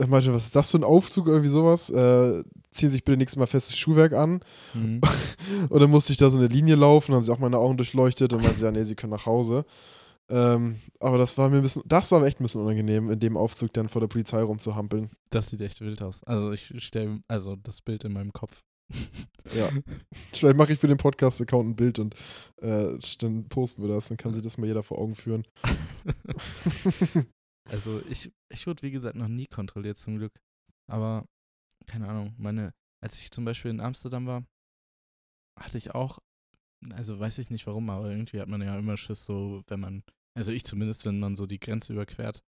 wie- 0.01 0.03
er 0.03 0.07
meinte, 0.07 0.33
was 0.33 0.45
ist 0.45 0.55
das 0.55 0.71
für 0.71 0.77
ein 0.77 0.83
Aufzug, 0.83 1.27
irgendwie 1.27 1.49
sowas? 1.49 1.89
Äh, 1.89 2.43
ziehen 2.71 2.89
sich 2.89 3.03
bitte 3.03 3.17
nächstes 3.17 3.37
Mal 3.37 3.45
festes 3.47 3.77
Schuhwerk 3.77 4.13
an. 4.13 4.41
Hm. 4.73 5.01
Und 5.69 5.79
dann 5.81 5.89
musste 5.89 6.13
ich 6.13 6.17
da 6.17 6.29
so 6.29 6.37
eine 6.37 6.47
Linie 6.47 6.75
laufen, 6.75 7.13
haben 7.13 7.23
sie 7.23 7.31
auch 7.33 7.39
meine 7.39 7.57
Augen 7.57 7.75
durchleuchtet 7.77 8.31
und 8.33 8.41
meinte, 8.43 8.59
sie, 8.59 8.65
ja, 8.65 8.71
nee, 8.71 8.83
sie 8.85 8.95
können 8.95 9.11
nach 9.11 9.25
Hause. 9.25 9.65
Ähm, 10.29 10.77
aber 10.99 11.17
das 11.17 11.37
war 11.37 11.49
mir 11.49 11.57
ein 11.57 11.61
bisschen, 11.61 11.81
das 11.85 12.09
war 12.11 12.21
mir 12.21 12.27
echt 12.27 12.39
ein 12.39 12.43
bisschen 12.43 12.61
unangenehm, 12.61 13.09
in 13.11 13.19
dem 13.19 13.35
Aufzug 13.35 13.73
dann 13.73 13.89
vor 13.89 13.99
der 13.99 14.07
Polizei 14.07 14.41
rumzuhampeln. 14.41 15.09
Das 15.29 15.49
sieht 15.49 15.59
echt 15.59 15.81
wild 15.81 16.01
aus. 16.01 16.23
Also 16.23 16.51
ich 16.53 16.71
stelle, 16.77 17.19
also 17.27 17.57
das 17.57 17.81
Bild 17.81 18.03
in 18.05 18.13
meinem 18.13 18.31
Kopf. 18.33 18.61
Ja. 19.57 19.69
Vielleicht 20.31 20.55
mache 20.55 20.71
ich 20.73 20.79
für 20.79 20.87
den 20.87 20.97
Podcast-Account 20.97 21.69
ein 21.69 21.75
Bild 21.75 21.97
und 21.97 22.13
äh, 22.61 22.89
dann 23.19 23.45
posten 23.49 23.81
wir 23.81 23.89
das, 23.89 24.07
dann 24.09 24.17
kann 24.17 24.33
sich 24.35 24.43
das 24.43 24.57
mal 24.59 24.67
jeder 24.67 24.83
vor 24.83 24.99
Augen 24.99 25.15
führen. 25.15 25.45
Also 27.69 28.01
ich, 28.09 28.31
ich 28.49 28.67
wurde, 28.67 28.81
wie 28.81 28.91
gesagt, 28.91 29.15
noch 29.15 29.27
nie 29.27 29.47
kontrolliert 29.47 29.97
zum 29.97 30.17
Glück. 30.17 30.33
Aber, 30.87 31.25
keine 31.87 32.07
Ahnung, 32.09 32.33
meine, 32.37 32.73
als 33.01 33.19
ich 33.19 33.31
zum 33.31 33.45
Beispiel 33.45 33.71
in 33.71 33.79
Amsterdam 33.79 34.25
war, 34.27 34.45
hatte 35.59 35.77
ich 35.77 35.91
auch, 35.93 36.19
also 36.91 37.19
weiß 37.19 37.37
ich 37.37 37.49
nicht 37.49 37.67
warum, 37.67 37.89
aber 37.89 38.09
irgendwie 38.09 38.39
hat 38.41 38.47
man 38.47 38.61
ja 38.61 38.77
immer 38.77 38.97
Schiss, 38.97 39.25
so 39.25 39.63
wenn 39.67 39.79
man, 39.79 40.03
also 40.35 40.51
ich 40.51 40.63
zumindest, 40.63 41.05
wenn 41.05 41.19
man 41.19 41.35
so 41.35 41.45
die 41.45 41.59
Grenze 41.59 41.93
überquert, 41.93 42.43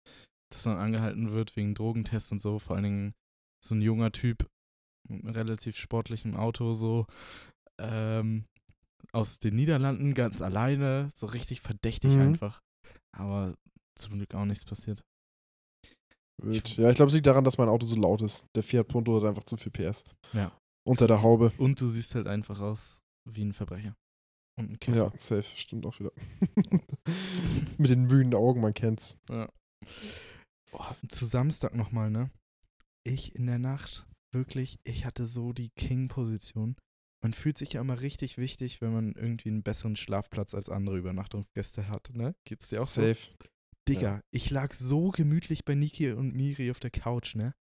dass 0.52 0.66
man 0.66 0.78
angehalten 0.78 1.32
wird 1.32 1.56
wegen 1.56 1.76
Drogentests 1.76 2.32
und 2.32 2.42
so, 2.42 2.60
vor 2.60 2.76
allen 2.76 2.84
Dingen 2.84 3.14
so 3.64 3.76
ein 3.76 3.82
junger 3.82 4.12
Typ, 4.12 4.48
mit 5.08 5.24
einem 5.24 5.34
relativ 5.34 5.76
sportlichem 5.78 6.36
Auto, 6.36 6.74
so, 6.74 7.08
ähm, 7.80 8.46
aus 9.12 9.40
den 9.40 9.56
Niederlanden, 9.56 10.14
ganz 10.14 10.42
alleine, 10.42 11.10
so 11.16 11.26
richtig 11.26 11.62
verdächtig 11.62 12.16
Mhm. 12.16 12.22
einfach. 12.22 12.62
Aber 13.12 13.56
zum 14.00 14.16
Glück 14.16 14.34
auch 14.34 14.46
nichts 14.46 14.66
passiert. 14.66 15.02
Wild. 16.42 16.78
Ja, 16.78 16.90
ich 16.90 16.96
glaube, 16.96 17.10
es 17.10 17.14
liegt 17.14 17.28
daran, 17.28 17.44
dass 17.44 17.58
mein 17.58 17.70
Auto 17.70 17.86
so 17.86 17.96
laut 17.96 18.22
ist. 18.22 18.46
Der 18.56 18.64
Fiat 18.64 18.88
Punto 18.88 19.16
hat 19.18 19.28
einfach 19.28 19.44
zu 19.44 19.58
viel 19.58 19.72
PS. 19.72 20.04
Ja. 20.34 20.58
Unter 20.88 21.08
der 21.08 21.22
Haube. 21.22 21.52
Und 21.58 21.80
du 21.82 21.88
siehst 21.88 22.16
halt 22.16 22.28
einfach 22.28 22.60
aus 22.60 23.00
wie 23.30 23.44
ein 23.44 23.54
Verbrecher. 23.54 23.96
Und 24.58 24.72
ein 24.72 24.80
Käfer. 24.80 24.98
Ja, 24.98 25.12
safe, 25.16 25.44
stimmt 25.44 25.86
auch 25.86 26.00
wieder. 26.00 26.12
Mit 27.78 27.90
den 27.90 28.06
müden 28.08 28.34
Augen, 28.34 28.62
man 28.62 28.74
kennt's. 28.74 29.18
Ja. 29.30 29.50
Boah, 30.72 30.96
zu 31.08 31.26
Samstag 31.26 31.76
nochmal, 31.76 32.10
ne? 32.12 32.32
Ich 33.06 33.36
in 33.36 33.46
der 33.46 33.60
Nacht, 33.60 34.06
wirklich, 34.34 34.80
ich 34.84 35.06
hatte 35.06 35.26
so 35.26 35.54
die 35.54 35.70
King-Position. 35.78 36.76
Man 37.24 37.34
fühlt 37.34 37.58
sich 37.58 37.74
ja 37.74 37.82
immer 37.82 38.02
richtig 38.02 38.38
wichtig, 38.38 38.82
wenn 38.82 38.94
man 38.94 39.14
irgendwie 39.14 39.50
einen 39.50 39.64
besseren 39.64 39.96
Schlafplatz 39.96 40.54
als 40.54 40.70
andere 40.70 40.98
Übernachtungsgäste 40.98 41.88
hat, 41.88 42.12
ne? 42.14 42.36
Geht's 42.46 42.70
dir 42.70 42.82
auch 42.82 42.88
so? 42.88 43.02
Safe. 43.02 43.30
Digga, 43.88 44.22
ich 44.32 44.50
lag 44.52 44.74
so 44.74 45.10
gemütlich 45.10 45.66
bei 45.66 45.76
Niki 45.76 46.12
und 46.12 46.36
Miri 46.36 46.70
auf 46.72 46.80
der 46.80 46.92
Couch, 46.92 47.36
ne? 47.36 47.54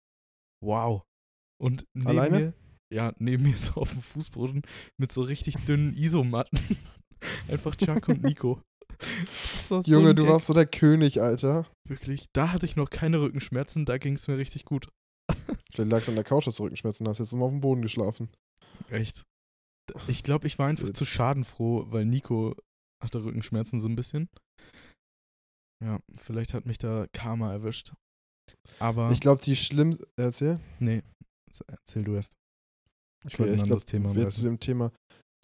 Wow. 0.64 1.02
Und 1.62 1.86
neben 1.94 2.08
Alleine? 2.08 2.38
mir, 2.38 2.54
ja, 2.92 3.12
neben 3.18 3.44
mir 3.44 3.56
so 3.56 3.74
auf 3.74 3.92
dem 3.92 4.02
Fußboden 4.02 4.62
mit 4.98 5.12
so 5.12 5.22
richtig 5.22 5.56
dünnen 5.66 5.94
Isomatten. 5.94 6.58
Einfach 7.48 7.76
Chuck 7.76 8.08
und 8.08 8.22
Nico. 8.22 8.60
So 9.68 9.82
Junge, 9.82 10.10
ein 10.10 10.16
du 10.16 10.22
Gag. 10.22 10.32
warst 10.32 10.46
so 10.46 10.54
der 10.54 10.66
König, 10.66 11.20
Alter. 11.20 11.66
Wirklich, 11.88 12.26
da 12.32 12.52
hatte 12.52 12.66
ich 12.66 12.76
noch 12.76 12.90
keine 12.90 13.20
Rückenschmerzen, 13.20 13.84
da 13.84 13.98
ging 13.98 14.14
es 14.14 14.28
mir 14.28 14.38
richtig 14.38 14.64
gut. 14.64 14.88
Vielleicht 15.72 15.90
lagst 15.90 16.08
du 16.08 16.12
an 16.12 16.16
der 16.16 16.24
Couch, 16.24 16.46
hast 16.46 16.58
du 16.58 16.64
Rückenschmerzen, 16.64 17.06
hast 17.08 17.18
jetzt 17.18 17.32
immer 17.32 17.46
auf 17.46 17.50
dem 17.50 17.60
Boden 17.60 17.82
geschlafen. 17.82 18.30
Echt. 18.88 19.22
Ich 20.08 20.22
glaube, 20.22 20.46
ich 20.46 20.58
war 20.58 20.66
einfach 20.66 20.90
zu 20.90 21.04
schadenfroh, 21.04 21.86
weil 21.90 22.04
Nico 22.04 22.54
hatte 23.02 23.22
Rückenschmerzen 23.24 23.78
so 23.78 23.88
ein 23.88 23.96
bisschen. 23.96 24.28
Ja, 25.84 25.98
vielleicht 26.16 26.54
hat 26.54 26.66
mich 26.66 26.78
da 26.78 27.06
Karma 27.12 27.52
erwischt. 27.52 27.92
Aber, 28.78 29.10
Ich 29.10 29.20
glaube, 29.20 29.42
die 29.42 29.56
schlimmste. 29.56 30.06
Erzähl. 30.18 30.60
nee, 30.78 31.02
erzähl 31.68 32.04
du 32.04 32.14
erst. 32.14 32.32
Ich 33.26 33.34
Okay, 33.34 33.40
wollte 33.40 33.52
ein 33.52 33.56
ich 33.56 33.62
anderes 33.64 33.86
glaube, 33.86 34.02
Thema 34.04 34.20
jetzt 34.20 34.36
zu 34.36 34.42
dem 34.44 34.60
Thema. 34.60 34.92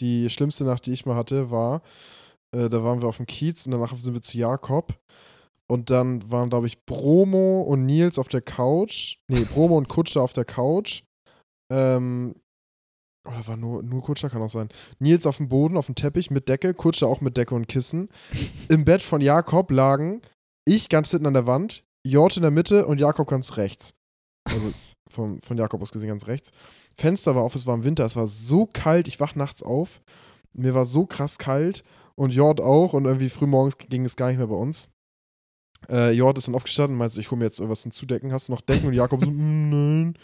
Die 0.01 0.31
schlimmste 0.31 0.64
Nacht, 0.64 0.87
die 0.87 0.92
ich 0.92 1.05
mal 1.07 1.16
hatte, 1.16 1.51
war, 1.51 1.83
äh, 2.57 2.68
da 2.68 2.83
waren 2.83 3.03
wir 3.03 3.09
auf 3.09 3.18
dem 3.18 3.27
Kiez 3.27 3.66
und 3.66 3.73
danach 3.73 3.95
sind 3.97 4.14
wir 4.14 4.23
zu 4.23 4.38
Jakob. 4.38 4.99
Und 5.71 5.90
dann 5.90 6.31
waren, 6.31 6.51
glaube 6.51 6.66
ich, 6.66 6.85
Bromo 6.85 7.62
und 7.62 7.87
Nils 7.87 8.18
auf 8.18 8.29
der 8.29 8.42
Couch. 8.42 9.16
Nee, 9.31 9.45
Bromo 9.45 9.77
und 9.79 9.88
Kutscher 9.88 10.23
auf 10.23 10.33
der 10.33 10.45
Couch. 10.45 11.03
Ähm, 11.73 12.35
oder 13.26 13.46
war 13.46 13.56
nur, 13.56 13.82
nur 13.82 14.02
Kutscher, 14.02 14.30
kann 14.30 14.42
auch 14.42 14.50
sein. 14.50 14.68
Nils 14.98 15.26
auf 15.26 15.37
dem 15.37 15.48
Boden, 15.48 15.76
auf 15.76 15.87
dem 15.87 15.94
Teppich 15.94 16.30
mit 16.30 16.48
Decke, 16.48 16.74
Kutscher 16.74 17.06
auch 17.06 17.20
mit 17.20 17.37
Decke 17.37 17.54
und 17.54 17.68
Kissen. 17.68 18.08
Im 18.68 18.85
Bett 18.85 19.02
von 19.02 19.20
Jakob 19.20 19.70
lagen 19.70 20.22
ich 20.64 20.88
ganz 20.88 21.11
hinten 21.11 21.26
an 21.26 21.35
der 21.35 21.46
Wand, 21.46 21.85
Jort 22.04 22.37
in 22.37 22.42
der 22.42 22.50
Mitte 22.50 22.87
und 22.87 23.00
Jakob 23.00 23.28
ganz 23.28 23.56
rechts. 23.56 23.94
Also 24.44 24.72
vom, 25.08 25.40
von 25.40 25.56
Jakob 25.56 25.82
aus 25.82 25.92
gesehen 25.92 26.08
ganz 26.08 26.26
rechts. 26.26 26.50
Fenster 26.96 27.35
war 27.35 27.42
auf, 27.42 27.54
es 27.54 27.66
war 27.66 27.74
im 27.74 27.85
Winter, 27.85 28.04
es 28.04 28.16
war 28.16 28.26
so 28.26 28.66
kalt, 28.66 29.08
ich 29.08 29.20
wach 29.20 29.35
nachts 29.35 29.62
auf. 29.62 30.02
Mir 30.52 30.74
war 30.74 30.85
so 30.85 31.06
krass 31.06 31.38
kalt 31.38 31.85
und 32.14 32.35
Jord 32.35 32.61
auch 32.61 32.92
und 32.92 33.04
irgendwie 33.04 33.28
frühmorgens 33.28 33.78
ging 33.78 34.04
es 34.04 34.16
gar 34.16 34.28
nicht 34.28 34.38
mehr 34.38 34.46
bei 34.46 34.54
uns. 34.54 34.88
Äh, 35.88 36.12
Jord 36.12 36.38
ist 36.38 36.49
dann 36.49 36.55
aufgestanden 36.55 36.95
und 36.95 36.99
meinte, 36.99 37.21
ich 37.21 37.31
hole 37.31 37.38
mir 37.38 37.45
jetzt 37.47 37.59
irgendwas 37.59 37.83
zum 37.83 37.90
Zudecken. 37.90 38.33
Hast 38.33 38.49
du 38.49 38.53
noch 38.53 38.61
Decken? 38.61 38.87
Und 38.88 38.95
Jakob 38.95 39.23
so, 39.25 39.31
"Mm, 39.31 39.68
nein. 39.71 40.14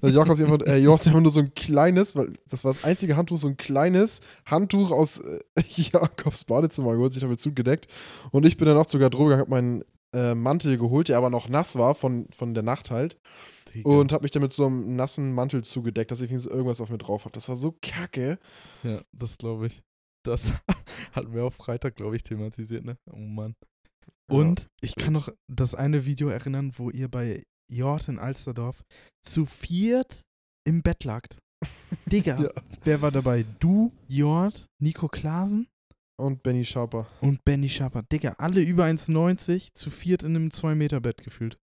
Dann 0.00 0.12
Jakob 0.12 0.38
hat 0.38 0.40
einfach, 0.40 0.66
äh, 0.66 0.78
Jord 0.78 1.00
hat 1.00 1.06
einfach 1.08 1.20
nur 1.20 1.30
so 1.30 1.40
ein 1.40 1.54
kleines, 1.54 2.16
weil 2.16 2.32
das 2.48 2.64
war 2.64 2.72
das 2.72 2.84
einzige 2.84 3.16
Handtuch, 3.16 3.38
so 3.38 3.48
ein 3.48 3.56
kleines 3.56 4.20
Handtuch 4.46 4.90
aus 4.90 5.18
äh, 5.20 5.40
Jakobs 5.76 6.44
Badezimmer 6.44 6.92
geholt, 6.92 7.12
sich 7.12 7.22
damit 7.22 7.40
zugedeckt. 7.40 7.86
Und 8.30 8.46
ich 8.46 8.56
bin 8.56 8.66
dann 8.66 8.76
auch 8.76 8.86
zur 8.86 9.00
Garderobe 9.00 9.30
gegangen, 9.30 9.42
hab 9.42 9.48
meinen 9.48 9.84
äh, 10.14 10.34
Mantel 10.34 10.76
geholt, 10.78 11.08
der 11.08 11.18
aber 11.18 11.30
noch 11.30 11.48
nass 11.48 11.76
war 11.76 11.94
von, 11.94 12.26
von 12.36 12.54
der 12.54 12.62
Nacht 12.62 12.90
halt. 12.90 13.18
Digga. 13.74 13.88
Und 13.88 14.12
habe 14.12 14.22
mich 14.22 14.30
dann 14.30 14.42
mit 14.42 14.52
so 14.52 14.66
einem 14.66 14.96
nassen 14.96 15.32
Mantel 15.32 15.62
zugedeckt, 15.64 16.10
dass 16.10 16.20
ich 16.20 16.28
wenigstens 16.30 16.52
irgendwas 16.52 16.80
auf 16.80 16.90
mir 16.90 16.98
drauf 16.98 17.24
habe. 17.24 17.32
Das 17.32 17.48
war 17.48 17.56
so 17.56 17.74
kacke. 17.80 18.38
Ja, 18.82 19.00
das 19.12 19.38
glaube 19.38 19.66
ich. 19.68 19.82
Das 20.24 20.52
hatten 21.12 21.32
wir 21.34 21.44
auch 21.44 21.52
Freitag, 21.52 21.96
glaube 21.96 22.16
ich, 22.16 22.22
thematisiert, 22.22 22.84
ne? 22.84 22.98
Oh 23.10 23.16
Mann. 23.16 23.54
Und 24.30 24.66
ich 24.80 24.94
kann 24.96 25.12
noch 25.12 25.28
das 25.48 25.74
eine 25.74 26.04
Video 26.06 26.28
erinnern, 26.28 26.72
wo 26.76 26.90
ihr 26.90 27.08
bei 27.08 27.42
Jort 27.70 28.08
in 28.08 28.18
Alsterdorf 28.18 28.82
zu 29.22 29.46
viert 29.46 30.20
im 30.66 30.82
Bett 30.82 31.04
lagt. 31.04 31.36
Digga, 32.06 32.40
Ja. 32.42 32.50
wer 32.84 33.02
war 33.02 33.10
dabei? 33.10 33.44
Du, 33.60 33.92
Jort, 34.08 34.66
Nico 34.80 35.08
Klasen 35.08 35.68
Und 36.18 36.42
Benny 36.42 36.64
Sharper. 36.64 37.06
und 37.20 37.44
Benny 37.44 37.68
Schapper. 37.68 38.02
Digga, 38.10 38.34
alle 38.38 38.60
über 38.62 38.84
1,90 38.84 39.74
zu 39.74 39.90
viert 39.90 40.22
in 40.22 40.34
einem 40.36 40.48
2-Meter-Bett 40.48 41.22
gefühlt. 41.22 41.58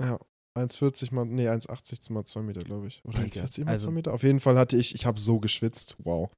Ja. 0.00 0.18
1,40 0.58 1.14
mal, 1.14 1.24
nee, 1.26 1.48
1,80 1.48 2.12
mal 2.12 2.24
2 2.24 2.42
Meter, 2.42 2.64
glaube 2.64 2.88
ich. 2.88 3.00
Oder 3.04 3.22
Digga, 3.22 3.42
1,40 3.44 3.64
mal 3.64 3.70
also- 3.72 3.86
2 3.86 3.92
Meter. 3.92 4.12
Auf 4.14 4.22
jeden 4.24 4.40
Fall 4.40 4.58
hatte 4.58 4.76
ich, 4.76 4.94
ich 4.94 5.06
habe 5.06 5.20
so 5.20 5.38
geschwitzt. 5.38 5.94
Wow. 5.98 6.30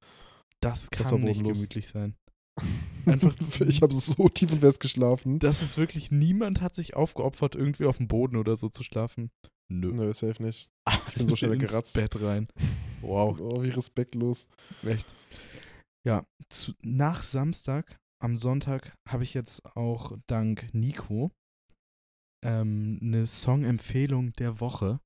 Das 0.61 0.83
Das 0.83 0.90
kann 0.90 1.11
war 1.11 1.18
nicht 1.18 1.42
gemütlich 1.42 1.88
sein. 1.88 2.14
Einfach, 3.07 3.35
ich 3.67 3.83
habe 3.83 3.93
so 3.95 4.29
tief 4.29 4.53
und 4.53 4.61
fest 4.61 4.81
geschlafen. 4.81 5.38
das 5.38 5.62
ist 5.62 5.77
wirklich, 5.77 6.12
niemand 6.12 6.61
hat 6.61 6.75
sich 6.77 6.95
aufgeopfert, 6.95 7.55
irgendwie 7.57 7.87
auf 7.87 7.97
dem 7.97 8.07
Boden 8.09 8.37
oder 8.37 8.55
so 8.57 8.69
zu 8.69 8.83
schlafen. 8.83 9.31
Nö. 9.69 9.93
Nö, 9.93 10.12
safe 10.15 10.43
nicht. 10.43 10.69
Ich 11.09 11.15
bin 11.15 11.27
so 11.27 11.35
schnell 11.35 11.55
ins 11.55 11.62
weggeratzt. 11.62 11.95
Bett 11.95 12.21
rein. 12.21 12.49
Wow, 13.05 13.41
Oh, 13.41 13.62
wie 13.65 13.71
respektlos. 13.71 14.47
echt. 14.85 15.12
Ja, 16.07 16.25
zu, 16.49 16.73
nach 16.83 17.25
Samstag, 17.25 17.99
am 18.23 18.37
Sonntag, 18.37 18.95
habe 19.09 19.25
ich 19.25 19.35
jetzt 19.35 19.65
auch 19.75 20.17
dank 20.29 20.73
Nico 20.73 21.33
ähm, 22.45 23.01
eine 23.03 23.27
Song-Empfehlung 23.27 24.33
der 24.35 24.61
Woche. 24.61 25.01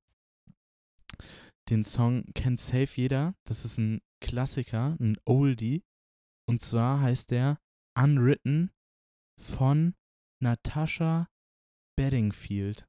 Den 1.71 1.85
Song 1.85 2.25
kennt 2.35 2.61
safe 2.61 3.01
jeder. 3.01 3.35
Das 3.49 3.65
ist 3.65 3.79
ein 3.79 4.01
Klassiker, 4.23 4.97
ein 5.01 5.17
Oldie. 5.25 5.83
Und 6.49 6.61
zwar 6.61 7.01
heißt 7.01 7.31
der 7.31 7.59
Unwritten 7.99 8.71
von 9.41 9.95
Natasha 10.41 11.29
Bedingfield. 11.97 12.87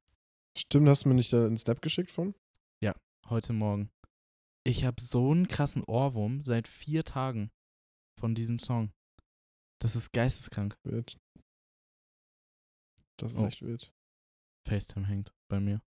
Stimmt, 0.57 0.89
hast 0.89 1.05
du 1.05 1.09
mir 1.09 1.15
nicht 1.15 1.31
da 1.33 1.45
einen 1.45 1.57
Snap 1.57 1.81
geschickt 1.81 2.11
von? 2.11 2.35
Heute 3.29 3.51
Morgen. 3.51 3.91
Ich 4.63 4.85
habe 4.85 5.01
so 5.01 5.31
einen 5.31 5.49
krassen 5.49 5.83
Ohrwurm 5.83 6.45
seit 6.45 6.69
vier 6.69 7.03
Tagen 7.03 7.51
von 8.17 8.35
diesem 8.35 8.57
Song. 8.57 8.93
Das 9.81 9.97
ist 9.97 10.13
geisteskrank. 10.13 10.77
Wild. 10.85 11.17
Das 13.17 13.33
ist 13.33 13.39
Oh. 13.39 13.47
echt 13.47 13.61
wild. 13.63 13.91
FaceTime 14.65 15.05
hängt 15.07 15.33
bei 15.49 15.59
mir. 15.59 15.81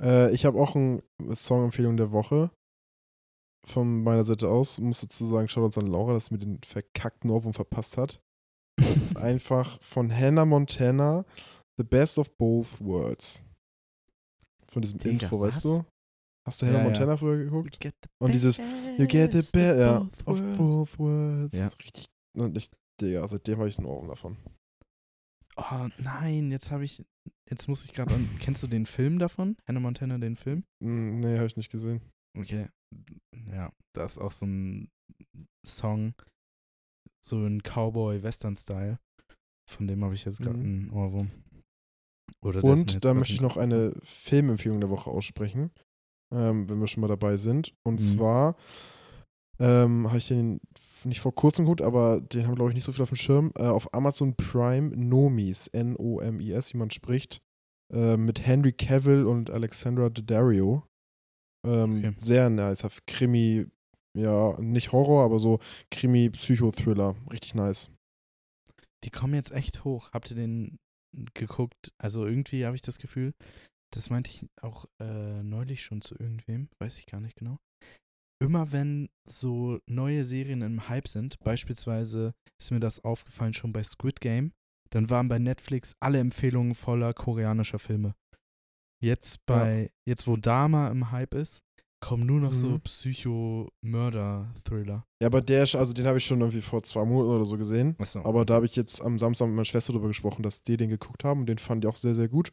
Äh, 0.00 0.34
ich 0.34 0.46
habe 0.46 0.58
auch 0.58 0.74
eine 0.74 1.02
Song-Empfehlung 1.34 1.98
der 1.98 2.10
Woche. 2.10 2.50
Von 3.68 4.02
meiner 4.04 4.24
Seite 4.24 4.48
aus. 4.48 4.78
Muss 4.78 5.00
dazu 5.00 5.24
sagen, 5.24 5.48
schaut 5.48 5.64
uns 5.64 5.78
an 5.78 5.86
Laura, 5.88 6.12
dass 6.12 6.26
sie 6.26 6.34
mir 6.34 6.40
den 6.40 6.60
verkackten 6.62 7.30
Ohrwurm 7.30 7.52
verpasst 7.52 7.96
hat. 7.96 8.20
Das 8.76 8.96
ist 8.96 9.16
einfach 9.16 9.80
von 9.82 10.14
Hannah 10.14 10.44
Montana, 10.44 11.24
The 11.76 11.84
Best 11.84 12.18
of 12.18 12.36
Both 12.36 12.80
Worlds. 12.80 13.44
Von 14.68 14.82
diesem 14.82 14.98
Digga, 14.98 15.26
Intro, 15.26 15.40
weißt 15.40 15.56
was? 15.56 15.62
du? 15.62 15.84
Hast 16.46 16.62
du 16.62 16.66
Hannah 16.66 16.78
Ja, 16.78 16.82
ja. 16.84 16.88
Montana 16.90 17.16
früher 17.16 17.38
geguckt? 17.38 17.78
Und 18.18 18.32
dieses 18.32 18.58
You 18.58 19.06
get 19.06 19.32
the 19.32 19.38
best 19.38 19.80
ja, 19.80 20.06
of 20.26 20.40
both 20.56 20.98
worlds. 20.98 21.56
Ja. 21.56 21.66
Richtig. 21.66 22.06
Und 22.36 22.56
ich, 22.56 22.70
Digga, 23.00 23.26
seitdem 23.26 23.58
habe 23.58 23.68
ich 23.68 23.78
einen 23.78 23.86
Ohrwurm 23.86 24.08
davon. 24.08 24.36
Oh 25.56 25.88
nein, 25.98 26.50
jetzt 26.50 26.70
habe 26.70 26.84
ich. 26.84 27.04
Jetzt 27.48 27.66
muss 27.68 27.84
ich 27.84 27.92
gerade 27.92 28.14
an. 28.14 28.28
Kennst 28.40 28.62
du 28.62 28.66
den 28.66 28.86
Film 28.86 29.18
davon? 29.18 29.56
Hannah 29.66 29.80
Montana, 29.80 30.18
den 30.18 30.36
Film? 30.36 30.64
Hm, 30.82 31.20
nee, 31.20 31.36
habe 31.36 31.46
ich 31.46 31.56
nicht 31.56 31.70
gesehen. 31.70 32.00
Okay. 32.36 32.68
Ja, 33.52 33.72
da 33.94 34.04
ist 34.04 34.18
auch 34.18 34.30
so 34.30 34.46
ein 34.46 34.88
Song, 35.66 36.14
so 37.24 37.36
ein 37.44 37.62
Cowboy-Western-Style. 37.62 38.98
Von 39.68 39.86
dem 39.88 40.04
habe 40.04 40.14
ich 40.14 40.24
jetzt 40.24 40.40
gerade 40.40 40.58
Mhm. 40.58 40.64
einen 40.64 40.90
Ohrwurm. 40.90 41.30
Oder 42.44 42.62
Und 42.62 43.04
da 43.04 43.14
möchte 43.14 43.34
ich 43.34 43.40
noch 43.40 43.56
eine 43.56 43.94
Filmempfehlung 44.04 44.80
der 44.80 44.90
Woche 44.90 45.10
aussprechen, 45.10 45.70
ähm, 46.32 46.68
wenn 46.68 46.78
wir 46.78 46.86
schon 46.86 47.00
mal 47.00 47.08
dabei 47.08 47.36
sind. 47.36 47.74
Und 47.84 48.00
Mhm. 48.00 48.04
zwar 48.04 48.56
ähm, 49.58 50.06
habe 50.08 50.18
ich 50.18 50.28
den 50.28 50.60
nicht 51.04 51.20
vor 51.20 51.34
kurzem 51.34 51.64
geguckt, 51.64 51.80
aber 51.80 52.20
den 52.20 52.46
haben, 52.46 52.56
glaube 52.56 52.70
ich, 52.70 52.74
nicht 52.74 52.84
so 52.84 52.92
viel 52.92 53.02
auf 53.02 53.08
dem 53.08 53.16
Schirm. 53.16 53.52
Äh, 53.56 53.62
auf 53.62 53.92
Amazon 53.94 54.34
Prime 54.36 54.94
Nomis, 54.94 55.66
N-O-M-I-S, 55.68 56.74
wie 56.74 56.78
man 56.78 56.90
spricht, 56.90 57.40
äh, 57.92 58.16
mit 58.18 58.46
Henry 58.46 58.72
Cavill 58.72 59.24
und 59.24 59.50
Alexandra 59.50 60.10
Daddario. 60.10 60.84
Ähm, 61.66 61.98
Okay. 61.98 62.14
Sehr 62.18 62.50
nice. 62.50 62.86
Krimi, 63.06 63.66
ja, 64.16 64.58
nicht 64.60 64.92
Horror, 64.92 65.24
aber 65.24 65.38
so 65.38 65.58
Krimi-Psychothriller. 65.90 67.16
Richtig 67.30 67.54
nice. 67.54 67.90
Die 69.04 69.10
kommen 69.10 69.34
jetzt 69.34 69.52
echt 69.52 69.84
hoch. 69.84 70.10
Habt 70.12 70.30
ihr 70.30 70.36
den 70.36 70.78
geguckt? 71.34 71.92
Also 71.98 72.26
irgendwie 72.26 72.64
habe 72.66 72.76
ich 72.76 72.82
das 72.82 72.98
Gefühl, 72.98 73.34
das 73.92 74.10
meinte 74.10 74.30
ich 74.30 74.46
auch 74.62 74.86
äh, 75.00 75.42
neulich 75.42 75.82
schon 75.82 76.00
zu 76.00 76.14
irgendwem, 76.18 76.68
weiß 76.78 76.98
ich 76.98 77.06
gar 77.06 77.20
nicht 77.20 77.36
genau. 77.36 77.58
Immer 78.38 78.72
wenn 78.72 79.08
so 79.26 79.78
neue 79.86 80.24
Serien 80.24 80.60
im 80.60 80.88
Hype 80.88 81.08
sind, 81.08 81.38
beispielsweise 81.40 82.34
ist 82.60 82.70
mir 82.70 82.80
das 82.80 83.02
aufgefallen 83.02 83.54
schon 83.54 83.72
bei 83.72 83.82
Squid 83.82 84.20
Game, 84.20 84.52
dann 84.90 85.08
waren 85.08 85.28
bei 85.28 85.38
Netflix 85.38 85.94
alle 86.00 86.18
Empfehlungen 86.18 86.74
voller 86.74 87.14
koreanischer 87.14 87.78
Filme. 87.78 88.14
Jetzt 89.06 89.44
bei, 89.46 89.90
jetzt 90.08 90.26
wo 90.26 90.36
Dama 90.36 90.88
im 90.88 91.10
Hype 91.12 91.34
ist, 91.34 91.60
kommen 92.04 92.26
nur 92.26 92.40
noch 92.40 92.52
so 92.52 92.70
Mhm. 92.70 92.80
Psycho-Mörder-Thriller. 92.80 95.04
Ja, 95.22 95.26
aber 95.26 95.40
der, 95.40 95.62
ist- 95.62 95.76
also 95.76 95.92
den 95.92 96.06
habe 96.06 96.18
ich 96.18 96.24
schon 96.26 96.40
irgendwie 96.40 96.60
vor 96.60 96.82
zwei 96.82 97.04
Monaten 97.04 97.34
oder 97.36 97.44
so 97.44 97.56
gesehen. 97.56 97.94
Achso. 97.98 98.20
Aber 98.24 98.44
da 98.44 98.54
habe 98.54 98.66
ich 98.66 98.76
jetzt 98.76 99.00
am 99.00 99.18
Samstag 99.18 99.46
mit 99.46 99.54
meiner 99.56 99.64
Schwester 99.64 99.92
drüber 99.92 100.08
gesprochen, 100.08 100.42
dass 100.42 100.62
die 100.62 100.76
den 100.76 100.90
geguckt 100.90 101.24
haben 101.24 101.40
und 101.40 101.46
den 101.46 101.58
fand 101.58 101.84
ich 101.84 101.88
auch 101.88 101.96
sehr, 101.96 102.14
sehr 102.14 102.28
gut. 102.28 102.52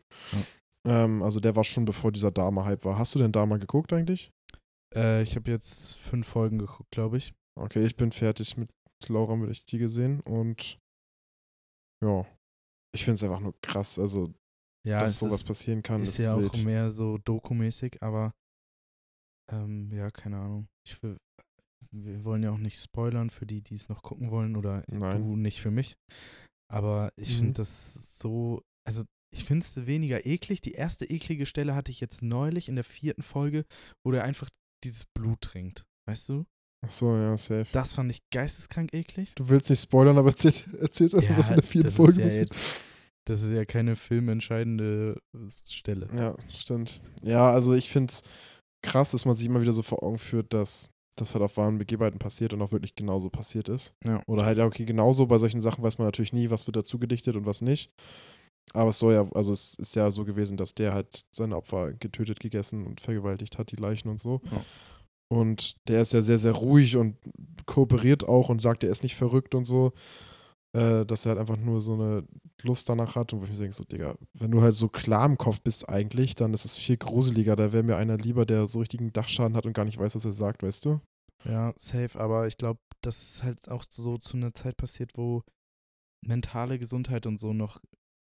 Ähm, 0.88 1.22
also 1.24 1.40
der 1.40 1.56
war 1.56 1.64
schon 1.64 1.86
bevor 1.86 2.12
dieser 2.12 2.32
Dama-Hype 2.32 2.86
war. 2.86 2.98
Hast 2.98 3.16
du 3.16 3.20
denn 3.20 3.32
Dama 3.32 3.58
geguckt 3.58 3.94
eigentlich? 3.94 4.32
Äh, 4.96 5.24
ich 5.24 5.36
habe 5.36 5.50
jetzt 5.52 5.96
fünf 5.98 6.28
Folgen 6.28 6.60
geguckt, 6.60 6.92
glaube 6.92 7.18
ich. 7.18 7.34
Okay, 7.60 7.86
ich 7.86 7.96
bin 7.96 8.12
fertig 8.12 8.58
mit 8.58 8.70
Laura, 9.08 9.36
mit 9.36 9.50
ich 9.50 9.66
die 9.66 9.78
gesehen 9.78 10.22
und 10.22 10.80
ja, 12.04 12.26
ich 12.96 13.04
finde 13.04 13.16
es 13.16 13.24
einfach 13.24 13.40
nur 13.40 13.54
krass, 13.62 14.00
also 14.00 14.34
Ja, 14.86 15.00
dass 15.00 15.20
sowas 15.20 15.42
ist, 15.42 15.48
passieren 15.48 15.82
kann, 15.82 16.02
ist 16.02 16.10
ist, 16.20 16.26
ja 16.26 16.36
auch 16.36 16.40
wild. 16.42 16.64
mehr 16.66 16.92
so 16.92 17.18
dokumäßig, 17.20 18.02
aber 18.04 18.34
ähm, 19.52 19.92
ja, 19.92 20.10
keine 20.12 20.38
Ahnung. 20.38 20.68
Ich 20.86 21.02
will, 21.04 21.18
wir 21.92 22.24
wollen 22.24 22.44
ja 22.44 22.52
auch 22.52 22.58
nicht 22.58 22.80
spoilern 22.82 23.30
für 23.30 23.46
die, 23.46 23.62
die 23.62 23.76
es 23.76 23.90
noch 23.90 24.02
gucken 24.04 24.32
wollen 24.32 24.56
oder 24.56 24.84
Nein. 24.92 25.22
du 25.22 25.36
nicht 25.36 25.62
für 25.62 25.72
mich. 25.72 25.96
Aber 26.72 27.12
ich 27.16 27.34
Mhm. 27.36 27.38
finde 27.40 27.54
das 27.54 28.18
so, 28.20 28.62
also 28.88 29.04
ich 29.34 29.44
finde 29.44 29.66
es 29.66 29.86
weniger 29.86 30.26
eklig. 30.26 30.62
Die 30.62 30.74
erste 30.74 31.06
eklige 31.06 31.46
Stelle 31.46 31.76
hatte 31.76 31.92
ich 31.92 32.00
jetzt 32.00 32.22
neulich 32.22 32.70
in 32.70 32.76
der 32.76 32.84
vierten 32.84 33.24
Folge, 33.24 33.66
wo 34.06 34.12
der 34.12 34.24
einfach 34.24 34.50
dieses 34.84 35.06
Blut 35.06 35.42
trinkt. 35.42 35.84
Weißt 36.08 36.30
du? 36.30 36.46
Achso, 36.84 37.16
ja, 37.16 37.38
safe. 37.38 37.66
Das 37.72 37.94
fand 37.94 38.12
ich 38.12 38.20
geisteskrank 38.32 38.94
eklig. 38.94 39.34
Du 39.36 39.48
willst 39.48 39.70
nicht 39.70 39.82
spoilern, 39.82 40.18
aber 40.18 40.30
erzähl, 40.32 40.52
erzähl's 40.80 41.14
erstmal, 41.14 41.38
was 41.40 41.50
in 41.50 41.56
der 41.56 41.64
vierten 41.64 41.92
Folge 41.92 42.20
ja 42.22 42.26
passiert. 42.28 42.54
jetzt, 42.54 42.82
Das 43.26 43.42
ist 43.42 43.52
ja 43.52 43.66
keine 43.66 43.96
filmentscheidende 43.96 45.22
Stelle. 45.70 46.10
Ja, 46.14 46.36
stimmt. 46.50 47.02
Ja, 47.22 47.50
also 47.50 47.74
ich 47.74 47.90
finde 47.90 48.12
es 48.12 48.24
krass, 48.82 49.12
dass 49.12 49.26
man 49.26 49.36
sich 49.36 49.46
immer 49.46 49.62
wieder 49.62 49.72
so 49.72 49.82
vor 49.82 50.04
Augen 50.04 50.18
führt, 50.18 50.54
dass 50.54 50.90
das 51.16 51.34
halt 51.34 51.44
auf 51.44 51.58
wahren 51.58 51.78
Begebenheiten 51.78 52.20
passiert 52.20 52.54
und 52.54 52.62
auch 52.62 52.72
wirklich 52.72 52.96
genauso 52.96 53.30
passiert 53.30 53.70
ist. 53.70 53.96
Ja. 54.04 54.22
Oder 54.28 54.46
halt, 54.46 54.60
okay, 54.60 54.86
genauso 54.86 55.28
bei 55.28 55.38
solchen 55.38 55.62
Sachen 55.62 55.84
weiß 55.84 55.98
man 55.98 56.08
natürlich 56.08 56.34
nie, 56.34 56.50
was 56.50 56.68
wird 56.68 56.76
dazu 56.76 57.00
gedichtet 57.00 57.36
und 57.36 57.46
was 57.46 57.62
nicht. 57.62 57.92
Aber 58.74 58.90
es 58.90 59.00
soll 59.00 59.14
ja, 59.14 59.30
also 59.34 59.52
es 59.52 59.76
ist 59.76 59.96
ja 59.96 60.10
so 60.10 60.26
gewesen, 60.26 60.58
dass 60.58 60.74
der 60.74 60.94
halt 60.94 61.26
seine 61.32 61.56
Opfer 61.56 61.94
getötet, 61.94 62.40
gegessen 62.40 62.86
und 62.86 63.02
vergewaltigt 63.02 63.58
hat, 63.58 63.72
die 63.72 63.76
Leichen 63.76 64.10
und 64.10 64.20
so. 64.20 64.42
Ja. 64.52 64.66
Und 65.32 65.76
der 65.88 66.02
ist 66.02 66.14
ja 66.14 66.22
sehr, 66.22 66.38
sehr 66.38 66.54
ruhig 66.54 66.98
und 66.98 67.18
kooperiert 67.66 68.28
auch 68.28 68.50
und 68.50 68.62
sagt, 68.62 68.84
er 68.84 68.90
ist 68.90 69.04
nicht 69.04 69.16
verrückt 69.16 69.56
und 69.56 69.66
so. 69.66 69.94
Äh, 70.76 71.06
dass 71.06 71.26
er 71.26 71.32
halt 71.32 71.40
einfach 71.40 71.58
nur 71.58 71.82
so 71.82 71.94
eine 71.94 72.28
Lust 72.64 72.90
danach 72.90 73.16
hat 73.16 73.32
und 73.32 73.42
wo 73.42 73.44
ich 73.44 73.52
mir 73.52 73.58
denke, 73.58 73.76
so, 73.76 73.84
Digga, 73.84 74.18
wenn 74.34 74.50
du 74.50 74.62
halt 74.62 74.74
so 74.74 74.90
klar 74.90 75.26
im 75.28 75.38
Kopf 75.38 75.62
bist 75.62 75.88
eigentlich, 75.88 76.34
dann 76.34 76.54
ist 76.54 76.66
es 76.66 76.78
viel 76.78 76.98
gruseliger. 76.98 77.56
Da 77.56 77.72
wäre 77.72 77.84
mir 77.84 77.98
einer 77.98 78.18
lieber, 78.18 78.46
der 78.48 78.66
so 78.66 78.80
richtigen 78.80 79.14
Dachschaden 79.14 79.56
hat 79.56 79.68
und 79.68 79.74
gar 79.74 79.86
nicht 79.86 80.00
weiß, 80.00 80.16
was 80.16 80.26
er 80.26 80.34
sagt, 80.34 80.64
weißt 80.64 80.86
du? 80.86 81.00
Ja, 81.46 81.74
safe, 81.78 82.20
aber 82.20 82.48
ich 82.48 82.58
glaube, 82.58 82.80
das 83.02 83.22
ist 83.22 83.44
halt 83.44 83.70
auch 83.70 83.84
so 83.88 84.18
zu 84.18 84.38
einer 84.38 84.54
Zeit 84.54 84.78
passiert, 84.78 85.12
wo 85.16 85.44
mentale 86.26 86.80
Gesundheit 86.80 87.28
und 87.28 87.40
so 87.40 87.54
noch 87.54 87.80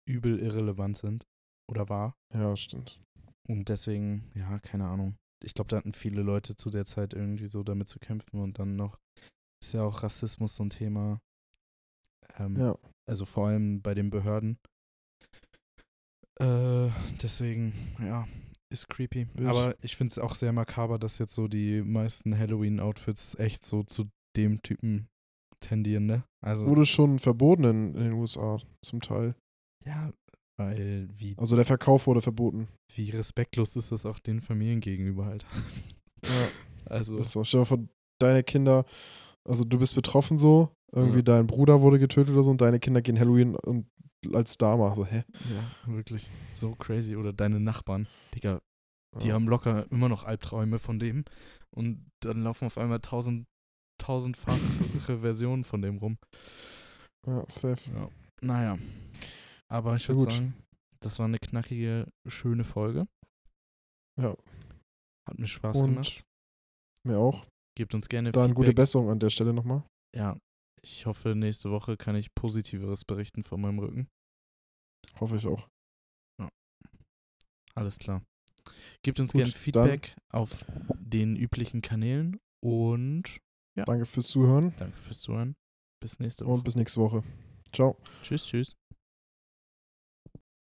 übel 0.08 0.40
irrelevant 0.40 0.98
sind 0.98 1.28
oder 1.70 1.90
war. 1.90 2.16
Ja, 2.34 2.56
stimmt. 2.56 3.00
Und 3.48 3.70
deswegen, 3.70 4.32
ja, 4.36 4.58
keine 4.60 4.88
Ahnung. 4.88 5.18
Ich 5.44 5.54
glaube, 5.54 5.70
da 5.70 5.78
hatten 5.78 5.94
viele 5.94 6.22
Leute 6.22 6.56
zu 6.56 6.70
der 6.70 6.86
Zeit 6.86 7.14
irgendwie 7.14 7.48
so 7.48 7.64
damit 7.64 7.90
zu 7.90 8.00
kämpfen 8.00 8.40
und 8.40 8.58
dann 8.58 8.76
noch 8.76 8.98
ist 9.62 9.74
ja 9.74 9.84
auch 9.84 10.04
Rassismus 10.04 10.56
so 10.56 10.64
ein 10.64 10.70
Thema. 10.70 11.20
Ähm, 12.40 12.56
Ja. 12.56 12.76
Also 13.10 13.26
vor 13.26 13.48
allem 13.48 13.82
bei 13.82 13.94
den 13.96 14.10
Behörden. 14.10 14.58
Äh, 16.40 16.90
deswegen, 17.22 17.74
ja, 18.00 18.28
ist 18.72 18.88
creepy. 18.88 19.28
Wild. 19.34 19.50
Aber 19.50 19.76
ich 19.82 19.96
finde 19.96 20.12
es 20.12 20.20
auch 20.20 20.36
sehr 20.36 20.54
makaber, 20.54 20.98
dass 21.00 21.18
jetzt 21.18 21.34
so 21.34 21.48
die 21.48 21.82
meisten 21.82 22.38
Halloween-Outfits 22.38 23.36
echt 23.40 23.66
so 23.66 23.84
zu 23.84 24.06
dem 24.38 24.62
Typen 24.62 25.08
tendieren, 25.60 26.06
ne? 26.06 26.24
Also, 26.46 26.66
Wurde 26.68 26.86
schon 26.86 27.20
verboten 27.20 27.64
in, 27.66 27.88
in 27.96 28.04
den 28.04 28.14
USA 28.14 28.60
zum 28.86 29.02
Teil. 29.02 29.36
ja, 29.86 30.14
weil 30.58 31.10
wie, 31.18 31.36
Also 31.40 31.56
der 31.56 31.66
Verkauf 31.66 32.06
wurde 32.08 32.22
verboten. 32.22 32.68
wie 32.96 33.10
respektlos 33.10 33.76
ist 33.76 33.92
das 33.92 34.06
auch 34.06 34.20
den 34.20 34.40
Familien 34.42 34.80
gegenüber 34.82 35.26
halt. 35.26 35.46
Ja. 36.26 36.32
Also, 36.86 37.18
Ist 37.18 37.34
so. 37.34 37.44
Stell 37.44 37.60
dir 37.62 37.66
vor, 37.66 37.80
deine 38.20 38.42
Kinder, 38.42 38.84
also 39.48 39.64
du 39.64 39.78
bist 39.78 39.94
betroffen 39.94 40.40
so, 40.40 40.72
irgendwie 40.92 41.18
Ja. 41.20 41.24
dein 41.24 41.48
Bruder 41.48 41.82
wurde 41.82 42.00
getötet 42.00 42.34
oder 42.34 42.44
so 42.44 42.52
und 42.52 42.62
deine 42.62 42.80
Kinder 42.80 43.02
gehen 43.02 43.20
Halloween 43.20 43.56
und 43.56 43.88
als 44.34 44.58
Dama. 44.58 44.96
So, 44.96 45.06
hä? 45.06 45.24
ja, 45.54 45.94
wirklich 45.94 46.30
so 46.50 46.76
crazy. 46.76 47.16
Oder 47.16 47.32
deine 47.34 47.60
Nachbarn, 47.60 48.08
Digga, 48.36 48.60
die 49.22 49.28
Ja. 49.30 49.34
haben 49.36 49.48
locker 49.48 49.90
immer 49.92 50.10
noch 50.10 50.24
Albträume 50.26 50.78
von 50.80 51.00
dem 51.00 51.24
und 51.76 52.06
dann 52.22 52.44
laufen 52.44 52.66
auf 52.66 52.78
einmal 52.78 53.00
tausend, 53.00 53.46
tausendfache 54.02 54.58
Versionen 55.22 55.64
von 55.64 55.82
dem 55.82 55.98
rum. 55.98 56.18
Ja, 57.28 57.44
safe. 57.50 57.90
Ja. 57.94 58.10
Naja, 58.42 58.78
aber 59.70 59.96
ich 59.96 60.08
würde 60.08 60.22
sagen, 60.32 60.54
das 61.02 61.20
war 61.20 61.26
eine 61.26 61.40
knackige, 61.40 62.08
schöne 62.28 62.64
Folge. 62.64 63.08
Ja. 64.20 64.36
Hat 65.28 65.38
mir 65.40 65.48
Spaß 65.48 65.82
Und 65.82 65.90
gemacht. 65.92 66.24
mir 67.06 67.18
auch. 67.20 67.46
Gebt 67.78 67.94
uns 67.94 68.10
gerne 68.10 68.32
Dann 68.32 68.54
gute 68.54 68.68
Feedback. 68.70 68.84
Besserung 68.84 69.10
an 69.10 69.20
der 69.20 69.30
Stelle 69.30 69.54
nochmal. 69.54 69.84
Ja, 70.16 70.38
ich 70.82 71.06
hoffe, 71.06 71.36
nächste 71.36 71.72
Woche 71.72 71.98
kann 71.98 72.16
ich 72.16 72.34
Positiveres 72.34 73.06
berichten 73.06 73.44
von 73.44 73.62
meinem 73.62 73.80
Rücken. 73.80 74.10
Hoffe 75.20 75.38
ich 75.38 75.48
auch. 75.48 75.68
Alles 77.76 77.98
klar. 77.98 78.24
Gebt 79.04 79.20
uns 79.20 79.32
gerne 79.32 79.52
Feedback 79.52 80.16
auf 80.30 80.66
den 81.00 81.36
üblichen 81.36 81.82
Kanälen 81.82 82.40
und 82.62 83.40
Danke 83.76 84.06
fürs 84.06 84.28
Zuhören 84.28 84.74
danke 84.78 84.98
fürs 84.98 85.22
Zuhören. 85.22 85.56
Bis 86.02 86.20
nächste 86.20 86.46
Woche. 86.46 86.54
und 86.56 86.64
bis 86.64 86.76
nächste 86.76 87.00
Woche. 87.00 87.24
Ciao. 87.72 87.98
Tschüss, 88.24 88.46
tschüss. 88.46 88.79